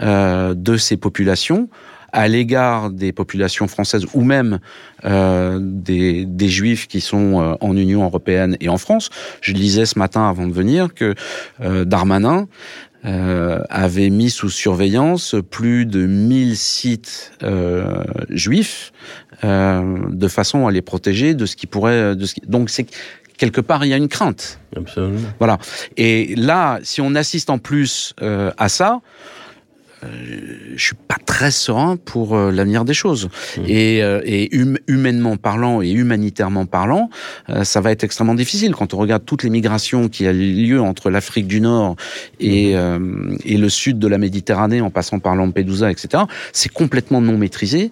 euh, 0.00 0.54
de 0.54 0.76
ces 0.76 0.96
populations 0.96 1.68
à 2.12 2.28
l'égard 2.28 2.90
des 2.90 3.12
populations 3.12 3.68
françaises 3.68 4.06
ou 4.14 4.22
même 4.22 4.58
euh, 5.04 5.58
des, 5.60 6.24
des, 6.26 6.48
juifs 6.48 6.86
qui 6.86 7.00
sont 7.00 7.40
euh, 7.40 7.54
en 7.60 7.76
Union 7.76 8.04
européenne 8.04 8.56
et 8.60 8.68
en 8.68 8.78
France. 8.78 9.10
Je 9.40 9.52
lisais 9.52 9.86
ce 9.86 9.98
matin 9.98 10.28
avant 10.28 10.46
de 10.46 10.52
venir 10.52 10.94
que 10.94 11.14
euh, 11.60 11.84
Darmanin 11.84 12.46
euh, 13.04 13.60
avait 13.68 14.10
mis 14.10 14.30
sous 14.30 14.50
surveillance 14.50 15.34
plus 15.50 15.86
de 15.86 16.06
1000 16.06 16.56
sites 16.56 17.32
euh, 17.42 18.04
juifs 18.30 18.92
euh, 19.42 19.98
de 20.08 20.28
façon 20.28 20.68
à 20.68 20.70
les 20.70 20.82
protéger 20.82 21.34
de 21.34 21.46
ce 21.46 21.56
qui 21.56 21.66
pourrait... 21.66 22.14
De 22.14 22.26
ce 22.26 22.34
qui... 22.34 22.42
Donc 22.46 22.70
c'est 22.70 22.86
quelque 23.38 23.60
part, 23.60 23.84
il 23.84 23.88
y 23.88 23.92
a 23.92 23.96
une 23.96 24.08
crainte. 24.08 24.60
Absolument. 24.76 25.18
Voilà. 25.40 25.58
Et 25.96 26.34
là, 26.36 26.78
si 26.84 27.00
on 27.00 27.16
assiste 27.16 27.50
en 27.50 27.58
plus 27.58 28.14
euh, 28.22 28.52
à 28.56 28.68
ça, 28.68 29.00
euh, 29.00 29.00
je 30.74 30.82
suis 30.82 30.94
pas 30.94 31.16
très 31.24 31.50
serein 31.50 31.96
pour 31.96 32.36
euh, 32.36 32.50
l'avenir 32.50 32.84
des 32.84 32.94
choses. 32.94 33.28
Mmh. 33.56 33.60
Et, 33.66 34.02
euh, 34.02 34.20
et 34.24 34.50
hum, 34.54 34.78
humainement 34.86 35.36
parlant 35.36 35.82
et 35.82 35.90
humanitairement 35.90 36.66
parlant, 36.66 37.10
ça 37.62 37.80
va 37.80 37.90
être 37.90 38.04
extrêmement 38.04 38.34
difficile 38.34 38.74
quand 38.74 38.94
on 38.94 38.98
regarde 38.98 39.24
toutes 39.24 39.42
les 39.42 39.50
migrations 39.50 40.08
qui 40.08 40.26
a 40.26 40.32
lieu 40.32 40.80
entre 40.80 41.10
l'Afrique 41.10 41.46
du 41.46 41.60
Nord 41.60 41.96
et, 42.40 42.74
mmh. 42.74 43.36
et 43.44 43.56
le 43.56 43.68
sud 43.68 43.98
de 43.98 44.08
la 44.08 44.18
Méditerranée, 44.18 44.80
en 44.80 44.90
passant 44.90 45.18
par 45.18 45.36
Lampedusa, 45.36 45.90
etc. 45.90 46.24
C'est 46.52 46.72
complètement 46.72 47.20
non 47.20 47.36
maîtrisé. 47.36 47.90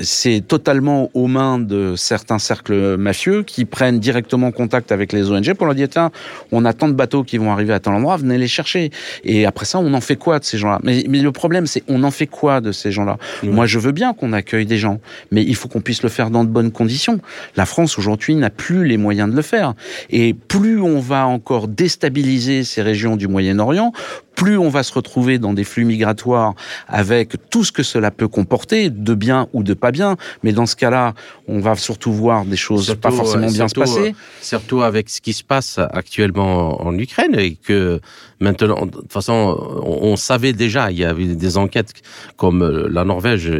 c'est 0.00 0.46
totalement 0.46 1.10
aux 1.14 1.26
mains 1.26 1.58
de 1.58 1.94
certains 1.96 2.38
cercles 2.38 2.96
mafieux 2.96 3.42
qui 3.42 3.64
prennent 3.64 3.98
directement 3.98 4.52
contact 4.52 4.92
avec 4.92 5.12
les 5.12 5.30
ONG 5.30 5.54
pour 5.54 5.66
leur 5.66 5.74
dire 5.74 5.88
tiens, 5.88 6.10
on 6.52 6.64
a 6.64 6.72
tant 6.72 6.88
de 6.88 6.94
bateaux 6.94 7.24
qui 7.24 7.38
vont 7.38 7.52
arriver 7.52 7.72
à 7.72 7.80
tel 7.80 7.92
endroit, 7.92 8.16
venez 8.16 8.38
les 8.38 8.48
chercher. 8.48 8.90
Et 9.24 9.46
après 9.46 9.64
ça, 9.64 9.78
on 9.78 9.92
en 9.94 10.00
fait 10.00 10.16
quoi 10.16 10.38
de 10.38 10.44
ces 10.44 10.58
gens-là? 10.58 10.80
Mais, 10.82 11.04
mais 11.08 11.23
le 11.24 11.32
problème, 11.32 11.66
c'est 11.66 11.82
on 11.88 12.04
en 12.04 12.10
fait 12.10 12.26
quoi 12.26 12.60
de 12.60 12.72
ces 12.72 12.92
gens-là? 12.92 13.18
Moi, 13.42 13.66
je 13.66 13.78
veux 13.78 13.92
bien 13.92 14.14
qu'on 14.14 14.32
accueille 14.32 14.66
des 14.66 14.78
gens, 14.78 15.00
mais 15.30 15.42
il 15.42 15.56
faut 15.56 15.68
qu'on 15.68 15.80
puisse 15.80 16.02
le 16.02 16.08
faire 16.08 16.30
dans 16.30 16.44
de 16.44 16.50
bonnes 16.50 16.70
conditions. 16.70 17.20
La 17.56 17.66
France 17.66 17.98
aujourd'hui 17.98 18.34
n'a 18.36 18.50
plus 18.50 18.84
les 18.84 18.96
moyens 18.96 19.30
de 19.30 19.36
le 19.36 19.42
faire, 19.42 19.74
et 20.10 20.34
plus 20.34 20.80
on 20.80 21.00
va 21.00 21.26
encore 21.26 21.66
déstabiliser 21.68 22.64
ces 22.64 22.82
régions 22.82 23.16
du 23.16 23.26
Moyen-Orient, 23.26 23.92
plus 24.34 24.58
on 24.58 24.68
va 24.68 24.82
se 24.82 24.92
retrouver 24.92 25.38
dans 25.38 25.52
des 25.52 25.64
flux 25.64 25.84
migratoires 25.84 26.54
avec 26.88 27.36
tout 27.50 27.64
ce 27.64 27.72
que 27.72 27.82
cela 27.82 28.10
peut 28.10 28.28
comporter, 28.28 28.90
de 28.90 29.14
bien 29.14 29.48
ou 29.52 29.62
de 29.62 29.74
pas 29.74 29.90
bien. 29.90 30.16
Mais 30.42 30.52
dans 30.52 30.66
ce 30.66 30.76
cas-là, 30.76 31.14
on 31.48 31.60
va 31.60 31.74
surtout 31.76 32.12
voir 32.12 32.44
des 32.44 32.56
choses 32.56 32.94
pas 33.00 33.10
forcément 33.10 33.50
bien 33.50 33.68
se 33.68 33.74
passer. 33.74 34.10
Euh, 34.10 34.12
surtout 34.40 34.82
avec 34.82 35.08
ce 35.08 35.20
qui 35.20 35.32
se 35.32 35.44
passe 35.44 35.78
actuellement 35.78 36.84
en 36.84 36.96
Ukraine 36.98 37.34
et 37.38 37.56
que 37.56 38.00
maintenant, 38.40 38.86
de 38.86 38.90
toute 38.90 39.12
façon, 39.12 39.56
on, 39.84 40.16
savait 40.16 40.52
déjà, 40.52 40.90
il 40.90 40.98
y 40.98 41.04
avait 41.04 41.34
des 41.34 41.58
enquêtes 41.58 41.92
comme 42.36 42.62
euh, 42.62 42.88
la 42.90 43.04
Norvège 43.04 43.50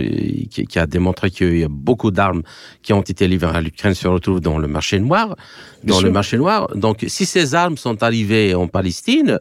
qui, 0.51 0.67
qui 0.67 0.79
a 0.79 0.87
démontré 0.87 1.31
qu'il 1.31 1.59
y 1.59 1.65
a 1.65 1.69
beaucoup 1.69 2.11
d'armes 2.11 2.43
qui 2.83 2.93
ont 2.93 3.03
été 3.03 3.27
livrées 3.29 3.57
à 3.57 3.61
l'Ukraine 3.61 3.95
se 3.95 4.09
retrouvent 4.09 4.41
dans 4.41 4.59
le 4.59 4.69
marché 4.69 4.99
noir. 4.99 5.37
Dans 5.83 6.01
le 6.01 6.11
marché 6.11 6.39
noir. 6.39 6.69
Donc, 6.75 7.05
si 7.09 7.27
ces 7.27 7.55
armes 7.55 7.77
sont 7.77 8.03
arrivées 8.03 8.55
en 8.55 8.69
Palestine, 8.69 9.39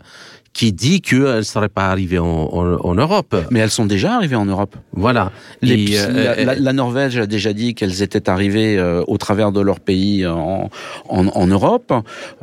qui 0.54 0.72
dit 0.72 1.01
qu'elles 1.01 1.38
ne 1.38 1.41
seraient 1.41 1.68
pas 1.68 1.88
arrivées 1.88 2.20
en, 2.20 2.26
en, 2.26 2.95
Europe. 2.95 3.36
Mais 3.49 3.60
elles 3.60 3.72
sont 3.72 3.88
déjà 3.88 4.14
arrivées 4.16 4.36
en 4.36 4.45
Europe. 4.45 4.76
Voilà. 4.93 5.32
Les, 5.64 5.97
euh, 5.97 6.45
la, 6.45 6.56
la, 6.56 6.74
Norvège 6.74 7.18
a 7.18 7.26
déjà 7.26 7.54
dit 7.54 7.74
qu'elles 7.74 8.04
étaient 8.04 8.30
arrivées 8.30 8.78
euh, 8.78 9.04
au 9.08 9.18
travers 9.18 9.51
de 9.51 9.60
leur 9.60 9.80
pays 9.80 10.28
en, 10.28 10.70
en, 11.10 11.28
en 11.28 11.47
Europe. 11.47 11.91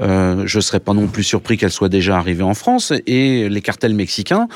Euh, 0.01 0.43
je 0.45 0.59
ne 0.59 0.61
serais 0.61 0.81
pas 0.81 0.93
non 0.93 1.07
plus 1.07 1.23
surpris 1.23 1.57
qu'elles 1.57 1.71
soient 1.71 1.89
déjà 1.89 2.17
arrivées 2.17 2.43
en 2.43 2.55
France. 2.55 2.93
Et 3.07 3.49
les 3.49 3.61
cartels 3.61 3.95
mexicains 3.95 4.49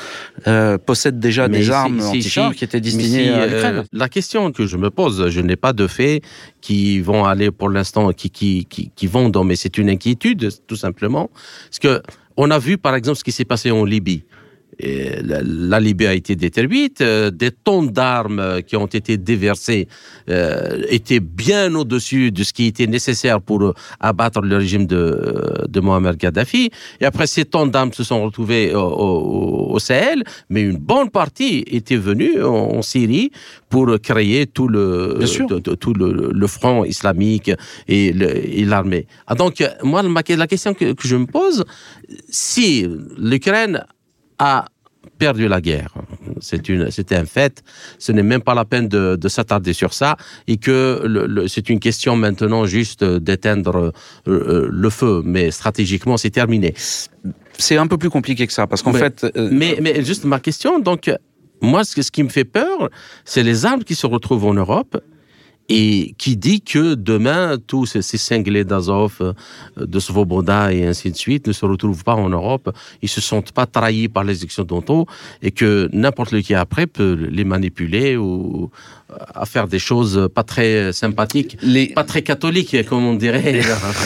euh, 0.47 0.77
possèdent 0.77 1.19
déjà 1.19 1.47
des 1.47 1.71
armes 1.71 2.01
anti-chars 2.01 2.53
qui 2.53 2.65
étaient 2.65 2.81
destinées 2.81 3.29
à 3.29 3.45
l'Ukraine. 3.45 3.83
la 3.93 4.09
question 4.09 4.51
que 4.51 4.65
je 4.65 4.75
me 4.75 4.89
pose, 4.89 5.29
je 5.29 5.39
n'ai 5.39 5.55
pas 5.55 5.71
de 5.71 5.87
faits 5.87 6.21
qui 6.59 6.99
vont 6.99 7.23
aller 7.23 7.51
pour 7.51 7.69
l'instant, 7.69 8.11
qui, 8.11 8.29
qui, 8.29 8.65
qui, 8.65 8.91
qui 8.93 9.07
vont 9.07 9.29
dans, 9.29 9.45
mais 9.45 9.55
c'est 9.55 9.77
une 9.77 9.89
inquiétude, 9.89 10.49
tout 10.67 10.75
simplement. 10.75 11.29
Parce 11.69 11.79
que 11.79 12.01
on 12.37 12.51
a 12.51 12.59
vu, 12.59 12.77
par 12.77 12.95
exemple, 12.95 13.17
ce 13.17 13.23
qui 13.23 13.31
s'est 13.31 13.45
passé 13.45 13.71
en 13.71 13.85
Libye. 13.85 14.23
Et 14.79 15.21
la, 15.23 15.41
la 15.43 15.79
Libye 15.79 16.07
a 16.07 16.13
été 16.13 16.35
détruite, 16.35 17.01
euh, 17.01 17.31
des 17.31 17.51
tonnes 17.51 17.89
d'armes 17.89 18.61
qui 18.67 18.75
ont 18.75 18.85
été 18.87 19.17
déversées 19.17 19.87
euh, 20.29 20.81
étaient 20.89 21.19
bien 21.19 21.73
au-dessus 21.75 22.31
de 22.31 22.43
ce 22.43 22.53
qui 22.53 22.65
était 22.67 22.87
nécessaire 22.87 23.41
pour 23.41 23.63
euh, 23.63 23.73
abattre 23.99 24.41
le 24.41 24.57
régime 24.57 24.85
de, 24.85 25.65
de 25.67 25.79
Mohamed 25.79 26.17
Gaddafi. 26.17 26.71
Et 26.99 27.05
après, 27.05 27.27
ces 27.27 27.45
tonnes 27.45 27.71
d'armes 27.71 27.93
se 27.93 28.03
sont 28.03 28.23
retrouvées 28.23 28.73
au, 28.73 28.79
au, 28.79 29.73
au, 29.73 29.79
Sahel, 29.79 30.23
mais 30.49 30.61
une 30.61 30.77
bonne 30.77 31.09
partie 31.09 31.63
était 31.67 31.97
venue 31.97 32.43
en, 32.43 32.77
en 32.77 32.81
Syrie 32.81 33.31
pour 33.69 33.99
créer 34.01 34.47
tout 34.47 34.67
le, 34.67 35.19
tout 35.79 35.93
le, 35.93 36.31
le, 36.33 36.47
front 36.47 36.85
islamique 36.85 37.51
et 37.87 38.13
l'armée. 38.65 39.07
Ah, 39.27 39.35
donc, 39.35 39.63
moi, 39.83 40.01
la 40.03 40.47
question 40.47 40.73
que, 40.73 40.93
que 40.93 41.07
je 41.07 41.15
me 41.15 41.25
pose, 41.25 41.65
si 42.29 42.87
l'Ukraine 43.17 43.85
a 44.39 44.65
perdu 45.17 45.47
la 45.47 45.61
guerre. 45.61 45.93
C'est 46.41 46.67
une, 46.67 46.91
c'était 46.91 47.15
un 47.15 47.25
fait. 47.25 47.63
Ce 47.99 48.11
n'est 48.11 48.23
même 48.23 48.41
pas 48.41 48.53
la 48.55 48.65
peine 48.65 48.87
de, 48.87 49.15
de 49.15 49.27
s'attarder 49.29 49.73
sur 49.73 49.93
ça 49.93 50.17
et 50.47 50.57
que 50.57 51.01
le, 51.05 51.25
le, 51.27 51.47
c'est 51.47 51.69
une 51.69 51.79
question 51.79 52.15
maintenant 52.15 52.65
juste 52.65 53.03
d'éteindre 53.03 53.93
euh, 54.27 54.67
le 54.69 54.89
feu. 54.89 55.21
Mais 55.23 55.51
stratégiquement, 55.51 56.17
c'est 56.17 56.31
terminé. 56.31 56.73
C'est 57.57 57.77
un 57.77 57.87
peu 57.87 57.97
plus 57.97 58.09
compliqué 58.09 58.45
que 58.47 58.53
ça 58.53 58.67
parce 58.67 58.81
qu'en 58.81 58.93
fait. 58.93 59.23
Euh, 59.23 59.49
mais, 59.51 59.77
mais 59.81 60.03
juste 60.03 60.25
ma 60.25 60.39
question, 60.39 60.79
donc, 60.79 61.11
moi, 61.61 61.83
ce, 61.83 62.01
ce 62.01 62.11
qui 62.11 62.23
me 62.23 62.29
fait 62.29 62.43
peur, 62.43 62.89
c'est 63.23 63.43
les 63.43 63.65
armes 63.65 63.83
qui 63.83 63.95
se 63.95 64.07
retrouvent 64.07 64.45
en 64.45 64.53
Europe 64.53 64.97
et 65.69 66.13
qui 66.17 66.37
dit 66.37 66.61
que 66.61 66.93
demain, 66.93 67.57
tous 67.65 67.85
ces, 67.85 68.01
cinglés 68.01 68.63
d'Azov, 68.63 69.33
de 69.77 69.99
Svoboda 69.99 70.71
et 70.71 70.85
ainsi 70.85 71.11
de 71.11 71.15
suite 71.15 71.47
ne 71.47 71.53
se 71.53 71.65
retrouvent 71.65 72.03
pas 72.03 72.15
en 72.15 72.29
Europe, 72.29 72.71
ils 73.01 73.09
se 73.09 73.21
sentent 73.21 73.51
pas 73.51 73.65
trahis 73.65 74.07
par 74.07 74.23
les 74.23 74.43
occidentaux 74.43 75.07
et 75.41 75.51
que 75.51 75.89
n'importe 75.91 76.31
lequel 76.31 76.57
après 76.57 76.87
peut 76.87 77.27
les 77.31 77.43
manipuler 77.43 78.15
ou 78.15 78.69
à 79.33 79.45
faire 79.45 79.67
des 79.67 79.79
choses 79.79 80.29
pas 80.33 80.43
très 80.43 80.91
sympathiques, 80.91 81.57
les... 81.61 81.87
pas 81.87 82.03
très 82.03 82.21
catholiques, 82.21 82.85
comme 82.87 83.05
on 83.05 83.13
dirait. 83.13 83.61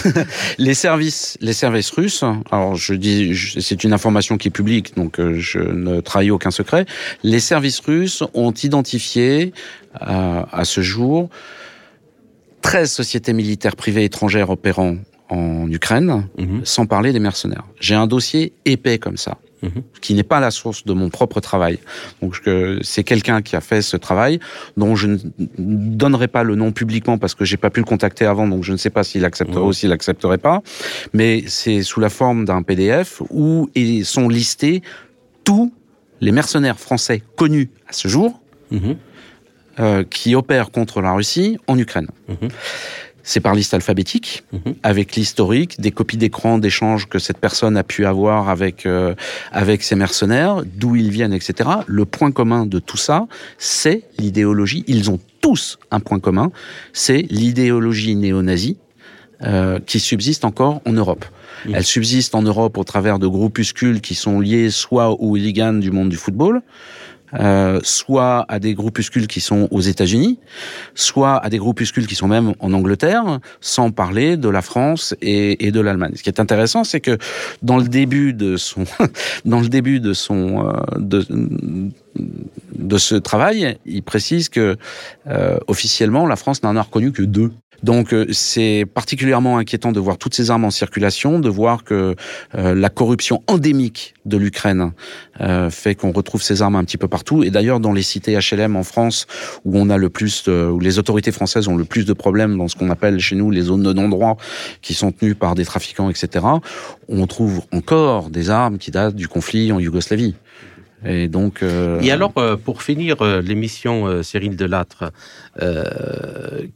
les 0.57 0.73
services, 0.73 1.37
les 1.41 1.53
services 1.53 1.89
russes. 1.91 2.23
Alors 2.51 2.75
je 2.75 2.93
dis, 2.93 3.33
c'est 3.59 3.83
une 3.83 3.93
information 3.93 4.37
qui 4.37 4.49
est 4.49 4.51
publique, 4.51 4.95
donc 4.95 5.19
euh, 5.19 5.35
je 5.39 5.59
ne 5.59 6.01
trahis 6.01 6.31
aucun 6.31 6.51
secret. 6.51 6.85
Les 7.23 7.39
services 7.39 7.79
russes 7.79 8.23
ont 8.33 8.51
identifié 8.51 9.53
à, 9.93 10.47
à 10.57 10.65
ce 10.65 10.81
jour 10.81 11.29
13 12.61 12.91
sociétés 12.91 13.33
militaires 13.33 13.75
privées 13.75 14.03
étrangères 14.03 14.49
opérant 14.49 14.97
en 15.29 15.69
Ukraine, 15.71 16.27
mmh. 16.37 16.59
sans 16.63 16.85
parler 16.85 17.13
des 17.13 17.19
mercenaires. 17.19 17.65
J'ai 17.79 17.95
un 17.95 18.07
dossier 18.07 18.53
épais 18.65 18.97
comme 18.97 19.17
ça. 19.17 19.37
Mmh. 19.61 19.67
qui 19.99 20.13
n'est 20.13 20.23
pas 20.23 20.39
la 20.39 20.51
source 20.51 20.85
de 20.85 20.93
mon 20.93 21.09
propre 21.09 21.41
travail. 21.41 21.79
Donc 22.21 22.39
c'est 22.81 23.03
quelqu'un 23.03 23.41
qui 23.41 23.57
a 23.57 23.61
fait 23.61 23.81
ce 23.81 23.97
travail 23.97 24.39
dont 24.77 24.95
je 24.95 25.07
ne 25.07 25.17
donnerai 25.57 26.29
pas 26.29 26.43
le 26.43 26.55
nom 26.55 26.71
publiquement 26.71 27.17
parce 27.17 27.35
que 27.35 27.43
j'ai 27.43 27.57
pas 27.57 27.69
pu 27.69 27.81
le 27.81 27.85
contacter 27.85 28.23
avant, 28.23 28.47
donc 28.47 28.63
je 28.63 28.71
ne 28.71 28.77
sais 28.77 28.89
pas 28.89 29.03
s'il 29.03 29.25
accepterait 29.25 29.59
mmh. 29.59 29.67
ou 29.67 29.73
s'il 29.73 29.91
accepterait 29.91 30.37
pas. 30.37 30.61
Mais 31.11 31.43
c'est 31.47 31.83
sous 31.83 31.99
la 31.99 32.07
forme 32.07 32.45
d'un 32.45 32.61
PDF 32.63 33.21
où 33.31 33.69
ils 33.75 34.05
sont 34.05 34.29
listés 34.29 34.81
tous 35.43 35.73
les 36.21 36.31
mercenaires 36.31 36.79
français 36.79 37.21
connus 37.35 37.69
à 37.85 37.91
ce 37.91 38.07
jour. 38.07 38.39
Euh, 39.79 40.03
qui 40.03 40.35
opèrent 40.35 40.71
contre 40.71 40.99
la 40.99 41.13
Russie 41.13 41.57
en 41.67 41.77
Ukraine. 41.77 42.07
Mmh. 42.27 42.47
C'est 43.23 43.39
par 43.39 43.55
liste 43.55 43.73
alphabétique, 43.73 44.43
mmh. 44.51 44.57
avec 44.83 45.15
l'historique, 45.15 45.79
des 45.79 45.91
copies 45.91 46.17
d'écran 46.17 46.57
d'échanges 46.57 47.07
que 47.07 47.17
cette 47.17 47.37
personne 47.37 47.77
a 47.77 47.83
pu 47.83 48.05
avoir 48.05 48.49
avec 48.49 48.85
euh, 48.85 49.15
avec 49.53 49.83
ses 49.83 49.95
mercenaires, 49.95 50.63
d'où 50.65 50.97
ils 50.97 51.11
viennent, 51.11 51.31
etc. 51.31 51.69
Le 51.87 52.03
point 52.03 52.31
commun 52.31 52.65
de 52.65 52.79
tout 52.79 52.97
ça, 52.97 53.27
c'est 53.57 54.03
l'idéologie. 54.17 54.83
Ils 54.87 55.11
ont 55.11 55.19
tous 55.39 55.79
un 55.91 56.01
point 56.01 56.19
commun, 56.19 56.51
c'est 56.91 57.25
l'idéologie 57.29 58.17
néo-nazie 58.17 58.75
euh, 59.43 59.79
qui 59.79 60.01
subsiste 60.01 60.43
encore 60.43 60.81
en 60.85 60.91
Europe. 60.91 61.23
Mmh. 61.65 61.75
Elle 61.75 61.85
subsiste 61.85 62.35
en 62.35 62.41
Europe 62.41 62.77
au 62.77 62.83
travers 62.83 63.17
de 63.17 63.27
groupuscules 63.27 64.01
qui 64.01 64.15
sont 64.15 64.41
liés 64.41 64.71
soit 64.71 65.09
aux 65.11 65.37
hooligans 65.37 65.79
du 65.79 65.91
monde 65.91 66.09
du 66.09 66.17
football, 66.17 66.63
euh, 67.33 67.79
soit 67.83 68.45
à 68.49 68.59
des 68.59 68.73
groupuscules 68.73 69.27
qui 69.27 69.41
sont 69.41 69.67
aux 69.71 69.81
États-Unis, 69.81 70.39
soit 70.95 71.37
à 71.37 71.49
des 71.49 71.57
groupuscules 71.57 72.07
qui 72.07 72.15
sont 72.15 72.27
même 72.27 72.53
en 72.59 72.73
Angleterre, 72.73 73.39
sans 73.61 73.91
parler 73.91 74.37
de 74.37 74.49
la 74.49 74.61
France 74.61 75.15
et, 75.21 75.71
de 75.71 75.79
l'Allemagne. 75.79 76.13
Ce 76.15 76.23
qui 76.23 76.29
est 76.29 76.39
intéressant, 76.39 76.83
c'est 76.83 77.01
que 77.01 77.17
dans 77.61 77.77
le 77.77 77.87
début 77.87 78.33
de 78.33 78.57
son, 78.57 78.85
dans 79.45 79.61
le 79.61 79.67
début 79.67 79.99
de 79.99 80.13
son, 80.13 80.67
euh, 80.67 80.73
de, 80.97 81.25
de 82.75 82.97
ce 82.97 83.15
travail, 83.15 83.77
il 83.85 84.03
précise 84.03 84.49
que 84.49 84.77
euh, 85.27 85.57
officiellement, 85.67 86.25
la 86.25 86.35
France 86.35 86.63
n'en 86.63 86.75
a 86.75 86.81
reconnu 86.81 87.11
que 87.11 87.23
deux. 87.23 87.51
Donc 87.83 88.13
euh, 88.13 88.25
c'est 88.31 88.85
particulièrement 88.93 89.57
inquiétant 89.57 89.91
de 89.91 89.99
voir 89.99 90.17
toutes 90.17 90.33
ces 90.33 90.51
armes 90.51 90.65
en 90.65 90.71
circulation, 90.71 91.39
de 91.39 91.49
voir 91.49 91.83
que 91.83 92.15
euh, 92.55 92.75
la 92.75 92.89
corruption 92.89 93.41
endémique 93.47 94.13
de 94.25 94.37
l'Ukraine 94.37 94.91
euh, 95.41 95.69
fait 95.69 95.95
qu'on 95.95 96.11
retrouve 96.11 96.41
ces 96.41 96.61
armes 96.61 96.75
un 96.75 96.83
petit 96.83 96.97
peu 96.97 97.07
partout. 97.07 97.43
Et 97.43 97.51
d'ailleurs 97.51 97.79
dans 97.79 97.93
les 97.93 98.01
cités 98.01 98.37
HLM 98.37 98.75
en 98.75 98.83
France, 98.83 99.27
où 99.65 99.77
on 99.77 99.89
a 99.89 99.97
le 99.97 100.09
plus, 100.09 100.43
de, 100.43 100.69
où 100.69 100.79
les 100.79 100.99
autorités 100.99 101.31
françaises 101.31 101.67
ont 101.67 101.77
le 101.77 101.85
plus 101.85 102.05
de 102.05 102.13
problèmes 102.13 102.57
dans 102.57 102.67
ce 102.67 102.75
qu'on 102.75 102.89
appelle 102.89 103.19
chez 103.19 103.35
nous 103.35 103.51
les 103.51 103.61
zones 103.61 103.83
de 103.83 103.93
non-droit, 103.93 104.37
qui 104.81 104.93
sont 104.93 105.11
tenues 105.11 105.35
par 105.35 105.55
des 105.55 105.65
trafiquants, 105.65 106.09
etc. 106.09 106.45
On 107.07 107.27
trouve 107.27 107.61
encore 107.71 108.29
des 108.29 108.49
armes 108.49 108.77
qui 108.77 108.91
datent 108.91 109.15
du 109.15 109.27
conflit 109.27 109.71
en 109.71 109.79
Yougoslavie. 109.79 110.35
Et 111.05 111.27
donc. 111.27 111.63
Euh... 111.63 111.99
Et 112.01 112.11
alors, 112.11 112.33
euh, 112.37 112.57
pour 112.57 112.83
finir 112.83 113.21
euh, 113.21 113.41
l'émission 113.41 114.21
Cyril 114.23 114.55
Delattre, 114.55 115.11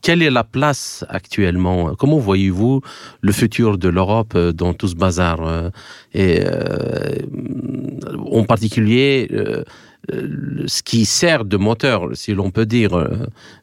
quelle 0.01 0.21
est 0.21 0.29
la 0.29 0.43
place 0.43 1.05
actuellement? 1.09 1.95
Comment 1.95 2.17
voyez-vous 2.17 2.81
le 3.21 3.31
futur 3.31 3.77
de 3.77 3.87
l'Europe 3.87 4.37
dans 4.37 4.73
tout 4.73 4.89
ce 4.89 4.95
bazar 4.95 5.71
Et 6.13 6.41
en 8.29 8.43
particulier. 8.43 9.29
ce 10.09 10.83
qui 10.83 11.05
sert 11.05 11.45
de 11.45 11.55
moteur, 11.55 12.09
si 12.13 12.33
l'on 12.33 12.51
peut 12.51 12.65
dire, 12.65 12.91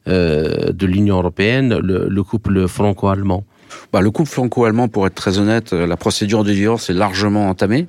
de 0.07 0.85
l'Union 0.87 1.17
européenne, 1.17 1.77
le, 1.77 2.07
le 2.09 2.23
couple 2.23 2.67
franco-allemand? 2.67 3.45
Bah, 3.93 4.01
le 4.01 4.11
couple 4.11 4.29
franco-allemand, 4.29 4.87
pour 4.87 5.05
être 5.05 5.15
très 5.15 5.37
honnête, 5.37 5.73
la 5.73 5.97
procédure 5.97 6.43
de 6.43 6.51
divorce 6.51 6.89
est 6.89 6.93
largement 6.93 7.49
entamée. 7.49 7.87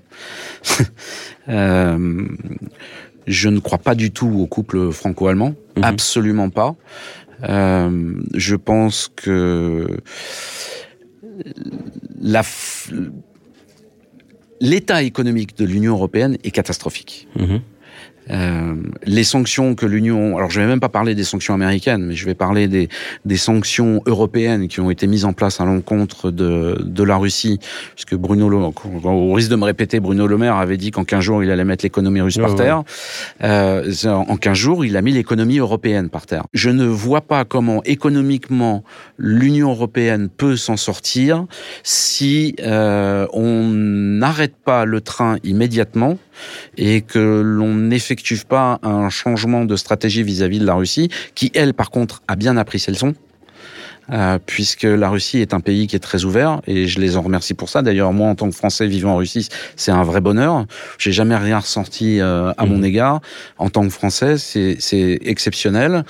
euh, 1.48 2.26
je 3.26 3.48
ne 3.48 3.58
crois 3.60 3.78
pas 3.78 3.94
du 3.94 4.10
tout 4.10 4.28
au 4.28 4.46
couple 4.46 4.90
franco-allemand, 4.92 5.54
mmh. 5.76 5.84
absolument 5.84 6.50
pas. 6.50 6.74
Euh, 7.44 8.14
je 8.34 8.56
pense 8.56 9.10
que 9.14 10.00
l'état 14.60 15.02
économique 15.02 15.56
de 15.56 15.64
l'Union 15.64 15.92
européenne 15.94 16.38
est 16.44 16.50
catastrophique. 16.50 17.28
Mmh. 17.36 17.56
Euh, 18.30 18.74
les 19.04 19.24
sanctions 19.24 19.74
que 19.74 19.86
l'Union, 19.86 20.36
alors 20.36 20.50
je 20.50 20.60
vais 20.60 20.66
même 20.66 20.80
pas 20.80 20.88
parler 20.88 21.14
des 21.14 21.24
sanctions 21.24 21.54
américaines, 21.54 22.04
mais 22.04 22.14
je 22.14 22.24
vais 22.24 22.34
parler 22.34 22.68
des, 22.68 22.88
des 23.24 23.36
sanctions 23.36 24.02
européennes 24.06 24.68
qui 24.68 24.80
ont 24.80 24.90
été 24.90 25.06
mises 25.06 25.24
en 25.24 25.32
place 25.32 25.60
à 25.60 25.64
l'encontre 25.64 26.30
de, 26.30 26.80
de 26.84 27.02
la 27.02 27.16
Russie, 27.16 27.58
puisque 27.94 28.14
Bruno, 28.14 28.48
Le, 28.48 28.56
au 28.56 29.32
risque 29.32 29.50
de 29.50 29.56
me 29.56 29.64
répéter, 29.64 30.00
Bruno 30.00 30.26
Le 30.26 30.38
Maire 30.38 30.56
avait 30.56 30.76
dit 30.76 30.90
qu'en 30.90 31.04
15 31.04 31.20
jours 31.20 31.42
il 31.42 31.50
allait 31.50 31.64
mettre 31.64 31.84
l'économie 31.84 32.20
russe 32.20 32.36
ouais, 32.36 32.42
par 32.42 32.54
terre. 32.54 32.78
Ouais. 33.40 33.48
Euh, 33.48 33.92
en 34.06 34.36
15 34.36 34.56
jours, 34.56 34.84
il 34.84 34.96
a 34.96 35.02
mis 35.02 35.12
l'économie 35.12 35.58
européenne 35.58 36.08
par 36.08 36.26
terre. 36.26 36.44
Je 36.52 36.70
ne 36.70 36.84
vois 36.84 37.22
pas 37.22 37.44
comment 37.44 37.82
économiquement 37.84 38.84
l'Union 39.18 39.70
européenne 39.70 40.28
peut 40.28 40.56
s'en 40.56 40.76
sortir 40.76 41.46
si 41.82 42.54
euh, 42.60 43.26
on 43.32 43.68
n'arrête 43.68 44.54
pas 44.56 44.84
le 44.84 45.00
train 45.00 45.36
immédiatement 45.44 46.18
et 46.76 47.02
que 47.02 47.42
l'on 47.44 47.74
n'effectue 47.74 48.38
pas 48.48 48.78
un 48.82 49.10
changement 49.10 49.64
de 49.64 49.76
stratégie 49.76 50.22
vis-à-vis 50.22 50.58
-vis 50.58 50.60
de 50.60 50.66
la 50.66 50.74
Russie, 50.74 51.08
qui 51.34 51.50
elle, 51.54 51.74
par 51.74 51.90
contre, 51.90 52.22
a 52.28 52.36
bien 52.36 52.56
appris 52.56 52.78
ses 52.78 52.92
leçons. 52.92 53.14
Euh, 54.10 54.38
puisque 54.44 54.82
la 54.82 55.08
Russie 55.08 55.38
est 55.38 55.54
un 55.54 55.60
pays 55.60 55.86
qui 55.86 55.94
est 55.94 56.00
très 56.00 56.24
ouvert 56.24 56.60
et 56.66 56.88
je 56.88 57.00
les 57.00 57.16
en 57.16 57.22
remercie 57.22 57.54
pour 57.54 57.68
ça. 57.68 57.82
D'ailleurs, 57.82 58.12
moi, 58.12 58.28
en 58.28 58.34
tant 58.34 58.50
que 58.50 58.54
Français 58.54 58.86
vivant 58.86 59.12
en 59.12 59.16
Russie, 59.16 59.48
c'est 59.76 59.92
un 59.92 60.02
vrai 60.02 60.20
bonheur. 60.20 60.66
J'ai 60.98 61.12
jamais 61.12 61.36
rien 61.36 61.60
ressenti 61.60 62.20
euh, 62.20 62.52
à 62.58 62.66
mmh. 62.66 62.68
mon 62.68 62.82
égard. 62.82 63.20
En 63.58 63.70
tant 63.70 63.82
que 63.84 63.90
Français, 63.92 64.38
c'est 64.38 65.18
exceptionnel. 65.22 66.04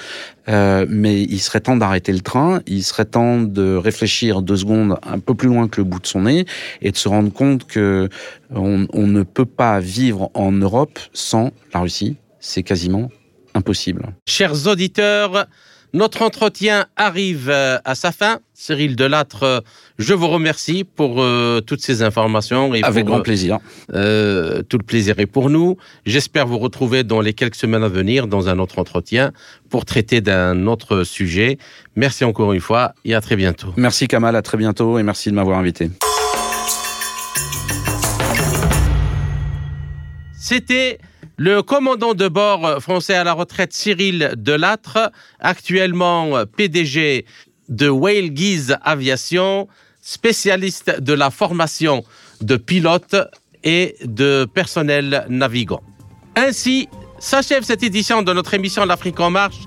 Euh, 0.48 0.86
mais 0.88 1.22
il 1.22 1.38
serait 1.38 1.60
temps 1.60 1.76
d'arrêter 1.76 2.12
le 2.12 2.20
train. 2.20 2.62
Il 2.66 2.82
serait 2.82 3.04
temps 3.04 3.40
de 3.40 3.76
réfléchir 3.76 4.42
deux 4.42 4.56
secondes 4.56 4.96
un 5.02 5.18
peu 5.18 5.34
plus 5.34 5.48
loin 5.48 5.68
que 5.68 5.80
le 5.80 5.84
bout 5.84 6.00
de 6.00 6.06
son 6.06 6.22
nez 6.22 6.46
et 6.80 6.90
de 6.90 6.96
se 6.96 7.08
rendre 7.08 7.32
compte 7.32 7.66
que 7.66 8.08
on, 8.54 8.86
on 8.92 9.06
ne 9.06 9.22
peut 9.22 9.46
pas 9.46 9.80
vivre 9.80 10.30
en 10.34 10.50
Europe 10.50 10.98
sans 11.12 11.52
la 11.74 11.80
Russie. 11.80 12.16
C'est 12.40 12.62
quasiment 12.62 13.10
impossible. 13.54 14.06
Chers 14.26 14.66
auditeurs, 14.66 15.46
Notre 15.94 16.22
entretien 16.22 16.86
arrive 16.96 17.50
euh, 17.50 17.78
à 17.84 17.94
sa 17.94 18.12
fin. 18.12 18.38
Cyril 18.54 18.96
Delattre, 18.96 19.42
euh, 19.42 19.60
je 19.98 20.14
vous 20.14 20.28
remercie 20.28 20.84
pour 20.84 21.20
euh, 21.20 21.60
toutes 21.60 21.82
ces 21.82 22.02
informations. 22.02 22.74
Et 22.74 22.82
Avec 22.82 23.04
grand 23.04 23.20
plaisir. 23.20 23.58
Euh, 23.92 24.62
tout 24.62 24.78
le 24.78 24.84
plaisir 24.84 25.18
est 25.18 25.26
pour 25.26 25.50
nous. 25.50 25.76
J'espère 26.06 26.46
vous 26.46 26.58
retrouver 26.58 27.04
dans 27.04 27.20
les 27.20 27.34
quelques 27.34 27.56
semaines 27.56 27.82
à 27.82 27.88
venir 27.88 28.26
dans 28.26 28.48
un 28.48 28.58
autre 28.58 28.78
entretien 28.78 29.32
pour 29.68 29.84
traiter 29.84 30.22
d'un 30.22 30.66
autre 30.66 31.04
sujet. 31.04 31.58
Merci 31.94 32.24
encore 32.24 32.54
une 32.54 32.60
fois 32.60 32.94
et 33.04 33.14
à 33.14 33.20
très 33.20 33.36
bientôt. 33.36 33.74
Merci 33.76 34.08
Kamal, 34.08 34.34
à 34.34 34.42
très 34.42 34.56
bientôt 34.56 34.98
et 34.98 35.02
merci 35.02 35.28
de 35.28 35.34
m'avoir 35.34 35.58
invité. 35.58 35.90
C'était 40.38 40.98
le 41.44 41.60
commandant 41.60 42.14
de 42.14 42.28
bord 42.28 42.80
français 42.80 43.14
à 43.14 43.24
la 43.24 43.32
retraite 43.32 43.72
Cyril 43.72 44.34
Delattre, 44.36 45.10
actuellement 45.40 46.44
PDG 46.56 47.24
de 47.68 47.88
Whale 47.88 48.28
Guise 48.28 48.76
Aviation, 48.84 49.66
spécialiste 50.00 51.00
de 51.00 51.12
la 51.12 51.30
formation 51.30 52.04
de 52.42 52.56
pilotes 52.56 53.16
et 53.64 53.96
de 54.04 54.46
personnel 54.54 55.26
navigant. 55.28 55.82
Ainsi 56.36 56.88
s'achève 57.18 57.64
cette 57.64 57.82
édition 57.82 58.22
de 58.22 58.32
notre 58.32 58.54
émission 58.54 58.84
L'Afrique 58.84 59.18
en 59.18 59.30
marche, 59.30 59.62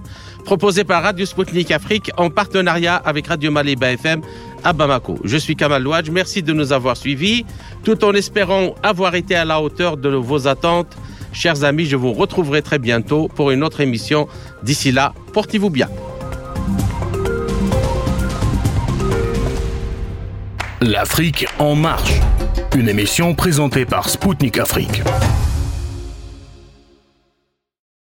proposée 0.45 0.85
par 0.85 1.03
Radio 1.03 1.25
Sputnik 1.25 1.71
Afrique 1.71 2.09
en 2.15 2.29
partenariat 2.29 2.95
avec 2.95 3.27
Radio 3.27 3.51
Maliba 3.51 3.91
FM 3.91 4.21
à 4.63 4.71
Bamako. 4.71 5.19
Je 5.25 5.35
suis 5.35 5.57
Kamal 5.57 5.83
Louadj, 5.83 6.09
merci 6.09 6.41
de 6.41 6.53
nous 6.53 6.71
avoir 6.71 6.95
suivis, 6.95 7.45
tout 7.83 8.05
en 8.05 8.13
espérant 8.13 8.75
avoir 8.81 9.15
été 9.15 9.35
à 9.35 9.43
la 9.43 9.59
hauteur 9.59 9.97
de 9.97 10.07
vos 10.07 10.47
attentes. 10.47 10.95
Chers 11.35 11.65
amis, 11.65 11.85
je 11.85 11.97
vous 11.97 12.13
retrouverai 12.13 12.61
très 12.61 12.79
bientôt 12.79 13.27
pour 13.27 13.51
une 13.51 13.61
autre 13.61 13.81
émission. 13.81 14.27
D'ici 14.63 14.93
là, 14.93 15.13
portez-vous 15.33 15.69
bien. 15.69 15.89
L'Afrique 20.79 21.45
en 21.59 21.75
marche, 21.75 22.21
une 22.75 22.87
émission 22.87 23.35
présentée 23.35 23.85
par 23.85 24.07
Spoutnik 24.07 24.57
Afrique. 24.59 25.01